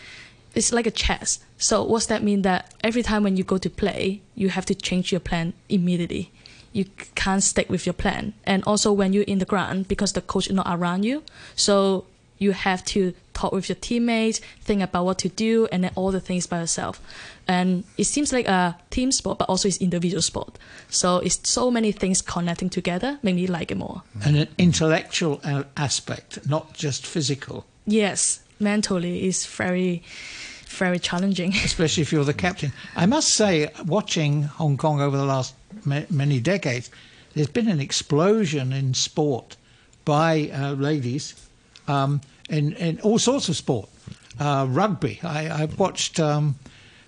it's 0.54 0.72
like 0.72 0.86
a 0.86 0.90
chess. 0.90 1.38
So 1.58 1.84
what's 1.84 2.06
that 2.06 2.22
mean? 2.22 2.42
That 2.42 2.74
every 2.82 3.02
time 3.02 3.22
when 3.22 3.36
you 3.36 3.44
go 3.44 3.58
to 3.58 3.70
play, 3.70 4.22
you 4.34 4.48
have 4.48 4.66
to 4.66 4.74
change 4.74 5.12
your 5.12 5.20
plan 5.20 5.52
immediately 5.68 6.32
you 6.72 6.86
can't 7.14 7.42
stick 7.42 7.68
with 7.70 7.86
your 7.86 7.92
plan. 7.92 8.34
And 8.44 8.62
also 8.64 8.92
when 8.92 9.12
you're 9.12 9.24
in 9.24 9.38
the 9.38 9.44
ground, 9.44 9.88
because 9.88 10.12
the 10.12 10.20
coach 10.20 10.46
is 10.48 10.54
not 10.54 10.66
around 10.68 11.04
you, 11.04 11.22
so 11.54 12.04
you 12.38 12.52
have 12.52 12.84
to 12.84 13.14
talk 13.32 13.52
with 13.52 13.68
your 13.68 13.76
teammates, 13.76 14.40
think 14.60 14.82
about 14.82 15.04
what 15.04 15.18
to 15.18 15.28
do, 15.28 15.66
and 15.72 15.84
then 15.84 15.92
all 15.94 16.10
the 16.10 16.20
things 16.20 16.46
by 16.46 16.60
yourself. 16.60 17.00
And 17.48 17.84
it 17.96 18.04
seems 18.04 18.32
like 18.32 18.46
a 18.46 18.76
team 18.90 19.12
sport, 19.12 19.38
but 19.38 19.48
also 19.48 19.68
it's 19.68 19.78
individual 19.78 20.22
sport. 20.22 20.58
So 20.90 21.18
it's 21.18 21.48
so 21.48 21.70
many 21.70 21.92
things 21.92 22.20
connecting 22.22 22.70
together, 22.70 23.18
make 23.22 23.36
me 23.36 23.46
like 23.46 23.70
it 23.70 23.76
more. 23.76 24.02
And 24.24 24.36
an 24.36 24.48
intellectual 24.58 25.40
aspect, 25.76 26.46
not 26.48 26.74
just 26.74 27.06
physical. 27.06 27.64
Yes, 27.86 28.40
mentally 28.58 29.26
is 29.26 29.46
very 29.46 30.02
very 30.68 30.98
challenging. 30.98 31.54
Especially 31.64 32.02
if 32.02 32.12
you're 32.12 32.24
the 32.24 32.34
captain. 32.34 32.72
I 32.96 33.06
must 33.06 33.28
say, 33.28 33.70
watching 33.86 34.42
Hong 34.42 34.76
Kong 34.76 35.00
over 35.00 35.16
the 35.16 35.24
last 35.24 35.54
many 35.86 36.40
decades, 36.40 36.90
there's 37.34 37.48
been 37.48 37.68
an 37.68 37.80
explosion 37.80 38.72
in 38.72 38.94
sport 38.94 39.56
by 40.04 40.50
uh, 40.52 40.72
ladies 40.72 41.48
um, 41.88 42.20
in, 42.48 42.72
in 42.74 43.00
all 43.00 43.18
sorts 43.18 43.48
of 43.48 43.56
sport. 43.56 43.88
Uh, 44.38 44.66
rugby. 44.68 45.18
I, 45.22 45.62
I 45.62 45.64
watched 45.64 46.20
um, 46.20 46.56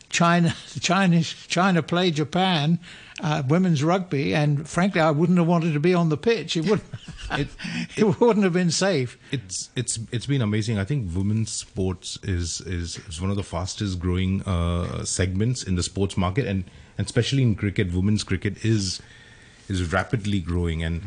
China, 0.09 0.55
China, 0.81 1.23
China 1.23 1.83
play 1.83 2.11
Japan 2.11 2.79
uh, 3.21 3.43
women's 3.49 3.83
rugby, 3.83 4.35
and 4.35 4.69
frankly, 4.69 5.01
I 5.01 5.11
wouldn't 5.11 5.39
have 5.39 5.47
wanted 5.47 5.73
to 5.73 5.81
be 5.81 5.95
on 5.95 6.09
the 6.09 6.17
pitch. 6.17 6.57
It 6.57 6.63
wouldn't. 6.63 6.89
it, 7.33 7.49
it, 7.97 7.97
it, 7.97 8.21
wouldn't 8.21 8.45
have 8.45 8.53
been 8.53 8.71
safe. 8.71 9.19
It's 9.31 9.71
it's 9.77 9.99
it's 10.13 10.27
been 10.27 10.43
amazing. 10.43 10.79
I 10.79 10.85
think 10.85 11.15
women's 11.15 11.53
sports 11.53 12.19
is 12.23 12.61
is, 12.63 12.99
is 13.09 13.21
one 13.21 13.31
of 13.31 13.37
the 13.37 13.43
fastest 13.43 13.99
growing 13.99 14.43
uh, 14.43 15.05
segments 15.05 15.63
in 15.63 15.75
the 15.75 15.83
sports 15.83 16.17
market, 16.17 16.47
and, 16.47 16.65
and 16.99 17.07
especially 17.07 17.43
in 17.43 17.55
cricket, 17.55 17.93
women's 17.93 18.25
cricket 18.25 18.65
is 18.65 19.01
is 19.69 19.93
rapidly 19.93 20.41
growing. 20.41 20.83
And 20.83 21.03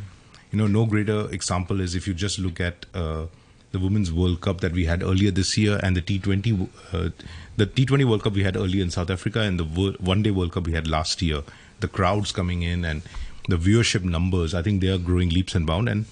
you 0.52 0.58
know, 0.58 0.68
no 0.68 0.86
greater 0.86 1.30
example 1.30 1.80
is 1.80 1.94
if 1.96 2.08
you 2.08 2.14
just 2.14 2.40
look 2.40 2.60
at. 2.60 2.86
Uh, 2.94 3.28
the 3.72 3.80
Women's 3.80 4.12
World 4.12 4.42
Cup 4.42 4.60
that 4.60 4.74
we 4.74 4.84
had 4.84 5.02
earlier 5.02 5.32
this 5.32 5.58
year 5.58 5.80
and 5.82 5.96
the 5.96 6.02
T20 6.02 6.68
uh, 6.92 7.10
the 7.56 7.66
T20 7.66 8.04
World 8.04 8.22
Cup 8.22 8.34
we 8.34 8.44
had 8.44 8.58
earlier 8.58 8.84
in 8.84 8.92
South 8.92 9.10
Africa 9.10 9.40
and 9.40 9.58
the 9.58 9.96
One 9.98 10.22
Day 10.22 10.30
World 10.30 10.52
Cup 10.52 10.66
we 10.66 10.74
had 10.74 10.90
last 10.90 11.22
year 11.22 11.42
the 11.80 11.88
crowds 11.88 12.34
coming 12.34 12.64
in 12.64 12.84
and 12.84 13.02
the 13.48 13.58
viewership 13.58 14.04
numbers, 14.04 14.54
I 14.54 14.62
think 14.62 14.82
they 14.82 14.88
are 14.88 14.98
growing 14.98 15.30
leaps 15.30 15.56
and 15.56 15.66
bounds. 15.66 15.92
And 15.92 16.06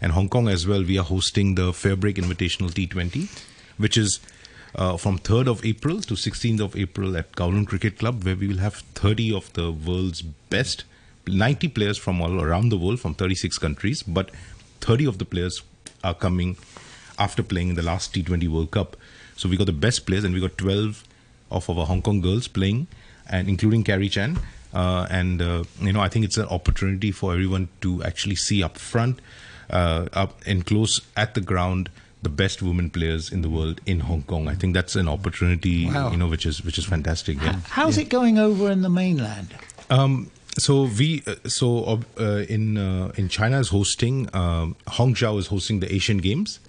and 0.00 0.12
Hong 0.12 0.28
Kong 0.28 0.48
as 0.48 0.66
well, 0.66 0.82
we 0.82 0.98
are 0.98 1.04
hosting 1.04 1.54
the 1.54 1.72
Fairbreak 1.72 2.16
Invitational 2.16 2.70
T20, 2.70 3.28
which 3.78 3.96
is 3.96 4.20
uh, 4.74 4.96
from 4.96 5.18
3rd 5.18 5.48
of 5.48 5.64
April 5.64 6.00
to 6.00 6.14
16th 6.14 6.60
of 6.60 6.76
April 6.76 7.16
at 7.16 7.32
Kowloon 7.32 7.66
Cricket 7.66 7.98
Club, 7.98 8.24
where 8.24 8.36
we 8.36 8.48
will 8.48 8.58
have 8.58 8.76
30 8.94 9.34
of 9.34 9.52
the 9.52 9.70
world's 9.70 10.22
best, 10.22 10.84
90 11.26 11.68
players 11.68 11.96
from 11.98 12.20
all 12.20 12.40
around 12.40 12.68
the 12.68 12.76
world, 12.76 13.00
from 13.00 13.14
36 13.14 13.58
countries, 13.58 14.02
but 14.02 14.30
30 14.80 15.06
of 15.06 15.18
the 15.18 15.24
players 15.24 15.62
are 16.02 16.14
coming 16.14 16.56
after 17.18 17.42
playing 17.42 17.70
in 17.70 17.74
the 17.74 17.82
last 17.82 18.12
T20 18.14 18.48
World 18.48 18.70
Cup. 18.70 18.96
So 19.36 19.48
we 19.48 19.56
got 19.56 19.66
the 19.66 19.72
best 19.72 20.06
players, 20.06 20.24
and 20.24 20.34
we 20.34 20.40
got 20.40 20.58
12 20.58 21.04
of 21.50 21.70
our 21.70 21.86
Hong 21.86 22.02
Kong 22.02 22.20
girls 22.20 22.48
playing, 22.48 22.86
and 23.30 23.48
including 23.48 23.84
Carrie 23.84 24.08
Chan. 24.08 24.38
Uh, 24.72 25.06
and 25.08 25.40
uh, 25.40 25.62
you 25.80 25.92
know, 25.92 26.00
I 26.00 26.08
think 26.08 26.24
it's 26.24 26.36
an 26.36 26.46
opportunity 26.46 27.12
for 27.12 27.32
everyone 27.32 27.68
to 27.82 28.02
actually 28.02 28.34
see 28.34 28.62
up 28.62 28.76
front, 28.76 29.20
uh, 29.70 30.06
up 30.12 30.40
and 30.46 30.66
close 30.66 31.00
at 31.16 31.34
the 31.34 31.40
ground, 31.40 31.90
the 32.24 32.28
best 32.28 32.62
women 32.62 32.90
players 32.90 33.30
in 33.30 33.42
the 33.42 33.48
world 33.48 33.80
in 33.86 34.00
Hong 34.00 34.22
Kong. 34.22 34.48
I 34.48 34.54
think 34.54 34.74
that's 34.74 34.96
an 34.96 35.08
opportunity, 35.08 35.86
wow. 35.86 36.10
you 36.10 36.16
know, 36.16 36.26
which 36.26 36.46
is 36.46 36.64
which 36.64 36.78
is 36.78 36.84
fantastic. 36.84 37.40
Yeah. 37.40 37.60
How's 37.68 37.96
yeah. 37.96 38.02
it 38.02 38.08
going 38.08 38.38
over 38.38 38.70
in 38.70 38.82
the 38.82 38.90
mainland? 38.90 39.54
Um, 39.90 40.30
so 40.58 40.84
we 40.84 41.22
uh, 41.26 41.48
so 41.48 42.00
uh, 42.18 42.44
in 42.48 42.76
uh, 42.76 43.12
in 43.16 43.28
China 43.28 43.60
is 43.60 43.68
hosting 43.68 44.28
um, 44.34 44.76
Hangzhou 44.86 45.38
is 45.38 45.48
hosting 45.48 45.80
the 45.80 45.92
Asian 45.92 46.18
Games, 46.18 46.60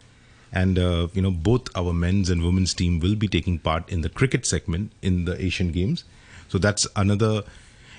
and 0.51 0.78
uh, 0.78 1.08
you 1.14 1.22
know 1.22 1.32
both 1.32 1.76
our 1.76 1.93
men's 1.93 2.30
and 2.30 2.43
women's 2.43 2.74
team 2.74 2.99
will 2.99 3.16
be 3.16 3.28
taking 3.28 3.60
part 3.60 3.89
in 3.89 4.01
the 4.01 4.10
cricket 4.10 4.45
segment 4.45 4.91
in 5.01 5.26
the 5.26 5.41
Asian 5.41 5.72
Games. 5.72 6.03
So 6.47 6.60
that's 6.60 6.88
another 6.95 7.43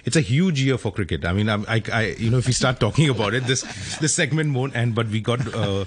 it's 0.07 0.17
a 0.17 0.21
huge 0.21 0.63
year 0.63 0.79
for 0.79 0.93
cricket. 0.93 1.25
I 1.25 1.33
mean, 1.33 1.49
I, 1.49 1.57
I, 1.69 1.83
I, 1.93 2.03
you 2.17 2.31
know, 2.31 2.39
if 2.39 2.47
we 2.47 2.53
start 2.53 2.79
talking 2.81 3.09
about 3.11 3.35
it, 3.35 3.45
this 3.45 3.63
this 3.99 4.15
segment 4.15 4.55
won't 4.55 4.77
end. 4.77 4.95
But 4.95 5.09
we 5.09 5.21
got 5.21 5.53
uh, 5.53 5.85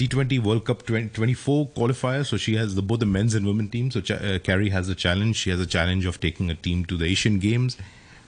T20 0.00 0.42
World 0.42 0.64
Cup 0.64 0.86
20, 0.86 1.10
24 1.10 1.68
qualifiers. 1.68 2.26
So 2.26 2.38
she 2.38 2.56
has 2.56 2.74
the, 2.74 2.80
both 2.80 3.00
the 3.00 3.06
men's 3.06 3.34
and 3.34 3.46
women 3.46 3.68
teams. 3.68 3.92
So 3.92 4.14
uh, 4.14 4.38
Carrie 4.38 4.70
has 4.70 4.88
a 4.88 4.94
challenge. 4.94 5.36
She 5.36 5.50
has 5.50 5.60
a 5.60 5.66
challenge 5.66 6.06
of 6.06 6.20
taking 6.20 6.48
a 6.50 6.54
team 6.54 6.86
to 6.86 6.96
the 6.96 7.04
Asian 7.04 7.38
Games. 7.38 7.76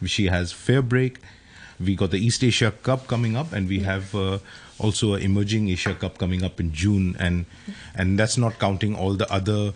She 0.05 0.27
has 0.27 0.53
fair 0.53 0.83
break. 0.83 1.19
We 1.81 1.97
got 1.97 2.11
the 2.11 2.19
East 2.19 2.45
Asia 2.45 2.73
Cup 2.83 3.07
coming 3.07 3.37
up, 3.37 3.55
and 3.55 3.69
we 3.69 3.81
have 3.81 4.15
uh, 4.15 4.39
also 4.79 5.15
an 5.15 5.23
emerging 5.23 5.71
Asia 5.71 5.95
Cup 5.95 6.19
coming 6.19 6.45
up 6.45 6.61
in 6.61 6.73
June, 6.73 7.17
and 7.19 7.47
and 7.95 8.19
that's 8.19 8.37
not 8.37 8.59
counting 8.59 8.95
all 8.95 9.15
the 9.15 9.33
other 9.33 9.73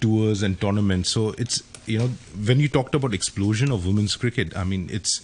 tours 0.00 0.42
and 0.42 0.60
tournaments. 0.60 1.10
So 1.10 1.30
it's 1.38 1.62
you 1.86 1.98
know, 1.98 2.08
when 2.44 2.58
you 2.58 2.68
talked 2.68 2.94
about 2.94 3.14
explosion 3.14 3.70
of 3.70 3.86
women's 3.86 4.16
cricket, 4.16 4.56
I 4.56 4.64
mean, 4.64 4.88
it's 4.92 5.20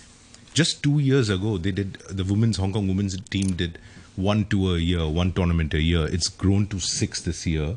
just 0.54 0.82
two 0.82 1.00
years 1.00 1.28
ago 1.28 1.58
they 1.58 1.72
did 1.72 1.94
the 2.08 2.24
women's 2.24 2.58
Hong 2.58 2.72
Kong 2.72 2.86
women's 2.86 3.20
team 3.22 3.52
did 3.52 3.78
one 4.16 4.44
tour 4.46 4.76
a 4.76 4.80
year, 4.80 5.08
one 5.08 5.32
tournament 5.32 5.74
a 5.74 5.80
year. 5.80 6.06
It's 6.06 6.28
grown 6.28 6.66
to 6.68 6.80
six 6.80 7.22
this 7.22 7.46
year, 7.46 7.76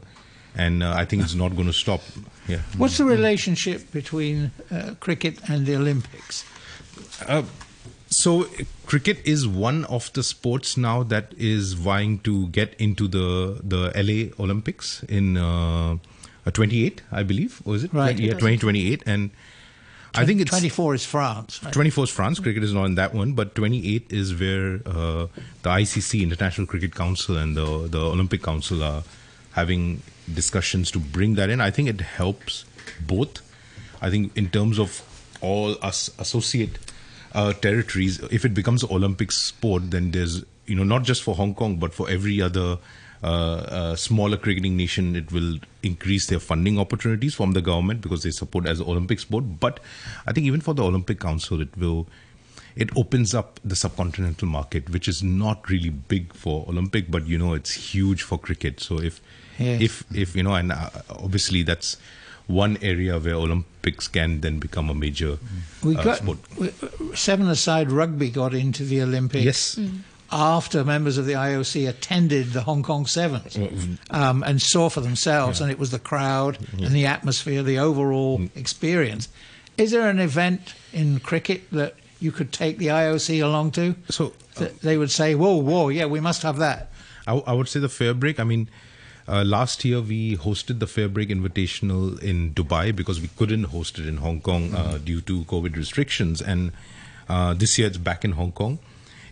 and 0.55 0.83
uh, 0.83 0.93
I 0.95 1.05
think 1.05 1.23
it's 1.23 1.36
not 1.36 1.55
going 1.55 1.67
to 1.67 1.73
stop. 1.73 2.01
Yeah. 2.47 2.59
What's 2.77 2.97
the 2.97 3.05
relationship 3.05 3.91
between 3.91 4.51
uh, 4.71 4.95
cricket 4.99 5.39
and 5.49 5.65
the 5.65 5.75
Olympics? 5.75 6.45
Uh, 7.27 7.43
so 8.09 8.47
cricket 8.86 9.19
is 9.25 9.47
one 9.47 9.86
of 9.86 10.11
the 10.13 10.23
sports 10.23 10.77
now 10.77 11.03
that 11.03 11.33
is 11.38 11.73
vying 11.73 12.19
to 12.19 12.47
get 12.47 12.73
into 12.79 13.07
the 13.07 13.59
the 13.63 13.91
LA 13.95 14.43
Olympics 14.43 15.03
in 15.03 15.38
uh, 15.38 15.97
28, 16.51 17.01
I 17.11 17.23
believe. 17.23 17.61
Was 17.65 17.83
it? 17.83 17.93
Right. 17.93 18.17
Yeah, 18.17 18.33
2028, 18.33 19.03
and 19.05 19.31
I 20.18 20.26
think 20.26 20.41
it's 20.41 20.49
24 20.49 20.95
is 20.95 21.05
France. 21.05 21.63
Right? 21.63 21.74
24 21.74 22.03
is 22.05 22.09
France. 22.09 22.39
Cricket 22.39 22.63
is 22.63 22.74
not 22.74 22.86
in 22.86 22.95
that 22.95 23.13
one, 23.13 23.34
but 23.34 23.55
28 23.55 24.07
is 24.09 24.34
where 24.34 24.76
uh, 24.86 25.28
the 25.61 25.70
ICC, 25.70 26.22
International 26.22 26.68
Cricket 26.68 26.95
Council, 26.95 27.38
and 27.38 27.55
the 27.55 27.88
the 27.88 27.99
Olympic 27.99 28.43
Council 28.43 28.84
are 28.84 29.03
having 29.53 30.01
discussions 30.34 30.91
to 30.91 30.99
bring 30.99 31.36
that 31.36 31.49
in. 31.49 31.61
I 31.61 31.72
think 31.72 31.89
it 31.89 32.01
helps 32.01 32.66
both. 32.99 33.41
I 34.01 34.09
think 34.09 34.36
in 34.36 34.49
terms 34.49 34.80
of 34.80 35.01
all 35.41 35.76
us 35.82 36.09
associate 36.20 36.78
uh, 37.34 37.53
territories, 37.53 38.20
if 38.32 38.45
it 38.45 38.53
becomes 38.53 38.84
an 38.84 38.89
Olympic 38.91 39.32
sport, 39.32 39.91
then 39.91 40.11
there's 40.11 40.43
you 40.66 40.76
know 40.76 40.84
not 40.84 41.03
just 41.03 41.24
for 41.24 41.36
Hong 41.36 41.53
Kong 41.53 41.78
but 41.78 41.93
for 41.93 42.09
every 42.09 42.41
other 42.41 42.78
uh, 43.26 43.61
uh, 43.80 43.95
smaller 43.95 44.38
cricketing 44.38 44.78
nation, 44.78 45.15
it 45.15 45.32
will 45.32 45.57
increase 45.84 46.28
their 46.28 46.39
funding 46.39 46.78
opportunities 46.84 47.34
from 47.39 47.53
the 47.53 47.61
government 47.61 48.01
because 48.01 48.23
they 48.23 48.32
support 48.32 48.67
as 48.73 48.80
an 48.80 48.88
Olympic 48.95 49.19
sport. 49.19 49.45
But 49.59 49.80
I 50.28 50.34
think 50.34 50.45
even 50.51 50.61
for 50.61 50.73
the 50.73 50.84
Olympic 50.84 51.19
Council, 51.19 51.61
it 51.61 51.76
will 51.86 52.07
it 52.84 52.89
opens 53.01 53.34
up 53.34 53.59
the 53.63 53.76
subcontinental 53.76 54.47
market, 54.53 54.89
which 54.97 55.07
is 55.07 55.23
not 55.23 55.69
really 55.69 55.89
big 56.13 56.34
for 56.34 56.65
Olympic, 56.67 57.09
but 57.09 57.26
you 57.34 57.38
know 57.38 57.53
it's 57.53 57.73
huge 57.93 58.21
for 58.32 58.38
cricket. 58.38 58.80
So 58.89 58.99
if 59.01 59.19
Yes. 59.57 59.82
if 59.88 59.93
if 60.23 60.36
you 60.36 60.43
know, 60.43 60.53
and 60.61 60.71
uh, 60.73 60.89
obviously 61.09 61.63
that's 61.63 61.95
one 62.47 62.73
area 62.93 63.17
where 63.28 63.36
Olympics 63.43 64.07
can 64.15 64.41
then 64.41 64.59
become 64.63 64.89
a 64.89 64.93
major 65.03 65.30
We 65.84 65.95
uh, 65.95 66.03
got 66.07 66.17
sport. 66.17 66.38
we- 66.63 66.73
seven-a-side 67.21 67.91
rugby 67.99 68.30
got 68.41 68.53
into 68.53 68.84
the 68.84 69.01
Olympics. 69.05 69.45
Yes. 69.45 69.80
After 70.32 70.84
members 70.84 71.17
of 71.17 71.26
the 71.26 71.34
IOC 71.34 71.88
attended 71.88 72.47
the 72.51 72.61
Hong 72.61 72.84
Kong 72.84 73.05
Sevens 73.05 73.57
um, 74.09 74.43
and 74.43 74.61
saw 74.61 74.89
for 74.89 75.01
themselves, 75.01 75.61
and 75.61 75.69
it 75.71 75.78
was 75.78 75.91
the 75.91 75.99
crowd 75.99 76.57
and 76.73 76.89
the 76.89 77.05
atmosphere, 77.05 77.63
the 77.63 77.80
overall 77.80 78.41
experience. 78.55 79.30
Is 79.78 79.91
there 79.91 80.09
an 80.09 80.19
event 80.19 80.73
in 80.93 81.19
cricket 81.19 81.69
that 81.71 81.95
you 82.19 82.32
could 82.32 82.51
take 82.51 82.78
the 82.78 82.88
IOC 82.88 83.43
along 83.43 83.71
to? 83.71 83.95
So 84.09 84.34
that 84.55 84.80
they 84.82 84.97
would 84.97 85.11
say, 85.11 85.36
"Whoa, 85.36 85.55
whoa, 85.57 85.89
yeah, 85.89 86.05
we 86.05 86.19
must 86.19 86.41
have 86.41 86.57
that." 86.57 86.91
I, 87.28 87.36
I 87.36 87.53
would 87.53 87.67
say 87.67 87.80
the 87.80 87.89
Fair 87.89 88.13
Break. 88.13 88.39
I 88.39 88.43
mean, 88.43 88.69
uh, 89.28 89.43
last 89.43 89.84
year 89.86 90.01
we 90.01 90.38
hosted 90.38 90.80
the 90.80 90.88
Fair 90.88 91.07
Break 91.07 91.30
Invitational 91.30 92.21
in 92.21 92.53
Dubai 92.53 92.95
because 92.95 93.19
we 93.21 93.30
couldn't 93.38 93.65
host 93.65 93.99
it 93.99 94.07
in 94.07 94.17
Hong 94.17 94.41
Kong 94.41 94.73
uh, 94.73 94.97
due 94.97 95.21
to 95.21 95.43
COVID 95.43 95.76
restrictions, 95.76 96.41
and 96.41 96.71
uh, 97.28 97.53
this 97.53 97.78
year 97.78 97.88
it's 97.88 97.97
back 97.97 98.23
in 98.23 98.34
Hong 98.34 98.51
Kong. 98.51 98.80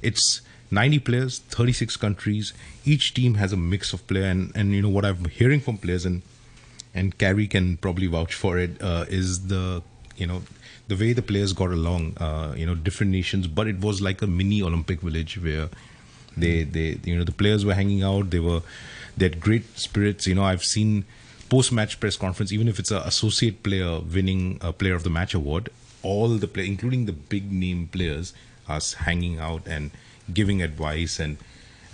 It's 0.01 0.41
90 0.73 0.99
players, 0.99 1.39
36 1.39 1.97
countries. 1.97 2.53
Each 2.83 3.13
team 3.13 3.35
has 3.35 3.53
a 3.53 3.57
mix 3.57 3.93
of 3.93 4.05
player, 4.07 4.25
and, 4.25 4.51
and 4.55 4.73
you 4.73 4.81
know 4.81 4.89
what 4.89 5.05
I'm 5.05 5.25
hearing 5.25 5.59
from 5.59 5.77
players, 5.77 6.05
and 6.05 6.21
and 6.95 7.17
Carrie 7.17 7.47
can 7.47 7.77
probably 7.77 8.07
vouch 8.07 8.33
for 8.33 8.57
it. 8.57 8.81
Uh, 8.81 9.05
is 9.07 9.47
the 9.47 9.81
you 10.17 10.27
know 10.27 10.43
the 10.87 10.95
way 10.95 11.13
the 11.13 11.21
players 11.21 11.53
got 11.53 11.71
along. 11.71 12.17
Uh, 12.17 12.53
you 12.57 12.65
know, 12.65 12.75
different 12.75 13.11
nations, 13.11 13.47
but 13.47 13.67
it 13.67 13.79
was 13.79 14.01
like 14.01 14.21
a 14.21 14.27
mini 14.27 14.61
Olympic 14.61 15.01
village 15.01 15.37
where 15.37 15.69
they 16.35 16.63
they 16.63 16.99
you 17.03 17.15
know 17.15 17.23
the 17.23 17.31
players 17.31 17.65
were 17.65 17.73
hanging 17.73 18.03
out. 18.03 18.31
They 18.31 18.39
were 18.39 18.61
they 19.15 19.25
had 19.25 19.39
great 19.39 19.77
spirits. 19.77 20.27
You 20.27 20.35
know, 20.35 20.43
I've 20.43 20.63
seen 20.63 21.05
post 21.49 21.71
match 21.71 21.99
press 21.99 22.15
conference, 22.17 22.51
even 22.51 22.67
if 22.67 22.79
it's 22.79 22.91
an 22.91 23.03
associate 23.03 23.63
player 23.63 23.99
winning 23.99 24.57
a 24.61 24.73
player 24.73 24.95
of 24.95 25.03
the 25.03 25.09
match 25.09 25.33
award, 25.33 25.69
all 26.01 26.29
the 26.29 26.47
play, 26.47 26.65
including 26.65 27.05
the 27.05 27.13
big 27.13 27.51
name 27.51 27.87
players, 27.87 28.33
are 28.67 28.81
hanging 28.99 29.39
out 29.39 29.67
and 29.67 29.91
giving 30.31 30.61
advice 30.61 31.19
and 31.19 31.37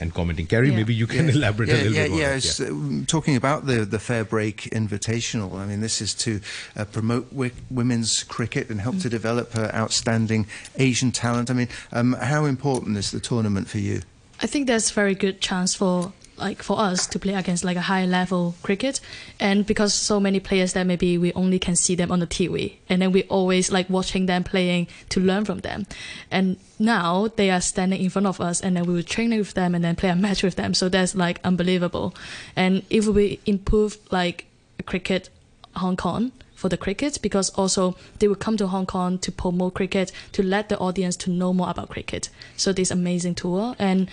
and 0.01 0.13
commenting. 0.13 0.47
Carrie, 0.47 0.69
Yeah. 0.69 0.77
maybe 0.77 0.93
you 0.95 1.05
can 1.07 1.27
Yeah. 1.27 1.33
elaborate 1.33 1.67
yeah, 1.67 1.75
a 1.75 1.77
little 1.77 1.93
yeah, 1.93 2.03
bit 2.03 2.11
more. 2.11 2.19
Yeah, 2.21 2.29
on 2.31 2.37
it. 2.37 2.59
um, 2.61 3.05
talking 3.05 3.35
about 3.35 3.65
the, 3.65 3.83
the 3.83 3.99
Fair 3.99 4.23
Break 4.23 4.69
Invitational. 4.71 5.59
I 5.59 5.65
mean, 5.65 5.81
this 5.81 5.99
is 6.01 6.13
to 6.15 6.39
uh, 6.77 6.85
promote 6.85 7.29
wi- 7.31 7.51
women's 7.69 8.23
cricket 8.23 8.69
and 8.69 8.79
help 8.79 8.95
Mm. 8.95 9.01
to 9.01 9.09
develop 9.09 9.53
uh, 9.57 9.69
outstanding 9.73 10.47
Asian 10.77 11.11
talent. 11.11 11.49
I 11.49 11.53
mean, 11.53 11.67
um, 11.91 12.13
how 12.13 12.45
important 12.45 12.95
is 12.97 13.11
the 13.11 13.19
tournament 13.19 13.67
for 13.67 13.79
you? 13.79 14.01
I 14.41 14.47
think 14.47 14.67
there's 14.67 14.89
very 14.89 15.15
good 15.15 15.41
chance 15.41 15.75
for 15.75 16.13
like 16.39 16.63
for 16.63 16.79
us 16.79 17.07
to 17.07 17.19
play 17.19 17.33
against 17.33 17.63
like 17.63 17.77
a 17.77 17.81
high 17.81 18.05
level 18.05 18.55
cricket. 18.63 18.99
And 19.39 19.65
because 19.65 19.93
so 19.93 20.19
many 20.19 20.39
players 20.39 20.73
that 20.73 20.85
maybe 20.85 21.17
we 21.17 21.33
only 21.33 21.59
can 21.59 21.75
see 21.75 21.95
them 21.95 22.11
on 22.11 22.19
the 22.19 22.27
TV 22.27 22.75
and 22.87 23.01
then 23.01 23.11
we 23.11 23.23
always 23.23 23.71
like 23.71 23.89
watching 23.89 24.25
them 24.25 24.43
playing 24.43 24.87
to 25.09 25.19
learn 25.19 25.45
from 25.45 25.59
them. 25.59 25.85
And 26.31 26.57
now 26.79 27.27
they 27.35 27.51
are 27.51 27.61
standing 27.61 28.01
in 28.01 28.09
front 28.09 28.27
of 28.27 28.39
us 28.41 28.61
and 28.61 28.75
then 28.75 28.85
we 28.85 28.93
will 28.93 29.03
train 29.03 29.37
with 29.37 29.53
them 29.53 29.75
and 29.75 29.83
then 29.83 29.95
play 29.95 30.09
a 30.09 30.15
match 30.15 30.43
with 30.43 30.55
them. 30.55 30.73
So 30.73 30.89
that's 30.89 31.15
like 31.15 31.39
unbelievable. 31.43 32.15
And 32.55 32.83
if 32.89 33.05
we 33.07 33.39
improve 33.45 33.97
like 34.11 34.45
cricket 34.85 35.29
Hong 35.75 35.97
Kong 35.97 36.31
for 36.55 36.69
the 36.69 36.77
cricket 36.77 37.19
because 37.21 37.49
also 37.51 37.95
they 38.19 38.27
will 38.27 38.35
come 38.35 38.57
to 38.57 38.67
Hong 38.67 38.85
Kong 38.85 39.17
to 39.19 39.31
promote 39.31 39.75
cricket 39.75 40.11
to 40.33 40.43
let 40.43 40.69
the 40.69 40.77
audience 40.77 41.15
to 41.17 41.29
know 41.29 41.53
more 41.53 41.69
about 41.69 41.89
cricket. 41.89 42.29
So 42.57 42.73
this 42.73 42.91
amazing 42.91 43.35
tour. 43.35 43.75
And 43.79 44.09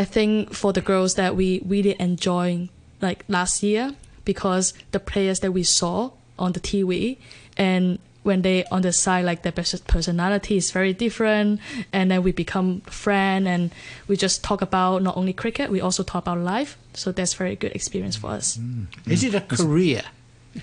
I 0.00 0.04
think 0.04 0.54
for 0.54 0.72
the 0.72 0.80
girls 0.80 1.14
that 1.20 1.36
we 1.36 1.60
really 1.66 1.94
enjoyed 2.00 2.68
like 3.02 3.20
last 3.28 3.62
year 3.62 3.94
because 4.24 4.72
the 4.92 5.00
players 5.12 5.40
that 5.40 5.52
we 5.52 5.62
saw 5.62 6.10
on 6.38 6.52
the 6.52 6.60
TV 6.60 7.18
and 7.56 7.98
when 8.22 8.42
they 8.42 8.64
on 8.70 8.80
the 8.82 8.92
side 8.92 9.24
like 9.24 9.40
their 9.42 9.52
pers- 9.52 9.80
personality 9.96 10.56
is 10.56 10.70
very 10.72 10.92
different 11.04 11.60
and 11.92 12.10
then 12.10 12.22
we 12.22 12.32
become 12.32 12.80
friend 12.82 13.48
and 13.48 13.70
we 14.08 14.16
just 14.16 14.42
talk 14.48 14.60
about 14.62 15.02
not 15.02 15.16
only 15.16 15.32
cricket 15.32 15.70
we 15.70 15.80
also 15.80 16.02
talk 16.02 16.22
about 16.24 16.38
life 16.38 16.76
so 16.94 17.12
that's 17.12 17.34
very 17.34 17.56
good 17.56 17.72
experience 17.72 18.16
for 18.16 18.30
us 18.30 18.58
Is 19.06 19.22
it 19.24 19.34
a 19.34 19.40
career? 19.40 20.02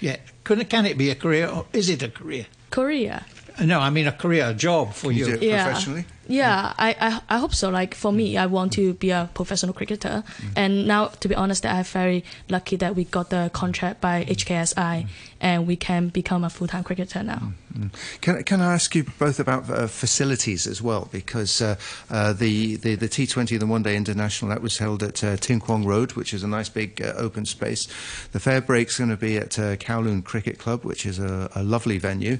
Yeah. 0.02 0.18
Can 0.44 0.62
it, 0.62 0.70
can 0.70 0.86
it 0.86 0.98
be 0.98 1.10
a 1.10 1.16
career 1.16 1.48
or 1.48 1.66
is 1.74 1.90
it 1.90 2.02
a 2.04 2.10
career? 2.10 2.46
Korea 2.72 3.26
Uh, 3.60 3.66
No, 3.66 3.80
I 3.80 3.90
mean 3.90 4.08
a 4.08 4.12
career, 4.24 4.50
a 4.50 4.54
job 4.54 4.94
for 4.94 5.12
You 5.12 5.20
you. 5.20 5.26
do 5.26 5.34
it 5.46 5.50
professionally? 5.64 6.06
Yeah, 6.28 6.74
I, 6.78 6.96
I 7.00 7.36
I 7.36 7.38
hope 7.40 7.54
so. 7.54 7.70
Like 7.70 7.96
for 7.96 8.12
me, 8.12 8.38
I 8.38 8.46
want 8.46 8.74
to 8.74 8.94
be 8.94 9.12
a 9.12 9.30
professional 9.34 9.74
cricketer, 9.74 10.24
and 10.56 10.88
now 10.88 11.08
to 11.08 11.28
be 11.28 11.36
honest, 11.36 11.66
I'm 11.66 11.84
very 11.84 12.24
lucky 12.50 12.76
that 12.78 12.96
we 12.96 13.06
got 13.06 13.30
the 13.30 13.50
contract 13.54 14.02
by 14.02 14.26
HKSI, 14.26 15.08
and 15.42 15.68
we 15.68 15.76
can 15.76 16.10
become 16.10 16.44
a 16.44 16.50
full 16.50 16.68
time 16.68 16.84
cricketer 16.84 17.24
now. 17.24 17.54
Mm. 17.78 17.92
Can, 18.22 18.44
can 18.44 18.62
I 18.62 18.74
ask 18.74 18.96
you 18.96 19.06
both 19.20 19.40
about 19.40 19.70
uh, 19.70 19.88
facilities 19.88 20.66
as 20.68 20.82
well? 20.82 21.10
Because 21.12 21.62
uh, 21.62 21.76
uh, 22.10 22.34
the, 22.34 22.76
the, 22.78 22.96
the 22.96 23.08
T20, 23.08 23.60
the 23.60 23.68
One 23.68 23.84
Day 23.84 23.96
International, 23.96 24.50
that 24.50 24.62
was 24.62 24.78
held 24.78 25.04
at 25.04 25.24
uh, 25.24 25.38
Tin 25.38 25.60
Kwong 25.60 25.86
Road, 25.86 26.14
which 26.14 26.34
is 26.34 26.44
a 26.44 26.48
nice 26.48 26.70
big 26.70 27.02
uh, 27.02 27.14
open 27.18 27.46
space. 27.46 27.88
The 28.32 28.40
fair 28.40 28.62
break's 28.62 28.98
going 28.98 29.10
to 29.12 29.18
be 29.18 29.38
at 29.38 29.60
uh, 29.60 29.76
Kowloon 29.76 30.24
Cricket 30.24 30.58
Club, 30.58 30.84
which 30.84 31.06
is 31.06 31.20
a, 31.20 31.50
a 31.56 31.64
lovely 31.64 31.98
venue. 31.98 32.40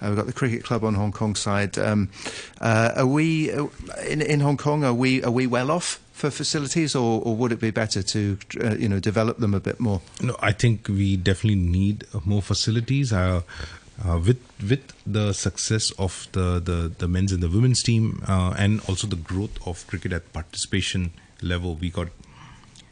Uh, 0.00 0.08
we've 0.08 0.16
got 0.16 0.26
the 0.26 0.32
cricket 0.32 0.64
club 0.64 0.84
on 0.84 0.94
Hong 0.94 1.12
Kong 1.12 1.34
side. 1.34 1.76
Um, 1.76 2.08
uh, 2.60 2.92
are 2.96 3.06
we 3.06 3.27
uh, 3.52 3.66
in, 4.06 4.20
in 4.22 4.40
Hong 4.40 4.56
Kong? 4.56 4.84
Are 4.84 4.94
we 4.94 5.22
are 5.24 5.30
we 5.30 5.46
well 5.46 5.70
off 5.70 6.00
for 6.12 6.30
facilities, 6.30 6.94
or, 6.94 7.22
or 7.22 7.36
would 7.36 7.52
it 7.52 7.60
be 7.60 7.70
better 7.70 8.02
to 8.02 8.38
uh, 8.62 8.74
you 8.74 8.88
know 8.88 9.00
develop 9.00 9.38
them 9.38 9.54
a 9.54 9.60
bit 9.60 9.78
more? 9.80 10.00
No, 10.20 10.36
I 10.40 10.52
think 10.52 10.88
we 10.88 11.16
definitely 11.16 11.60
need 11.60 12.04
more 12.24 12.42
facilities. 12.42 13.12
Uh, 13.12 13.42
uh, 14.06 14.18
with 14.18 14.40
with 14.68 14.92
the 15.06 15.32
success 15.32 15.90
of 15.98 16.28
the, 16.32 16.60
the, 16.60 16.92
the 16.98 17.08
men's 17.08 17.32
and 17.32 17.42
the 17.42 17.48
women's 17.48 17.82
team, 17.82 18.22
uh, 18.28 18.54
and 18.56 18.80
also 18.88 19.06
the 19.06 19.16
growth 19.16 19.66
of 19.66 19.86
cricket 19.86 20.12
at 20.12 20.32
participation 20.32 21.10
level, 21.42 21.74
we 21.74 21.90
got, 21.90 22.08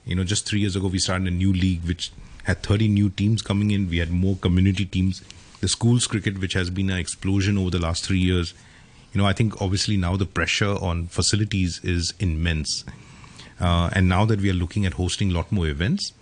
you 0.05 0.15
know, 0.15 0.25
just 0.25 0.47
three 0.47 0.61
years 0.61 0.75
ago 0.77 0.89
we 0.89 0.99
started 0.99 1.29
a 1.29 1.31
new 1.31 1.53
league 1.53 1.85
which 1.85 2.13
had 2.45 2.63
30 2.63 2.89
new 2.89 3.11
teams 3.11 3.43
coming 3.43 3.71
in. 3.71 3.89
We 3.89 3.99
had 3.99 4.11
more 4.11 4.37
community 4.37 4.85
teams. 4.85 5.23
The 5.61 5.69
schools 5.69 6.07
cricket, 6.07 6.39
which 6.39 6.53
has 6.53 6.71
been 6.71 6.91
an 6.91 6.99
explosion 6.99 7.59
over 7.59 7.71
the 7.71 7.81
last 7.81 8.05
three 8.05 8.19
years, 8.21 8.55
you 9.17 9.23
know, 9.23 9.27
I 9.27 9.33
think 9.33 9.63
obviously 9.63 9.97
now 9.97 10.15
the 10.19 10.27
pressure 10.27 10.75
on 10.75 11.07
facilities 11.07 11.81
is 11.83 12.13
immense. 12.21 12.85
Uh, 13.59 13.89
and 13.95 14.11
now 14.11 14.27
that 14.27 14.43
we 14.43 14.51
are 14.51 14.59
looking 14.63 14.85
at 14.85 14.93
hosting 14.93 15.31
a 15.31 15.33
lot 15.33 15.51
more 15.51 15.67
events, 15.67 16.13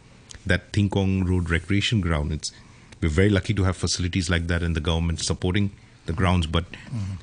that 0.47 0.73
Tin 0.73 0.89
Kwong 0.89 1.25
Road 1.25 1.51
Recreation 1.51 2.01
Ground, 2.01 2.31
it's 2.31 2.53
we're 3.01 3.09
very 3.09 3.31
lucky 3.31 3.53
to 3.55 3.65
have 3.65 3.77
facilities 3.77 4.31
like 4.31 4.47
that 4.47 4.63
and 4.63 4.77
the 4.77 4.81
government 4.81 5.19
supporting 5.19 5.73
the 6.07 6.13
grounds, 6.13 6.47
but 6.47 6.67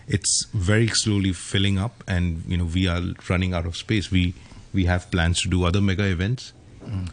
it's 0.09 0.45
very 0.53 0.89
slowly 0.89 1.31
filling 1.31 1.77
up, 1.77 2.03
and 2.05 2.43
you 2.49 2.57
know 2.57 2.65
we 2.65 2.89
are 2.89 3.01
running 3.29 3.53
out 3.53 3.65
of 3.65 3.77
space. 3.77 4.11
We 4.11 4.33
we 4.73 4.83
have 4.85 5.09
plans 5.09 5.41
to 5.43 5.47
do 5.47 5.63
other 5.63 5.79
mega 5.79 6.03
events, 6.03 6.51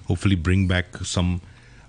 hopefully 0.09 0.35
bring 0.35 0.67
back 0.67 0.97
some 1.05 1.43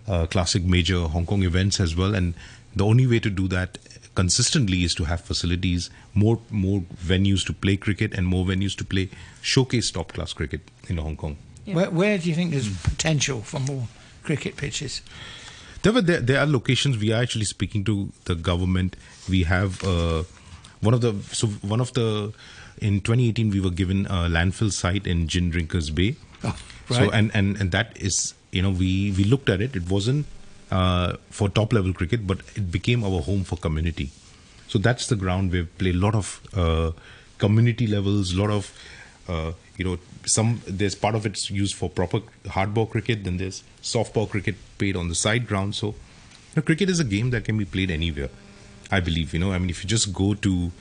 uh, 0.08 0.28
classic 0.28 0.64
major 0.64 1.08
Hong 1.08 1.26
Kong 1.26 1.42
events 1.42 1.80
as 1.80 1.96
well, 1.96 2.14
and 2.14 2.36
the 2.76 2.86
only 2.86 3.08
way 3.08 3.20
to 3.20 3.32
do 3.32 3.48
that 3.48 3.80
consistently 4.20 4.84
is 4.84 4.94
to 4.96 5.06
have 5.06 5.22
facilities, 5.22 5.90
more 6.14 6.40
more 6.52 6.80
venues 7.12 7.46
to 7.50 7.54
play 7.66 7.76
cricket, 7.86 8.14
and 8.14 8.28
more 8.36 8.46
venues 8.46 8.76
to 8.82 8.86
play 8.94 9.06
showcase 9.42 9.92
top 9.98 10.12
class 10.18 10.34
cricket 10.40 10.62
in 10.90 10.98
Hong 10.98 11.16
Kong. 11.16 11.38
Where, 11.66 11.90
where 12.00 12.18
do 12.18 12.28
you 12.30 12.36
think 12.36 12.52
there's 12.52 12.70
potential 12.84 13.42
for 13.42 13.60
more 13.60 13.88
cricket 14.24 14.58
pitches? 14.58 15.02
There, 15.84 15.94
were, 15.94 16.02
there, 16.02 16.20
there 16.20 16.40
are 16.42 16.46
locations 16.46 16.98
we 16.98 17.14
are 17.14 17.22
actually 17.22 17.46
speaking 17.46 17.86
to 17.86 18.10
the 18.26 18.36
government. 18.36 18.98
We 19.30 19.44
have 19.44 19.82
uh, 19.84 20.24
one 20.82 20.94
of 20.94 21.02
the 21.02 21.14
so 21.32 21.48
one 21.76 21.80
of 21.80 21.94
the 21.94 22.34
in 22.82 23.00
2018 23.00 23.52
we 23.52 23.62
were 23.62 23.76
given 23.84 24.06
a 24.08 24.28
landfill 24.38 24.74
site 24.74 25.08
in 25.08 25.28
Gin 25.30 25.50
Drinkers 25.50 25.90
Bay. 25.92 26.18
Oh, 26.44 26.58
right. 26.90 26.98
So 26.98 27.10
and, 27.12 27.32
and 27.34 27.56
and 27.62 27.72
that 27.72 27.96
is 28.10 28.34
you 28.52 28.62
know 28.62 28.72
we 28.72 29.14
we 29.22 29.24
looked 29.24 29.48
at 29.48 29.62
it. 29.62 29.78
It 29.78 29.90
wasn't 29.90 30.26
uh, 30.72 31.18
for 31.30 31.50
top 31.50 31.74
level 31.74 31.94
cricket, 31.94 32.26
but 32.28 32.40
it 32.56 32.72
became 32.72 33.04
our 33.04 33.22
home 33.22 33.44
for 33.44 33.56
community. 33.58 34.10
So 34.68 34.78
that's 34.78 35.08
the 35.08 35.16
ground 35.16 35.52
we 35.52 35.64
play 35.64 35.92
a 35.92 35.94
lot 35.94 36.16
of 36.16 36.42
uh, 36.56 36.92
community 37.40 37.88
levels, 37.88 38.34
a 38.34 38.38
lot 38.42 38.50
of 38.52 38.72
uh, 39.28 39.54
you 39.78 39.86
know 39.86 39.98
some. 40.26 40.62
There's 40.68 40.96
part 40.96 41.16
of 41.16 41.26
it's 41.26 41.50
used 41.50 41.76
for 41.76 41.90
proper 41.90 42.20
hardball 42.46 42.90
cricket. 42.90 43.24
Then 43.24 43.38
there's 43.38 43.64
softball 43.82 44.30
cricket 44.30 44.56
played 44.78 44.96
on 44.96 45.08
the 45.10 45.16
side 45.16 45.48
ground. 45.48 45.76
So 45.76 45.88
you 45.88 45.96
know, 46.58 46.62
cricket 46.62 46.90
is 46.90 47.00
a 47.00 47.04
game 47.04 47.32
that 47.32 47.46
can 47.46 47.58
be 47.58 47.66
played 47.66 47.90
anywhere. 47.92 48.30
I 48.92 49.00
believe 49.00 49.34
you 49.34 49.40
know. 49.40 49.52
I 49.52 49.58
mean, 49.60 49.70
if 49.70 49.84
you 49.84 49.90
just 49.90 50.14
go 50.14 50.34
to 50.36 50.72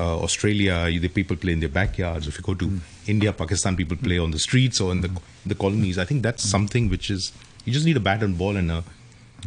uh, 0.00 0.20
Australia, 0.22 0.88
you- 0.88 1.00
the 1.00 1.08
people 1.08 1.36
play 1.36 1.52
in 1.52 1.60
their 1.60 1.68
backyards. 1.68 2.26
If 2.26 2.38
you 2.38 2.42
go 2.44 2.54
to 2.54 2.80
India, 3.06 3.32
Pakistan, 3.32 3.76
people 3.76 3.96
play 3.96 4.18
on 4.18 4.30
the 4.30 4.38
streets 4.38 4.80
or 4.80 4.90
in 4.92 5.00
the 5.02 5.10
the 5.44 5.54
colonies. 5.54 5.98
I 5.98 6.04
think 6.04 6.22
that's 6.22 6.42
something 6.42 6.88
which 6.88 7.10
is 7.10 7.32
you 7.64 7.72
just 7.72 7.84
need 7.86 7.96
a 7.96 8.00
bat 8.00 8.22
and 8.22 8.36
ball 8.38 8.56
and 8.56 8.70
a 8.70 8.84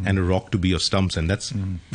and 0.05 0.17
a 0.19 0.21
rock 0.21 0.51
to 0.51 0.57
be 0.57 0.69
your 0.69 0.79
stumps, 0.79 1.17
and 1.17 1.29
that's 1.29 1.53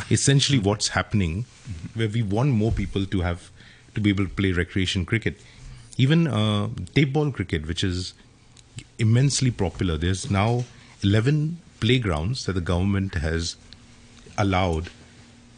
essentially 0.09 0.59
what's 0.59 0.89
happening. 0.89 1.45
Where 1.93 2.09
we 2.09 2.23
want 2.23 2.49
more 2.51 2.71
people 2.71 3.05
to 3.05 3.21
have 3.21 3.51
to 3.95 4.01
be 4.01 4.09
able 4.09 4.25
to 4.25 4.29
play 4.29 4.51
recreation 4.51 5.05
cricket, 5.05 5.39
even 5.97 6.27
uh, 6.27 6.69
tape 6.95 7.13
ball 7.13 7.31
cricket, 7.31 7.67
which 7.67 7.83
is 7.83 8.13
immensely 8.97 9.51
popular. 9.51 9.97
There's 9.97 10.29
now 10.31 10.65
11 11.03 11.59
playgrounds 11.79 12.45
that 12.45 12.53
the 12.53 12.61
government 12.61 13.15
has 13.15 13.55
allowed, 14.37 14.89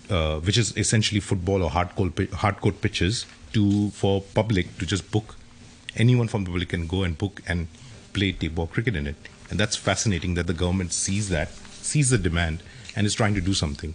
uh, 0.10 0.40
which 0.40 0.58
is 0.58 0.76
essentially 0.78 1.20
football 1.20 1.64
or 1.64 1.70
hardcore 1.72 2.12
hardcourt 2.30 2.82
pitches 2.82 3.26
to 3.54 3.90
for 3.92 4.22
public 4.34 4.78
to 4.80 4.86
just 4.86 5.10
book. 5.12 5.36
Anyone 5.96 6.28
from 6.28 6.44
the 6.44 6.50
public 6.50 6.70
can 6.70 6.88
go 6.88 7.04
and 7.04 7.18
book 7.18 7.42
and 7.48 7.68
play 8.14 8.32
tape 8.34 8.56
ball 8.56 8.68
cricket 8.68 8.96
in 8.96 9.08
it, 9.08 9.16
and 9.50 9.60
that's 9.60 9.76
fascinating 9.76 10.34
that 10.34 10.48
the 10.48 10.54
government 10.54 10.92
sees 10.94 11.30
that, 11.30 11.50
sees 11.86 12.10
the 12.10 12.18
demand, 12.18 12.62
and 12.96 13.06
is 13.08 13.14
trying 13.14 13.36
to 13.36 13.42
do 13.42 13.54
something. 13.54 13.94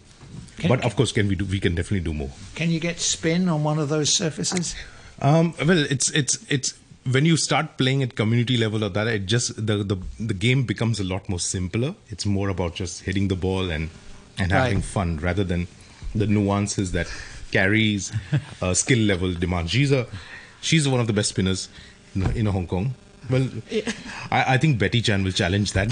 Can- 0.58 0.68
but 0.68 0.84
of 0.84 0.94
course, 0.96 1.12
can 1.12 1.28
we 1.28 1.34
do? 1.34 1.44
We 1.44 1.60
can 1.60 1.74
definitely 1.74 2.04
do 2.04 2.14
more. 2.14 2.30
Can 2.54 2.70
you 2.70 2.80
get 2.80 3.00
spin 3.00 3.48
on 3.48 3.64
one 3.64 3.78
of 3.78 3.88
those 3.88 4.12
surfaces? 4.12 4.74
Um, 5.20 5.54
well, 5.66 5.78
it's 5.90 6.10
it's 6.10 6.38
it's 6.48 6.74
when 7.10 7.24
you 7.26 7.36
start 7.36 7.76
playing 7.78 8.02
at 8.02 8.14
community 8.14 8.56
level 8.56 8.84
or 8.84 8.88
that, 8.90 9.06
it 9.06 9.26
just 9.26 9.54
the, 9.66 9.78
the 9.82 9.96
the 10.18 10.34
game 10.34 10.64
becomes 10.64 11.00
a 11.00 11.04
lot 11.04 11.28
more 11.28 11.40
simpler. 11.40 11.94
It's 12.08 12.26
more 12.26 12.48
about 12.50 12.74
just 12.74 13.02
hitting 13.04 13.28
the 13.28 13.36
ball 13.36 13.70
and 13.70 13.90
and 14.38 14.52
having 14.52 14.76
Right. 14.76 14.84
fun 14.84 15.16
rather 15.18 15.44
than 15.44 15.66
the 16.14 16.26
nuances 16.26 16.92
that 16.92 17.06
carries 17.52 18.12
uh, 18.62 18.74
skill 18.74 18.98
level 19.00 19.32
demand. 19.34 19.70
She's 19.70 19.92
a 19.92 20.06
she's 20.60 20.86
one 20.88 21.00
of 21.00 21.06
the 21.06 21.12
best 21.12 21.30
spinners 21.30 21.68
in, 22.14 22.30
in 22.36 22.46
Hong 22.46 22.66
Kong. 22.66 22.94
Well, 23.30 23.48
I, 24.30 24.54
I 24.54 24.58
think 24.58 24.78
Betty 24.78 25.00
Chan 25.02 25.22
will 25.24 25.32
challenge 25.32 25.72
that. 25.72 25.90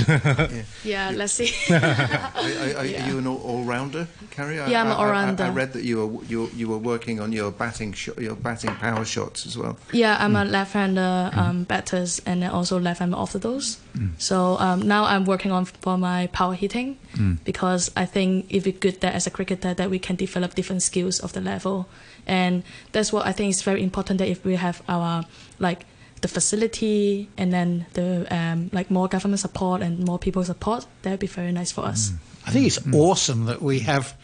Yeah, 0.84 1.10
let's 1.14 1.32
see. 1.32 1.52
Are, 1.74 1.76
are, 1.76 2.78
are 2.78 2.86
you 2.86 3.18
an 3.18 3.26
all- 3.26 3.42
all-rounder, 3.42 4.06
Carrie? 4.30 4.56
Yeah, 4.56 4.80
I'm 4.80 4.86
an 4.86 4.92
I- 4.92 4.94
I- 4.94 5.04
all-rounder. 5.04 5.44
I, 5.44 5.48
read 5.50 5.72
that 5.72 5.84
you 5.84 6.06
were 6.06 6.24
you, 6.24 6.50
you 6.56 6.68
were 6.68 6.78
working 6.78 7.20
on 7.20 7.32
your 7.32 7.50
batting 7.50 7.92
shot, 7.92 8.18
your 8.18 8.34
batting 8.36 8.74
power 8.76 9.04
shots 9.04 9.46
as 9.46 9.56
well. 9.58 9.76
Yeah, 9.92 10.16
I'm 10.18 10.36
a 10.36 10.44
left-hander 10.44 11.30
um, 11.34 11.64
batters 11.64 12.20
and 12.26 12.44
also 12.44 12.78
left-hander 12.78 13.16
orthodox. 13.16 13.78
So 14.18 14.56
um, 14.58 14.86
now 14.86 15.04
I'm 15.04 15.24
working 15.24 15.50
on 15.52 15.64
for 15.64 15.98
my 15.98 16.28
power 16.28 16.54
hitting 16.54 16.96
Mm. 17.16 17.38
because 17.44 17.90
I 17.96 18.04
think 18.04 18.46
if 18.50 18.66
we're 18.66 18.72
good 18.78 19.00
there 19.00 19.12
as 19.12 19.26
a 19.26 19.30
cricketer, 19.30 19.72
that 19.74 19.88
we 19.90 19.98
can 19.98 20.14
develop 20.14 20.54
different 20.54 20.82
skills 20.82 21.20
of 21.20 21.32
the 21.32 21.40
level, 21.40 21.88
and 22.26 22.62
that's 22.92 23.12
what 23.14 23.26
I 23.26 23.32
think 23.32 23.48
is 23.50 23.62
very 23.62 23.82
important. 23.82 24.18
That 24.18 24.28
if 24.28 24.44
we 24.44 24.56
have 24.56 24.82
our 24.88 25.24
like 25.58 25.86
the 26.20 26.28
facility 26.28 27.28
and 27.36 27.52
then 27.52 27.86
the 27.94 28.26
um, 28.34 28.70
like 28.72 28.90
more 28.90 29.08
government 29.08 29.40
support 29.40 29.82
and 29.82 30.04
more 30.04 30.18
people 30.18 30.44
support, 30.44 30.86
that 31.02 31.10
would 31.10 31.20
be 31.20 31.26
very 31.26 31.52
nice 31.52 31.72
for 31.72 31.82
us. 31.82 32.12
I 32.46 32.50
think 32.50 32.66
it's 32.66 32.80
awesome 32.94 33.44
that 33.46 33.60
we 33.60 33.80
have 33.80 34.16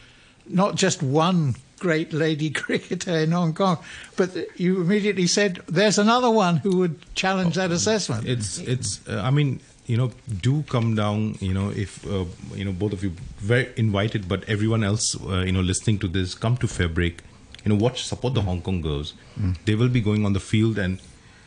not 0.46 0.74
just 0.76 1.02
one 1.02 1.54
great 1.78 2.12
lady 2.12 2.50
cricketer 2.62 3.18
in 3.18 3.32
Hong 3.32 3.54
Kong, 3.54 3.78
but 4.16 4.30
you 4.58 4.80
immediately 4.80 5.26
said 5.26 5.60
there's 5.66 5.98
another 5.98 6.30
one 6.30 6.56
who 6.58 6.78
would 6.78 7.14
challenge 7.14 7.56
that 7.56 7.70
assessment. 7.70 8.26
It's 8.26 8.58
it's. 8.58 9.06
Uh, 9.08 9.20
I 9.22 9.30
mean, 9.30 9.60
you 9.86 9.96
know, 9.96 10.10
do 10.40 10.62
come 10.62 10.94
down. 10.94 11.36
You 11.40 11.54
know, 11.54 11.70
if 11.70 12.06
uh, 12.06 12.24
you 12.54 12.64
know 12.64 12.72
both 12.72 12.92
of 12.92 13.04
you 13.04 13.12
very 13.38 13.68
invited, 13.76 14.28
but 14.28 14.44
everyone 14.48 14.82
else, 14.82 15.16
uh, 15.22 15.40
you 15.40 15.52
know, 15.52 15.60
listening 15.60 15.98
to 16.00 16.08
this, 16.08 16.34
come 16.34 16.56
to 16.58 16.66
Fairbreak. 16.66 17.20
You 17.64 17.70
know, 17.70 17.76
watch 17.76 18.04
support 18.04 18.34
the 18.34 18.42
Hong 18.42 18.60
Kong 18.60 18.82
girls. 18.82 19.14
Mm. 19.40 19.56
They 19.64 19.74
will 19.74 19.88
be 19.88 20.00
going 20.00 20.26
on 20.26 20.34
the 20.34 20.40
field, 20.40 20.78
and 20.78 21.00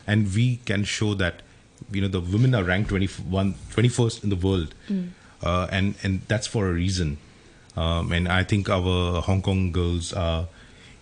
and 0.08 0.34
we 0.34 0.58
can 0.66 0.84
show 0.86 1.14
that 1.16 1.42
you 1.92 2.02
know 2.02 2.08
the 2.08 2.20
women 2.22 2.56
are 2.56 2.64
ranked 2.64 2.90
21, 2.90 3.54
21st 3.76 4.24
in 4.24 4.30
the 4.30 4.36
world, 4.36 4.74
Mm. 4.90 5.10
uh, 5.44 5.68
and 5.72 5.96
and 6.04 6.22
that's 6.28 6.48
for 6.48 6.68
a 6.70 6.74
reason. 6.74 7.18
Um, 7.76 8.12
and 8.12 8.28
I 8.28 8.44
think 8.44 8.70
our 8.70 9.22
Hong 9.22 9.42
Kong 9.44 9.72
girls 9.72 10.12
are, 10.14 10.48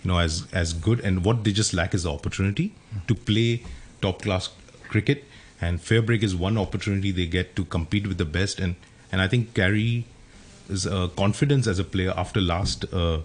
you 0.03 0.10
know, 0.12 0.18
as 0.20 0.45
as 0.51 0.74
good. 0.74 0.99
And 0.99 1.24
what 1.24 1.43
they 1.45 1.53
just 1.53 1.74
lack 1.74 1.93
is 1.93 2.03
the 2.03 2.12
opportunity 2.12 2.74
to 3.08 3.16
play 3.16 3.64
top 4.01 4.22
class 4.24 4.49
cricket. 4.89 5.24
And 5.62 5.80
Fairbreak 5.80 6.22
is 6.22 6.36
one 6.36 6.58
opportunity 6.58 7.12
they 7.12 7.28
get 7.28 7.56
to 7.56 7.64
compete 7.64 8.06
with 8.08 8.18
the 8.18 8.26
best. 8.26 8.60
And 8.60 8.76
and 9.12 9.22
I 9.22 9.30
think 9.30 9.53
Carrie 9.53 10.06
is 10.70 10.86
uh, 10.86 11.08
confidence 11.16 11.66
as 11.68 11.80
a 11.80 11.86
player 11.86 12.14
after 12.18 12.41
last 12.41 12.84
uh, 12.93 13.20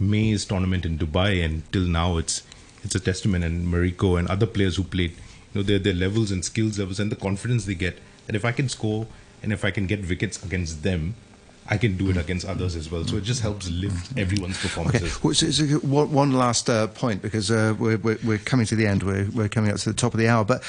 May's 0.00 0.44
tournament 0.44 0.84
in 0.84 0.98
Dubai 0.98 1.44
and 1.44 1.62
till 1.72 1.82
now 1.86 2.16
it's 2.16 2.42
it's 2.84 2.94
a 2.94 3.00
testament. 3.00 3.44
And 3.44 3.66
Mariko 3.72 4.18
and 4.18 4.28
other 4.28 4.46
players 4.46 4.76
who 4.76 4.84
played, 4.84 5.10
you 5.10 5.54
know, 5.54 5.62
their 5.62 5.78
their 5.78 5.94
levels 5.94 6.30
and 6.30 6.44
skills 6.44 6.78
levels 6.78 7.00
and 7.00 7.10
the 7.12 7.16
confidence 7.16 7.64
they 7.66 7.74
get 7.74 7.98
that 8.26 8.36
if 8.36 8.44
I 8.44 8.52
can 8.52 8.68
score 8.68 9.06
and 9.42 9.52
if 9.52 9.64
I 9.64 9.70
can 9.70 9.86
get 9.86 10.06
wickets 10.08 10.42
against 10.44 10.82
them, 10.82 11.14
I 11.68 11.76
can 11.78 11.96
do 11.96 12.10
it 12.10 12.16
against 12.16 12.46
others 12.46 12.76
as 12.76 12.90
well. 12.90 13.04
So 13.04 13.16
it 13.16 13.24
just 13.24 13.42
helps 13.42 13.70
lift 13.70 14.16
everyone's 14.18 14.56
Okay, 14.58 14.62
performances. 14.68 15.22
well, 15.22 15.34
so, 15.34 15.50
so 15.50 15.64
one, 15.78 16.10
one 16.12 16.32
last 16.32 16.68
uh, 16.68 16.86
point 16.88 17.22
because 17.22 17.50
uh, 17.50 17.74
we're, 17.78 17.96
we're, 17.98 18.18
we're 18.24 18.38
coming 18.38 18.66
to 18.66 18.74
the 18.76 18.86
end. 18.86 19.02
We're, 19.02 19.28
we're 19.32 19.48
coming 19.48 19.70
up 19.70 19.78
to 19.78 19.88
the 19.90 19.94
top 19.96 20.12
of 20.12 20.18
the 20.20 20.28
hour, 20.28 20.44
but 20.44 20.62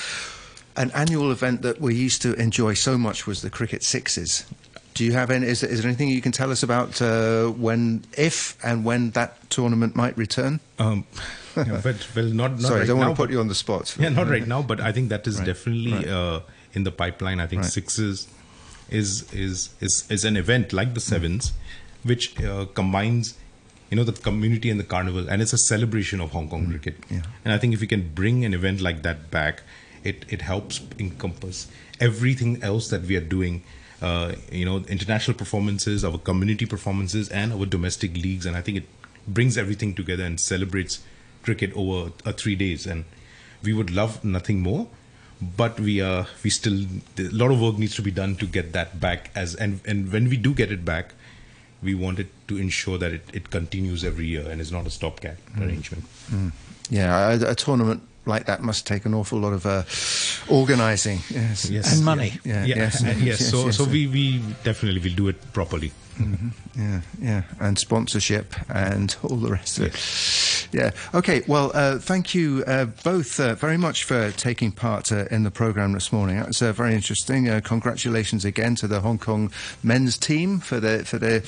an 0.78 0.92
annual 0.92 1.32
event 1.32 1.64
that 1.64 1.82
we 1.82 1.96
used 1.96 2.22
to 2.22 2.34
enjoy 2.36 2.76
so 2.76 2.98
much 2.98 3.26
was 3.28 3.42
the 3.42 3.50
cricket 3.50 3.84
sixes. 3.84 4.46
Do 4.94 5.04
you 5.04 5.14
have 5.14 5.32
any? 5.32 5.48
Is, 5.48 5.62
there- 5.62 5.70
is 5.70 5.82
there 5.82 5.88
anything 5.90 6.10
you 6.10 6.22
can 6.22 6.32
tell 6.32 6.52
us 6.52 6.64
about 6.64 7.02
uh, 7.02 7.48
when, 7.48 8.04
if, 8.18 8.58
and 8.64 8.86
when 8.86 9.12
that 9.12 9.50
tournament 9.50 9.96
might 9.96 10.16
return? 10.18 10.60
Um, 10.80 11.06
yeah, 11.58 11.82
but, 11.84 12.08
well, 12.16 12.26
not, 12.26 12.52
not 12.52 12.62
Sorry, 12.62 12.80
right 12.80 12.84
I 12.84 12.88
don't 12.88 13.00
now, 13.00 13.08
want 13.08 13.16
to 13.18 13.22
put 13.24 13.32
you 13.32 13.40
on 13.40 13.48
the 13.48 13.56
spot. 13.56 13.96
Yeah, 14.00 14.10
not 14.10 14.28
right 14.30 14.48
now, 14.48 14.62
but 14.62 14.80
I 14.80 14.92
think 14.92 15.10
that 15.10 15.28
is 15.28 15.38
Right, 15.38 15.46
definitely 15.48 15.94
right. 15.94 16.08
uh, 16.08 16.40
in 16.74 16.84
the 16.84 16.92
pipeline. 16.92 17.40
I 17.40 17.48
think 17.48 17.64
Right. 17.64 17.72
sixes 17.72 18.28
is 18.90 19.32
is 19.34 19.70
is 19.80 20.06
is 20.10 20.26
an 20.26 20.36
event 20.38 20.74
like 20.74 20.94
the 20.94 21.00
sevens, 21.00 21.54
which 22.04 22.40
uh, 22.44 22.66
combines, 22.74 23.36
you 23.90 23.96
know, 23.98 24.04
the 24.04 24.12
community 24.12 24.70
and 24.70 24.80
the 24.80 24.84
carnival, 24.84 25.30
and 25.30 25.42
it's 25.42 25.54
a 25.54 25.58
celebration 25.58 26.20
of 26.22 26.32
Hong 26.32 26.50
Kong 26.50 26.68
cricket. 26.70 26.96
And 27.10 27.54
I 27.54 27.58
think 27.58 27.74
if 27.74 27.80
we 27.82 27.88
can 27.88 28.14
bring 28.14 28.44
an 28.46 28.54
event 28.54 28.82
like 28.82 29.02
that 29.04 29.32
back, 29.32 29.64
it 30.04 30.26
it 30.30 30.42
helps 30.42 30.82
encompass 31.00 31.68
everything 32.00 32.62
else 32.64 32.90
that 32.90 33.04
we 33.04 33.16
are 33.16 33.28
doing. 33.38 33.64
Uh, 34.02 34.34
you 34.52 34.66
know, 34.66 34.78
international 34.90 35.38
performances, 35.38 36.04
our 36.04 36.18
community 36.18 36.66
performances, 36.66 37.30
and 37.30 37.54
our 37.54 37.68
domestic 37.68 38.16
leagues, 38.18 38.48
and 38.48 38.58
I 38.58 38.62
think 38.62 38.78
it 38.80 38.86
brings 39.28 39.58
everything 39.60 39.94
together 39.94 40.24
and 40.24 40.40
celebrates 40.40 41.04
cricket 41.44 41.72
over 41.76 42.12
uh, 42.26 42.32
three 42.32 42.56
days. 42.56 42.86
And 42.86 43.06
we 43.64 43.74
would 43.74 43.92
love 43.92 44.24
nothing 44.24 44.62
more 44.62 44.88
but 45.58 45.80
we 45.80 46.00
are 46.02 46.28
we 46.44 46.52
still 46.52 46.86
a 47.18 47.24
lot 47.32 47.50
of 47.50 47.60
work 47.60 47.76
needs 47.78 47.96
to 47.96 48.02
be 48.04 48.12
done 48.12 48.36
to 48.36 48.46
get 48.46 48.74
that 48.74 49.00
back 49.00 49.32
as 49.34 49.56
and 49.56 49.80
and 49.86 50.12
when 50.12 50.30
we 50.30 50.38
do 50.38 50.54
get 50.54 50.72
it 50.72 50.86
back 50.86 51.14
we 51.82 51.96
want 51.96 52.20
it 52.20 52.28
to 52.48 52.58
ensure 52.60 53.00
that 53.00 53.12
it, 53.12 53.24
it 53.34 53.50
continues 53.50 54.04
every 54.04 54.28
year 54.28 54.48
and 54.48 54.62
is 54.62 54.72
not 54.72 54.86
a 54.86 54.90
stopgap 54.92 55.38
Mm. 55.56 55.66
arrangement 55.66 56.04
Mm. 56.32 56.52
Yeah, 56.92 57.34
a, 57.34 57.52
a 57.52 57.56
tournament 57.56 58.04
like 58.26 58.46
that 58.46 58.62
must 58.62 58.86
take 58.86 59.06
an 59.06 59.16
awful 59.16 59.40
lot 59.40 59.54
of 59.54 59.66
uh, 59.66 59.84
organising. 60.54 61.20
Yes. 61.30 61.70
Yes. 61.70 61.96
And 61.96 62.06
money. 62.06 62.34
Yeah, 62.44 62.66
yeah, 62.66 62.76
yes, 62.76 63.02
and 63.02 63.20
yes, 63.30 63.40
yes, 63.42 63.50
so 63.50 63.66
yes. 63.66 63.78
so 63.78 63.86
we 63.86 64.08
we 64.08 64.40
definitely 64.64 65.00
will 65.02 65.16
do 65.16 65.28
it 65.28 65.54
properly 65.54 65.92
hmm 66.24 66.50
Yeah, 66.76 67.02
yeah, 67.22 67.44
and 67.60 67.78
sponsorship 67.78 68.56
and 68.70 69.16
all 69.24 69.38
the 69.38 69.52
rest 69.52 69.80
of 69.80 69.86
it. 69.86 70.68
Yeah. 70.74 70.92
Okay. 71.14 71.44
Well, 71.48 71.72
uh, 71.74 72.00
thank 72.00 72.34
you 72.34 72.64
uh, 72.66 72.86
both 73.04 73.40
uh, 73.40 73.56
very 73.56 73.78
much 73.78 74.06
for 74.06 74.32
taking 74.32 74.72
part 74.72 75.12
uh, 75.12 75.26
in 75.30 75.44
the 75.44 75.52
program 75.52 75.92
this 75.92 76.14
morning. 76.14 76.38
That 76.38 76.48
was 76.48 76.62
uh, 76.62 76.72
very 76.72 76.94
interesting. 76.96 77.50
Uh, 77.50 77.60
congratulations 77.64 78.46
again 78.46 78.76
to 78.76 78.88
the 78.88 79.02
Hong 79.02 79.18
Kong 79.18 79.52
men's 79.84 80.18
team 80.18 80.60
for 80.60 80.80
their 80.80 81.04
for 81.04 81.18
their 81.18 81.42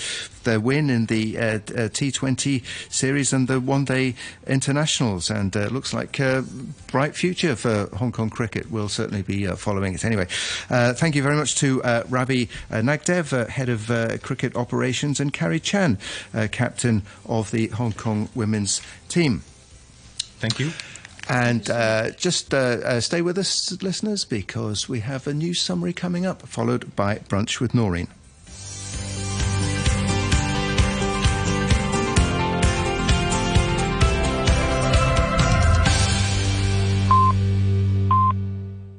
their 0.44 0.60
win 0.60 0.90
in 0.90 1.06
the 1.06 1.38
uh, 1.38 1.42
uh, 1.42 1.60
T20 1.90 2.64
series 2.92 3.32
and 3.32 3.48
the 3.48 3.60
one 3.60 3.86
day 3.86 4.16
internationals. 4.46 5.30
And 5.30 5.56
uh, 5.56 5.68
looks 5.68 5.94
like 5.94 6.20
a 6.20 6.44
bright 6.88 7.16
future 7.16 7.56
for 7.56 7.88
Hong 7.96 8.12
Kong 8.12 8.30
cricket. 8.30 8.70
We'll 8.70 8.90
certainly 8.90 9.22
be 9.22 9.48
uh, 9.48 9.56
following 9.56 9.94
it 9.94 10.04
anyway. 10.06 10.28
Uh, 10.70 10.94
thank 10.94 11.16
you 11.16 11.24
very 11.24 11.36
much 11.36 11.56
to 11.56 11.82
uh, 11.84 12.04
Ravi 12.10 12.50
uh, 12.70 12.76
Nagdev, 12.76 13.34
uh, 13.34 13.46
head 13.48 13.70
of 13.70 13.90
uh, 13.90 14.18
cricket 14.18 14.56
operations, 14.64 15.20
and 15.20 15.32
Carrie 15.32 15.60
Chan, 15.60 15.98
uh, 16.34 16.48
captain 16.52 17.04
of 17.26 17.52
the 17.52 17.68
Hong 17.68 17.94
Kong 17.94 18.30
women's 18.34 18.82
team. 19.10 19.44
Thank 20.40 20.60
you. 20.60 20.72
And 21.30 21.70
uh, 21.70 22.12
just 22.12 22.54
uh, 22.54 22.58
uh, 22.58 23.00
stay 23.00 23.22
with 23.22 23.38
us, 23.38 23.82
listeners, 23.82 24.26
because 24.26 24.90
we 24.90 25.00
have 25.02 25.28
a 25.28 25.34
news 25.34 25.62
summary 25.62 25.94
coming 25.94 26.26
up, 26.26 26.42
followed 26.48 26.96
by 26.96 27.20
Brunch 27.30 27.60
with 27.60 27.74
Noreen. 27.74 28.08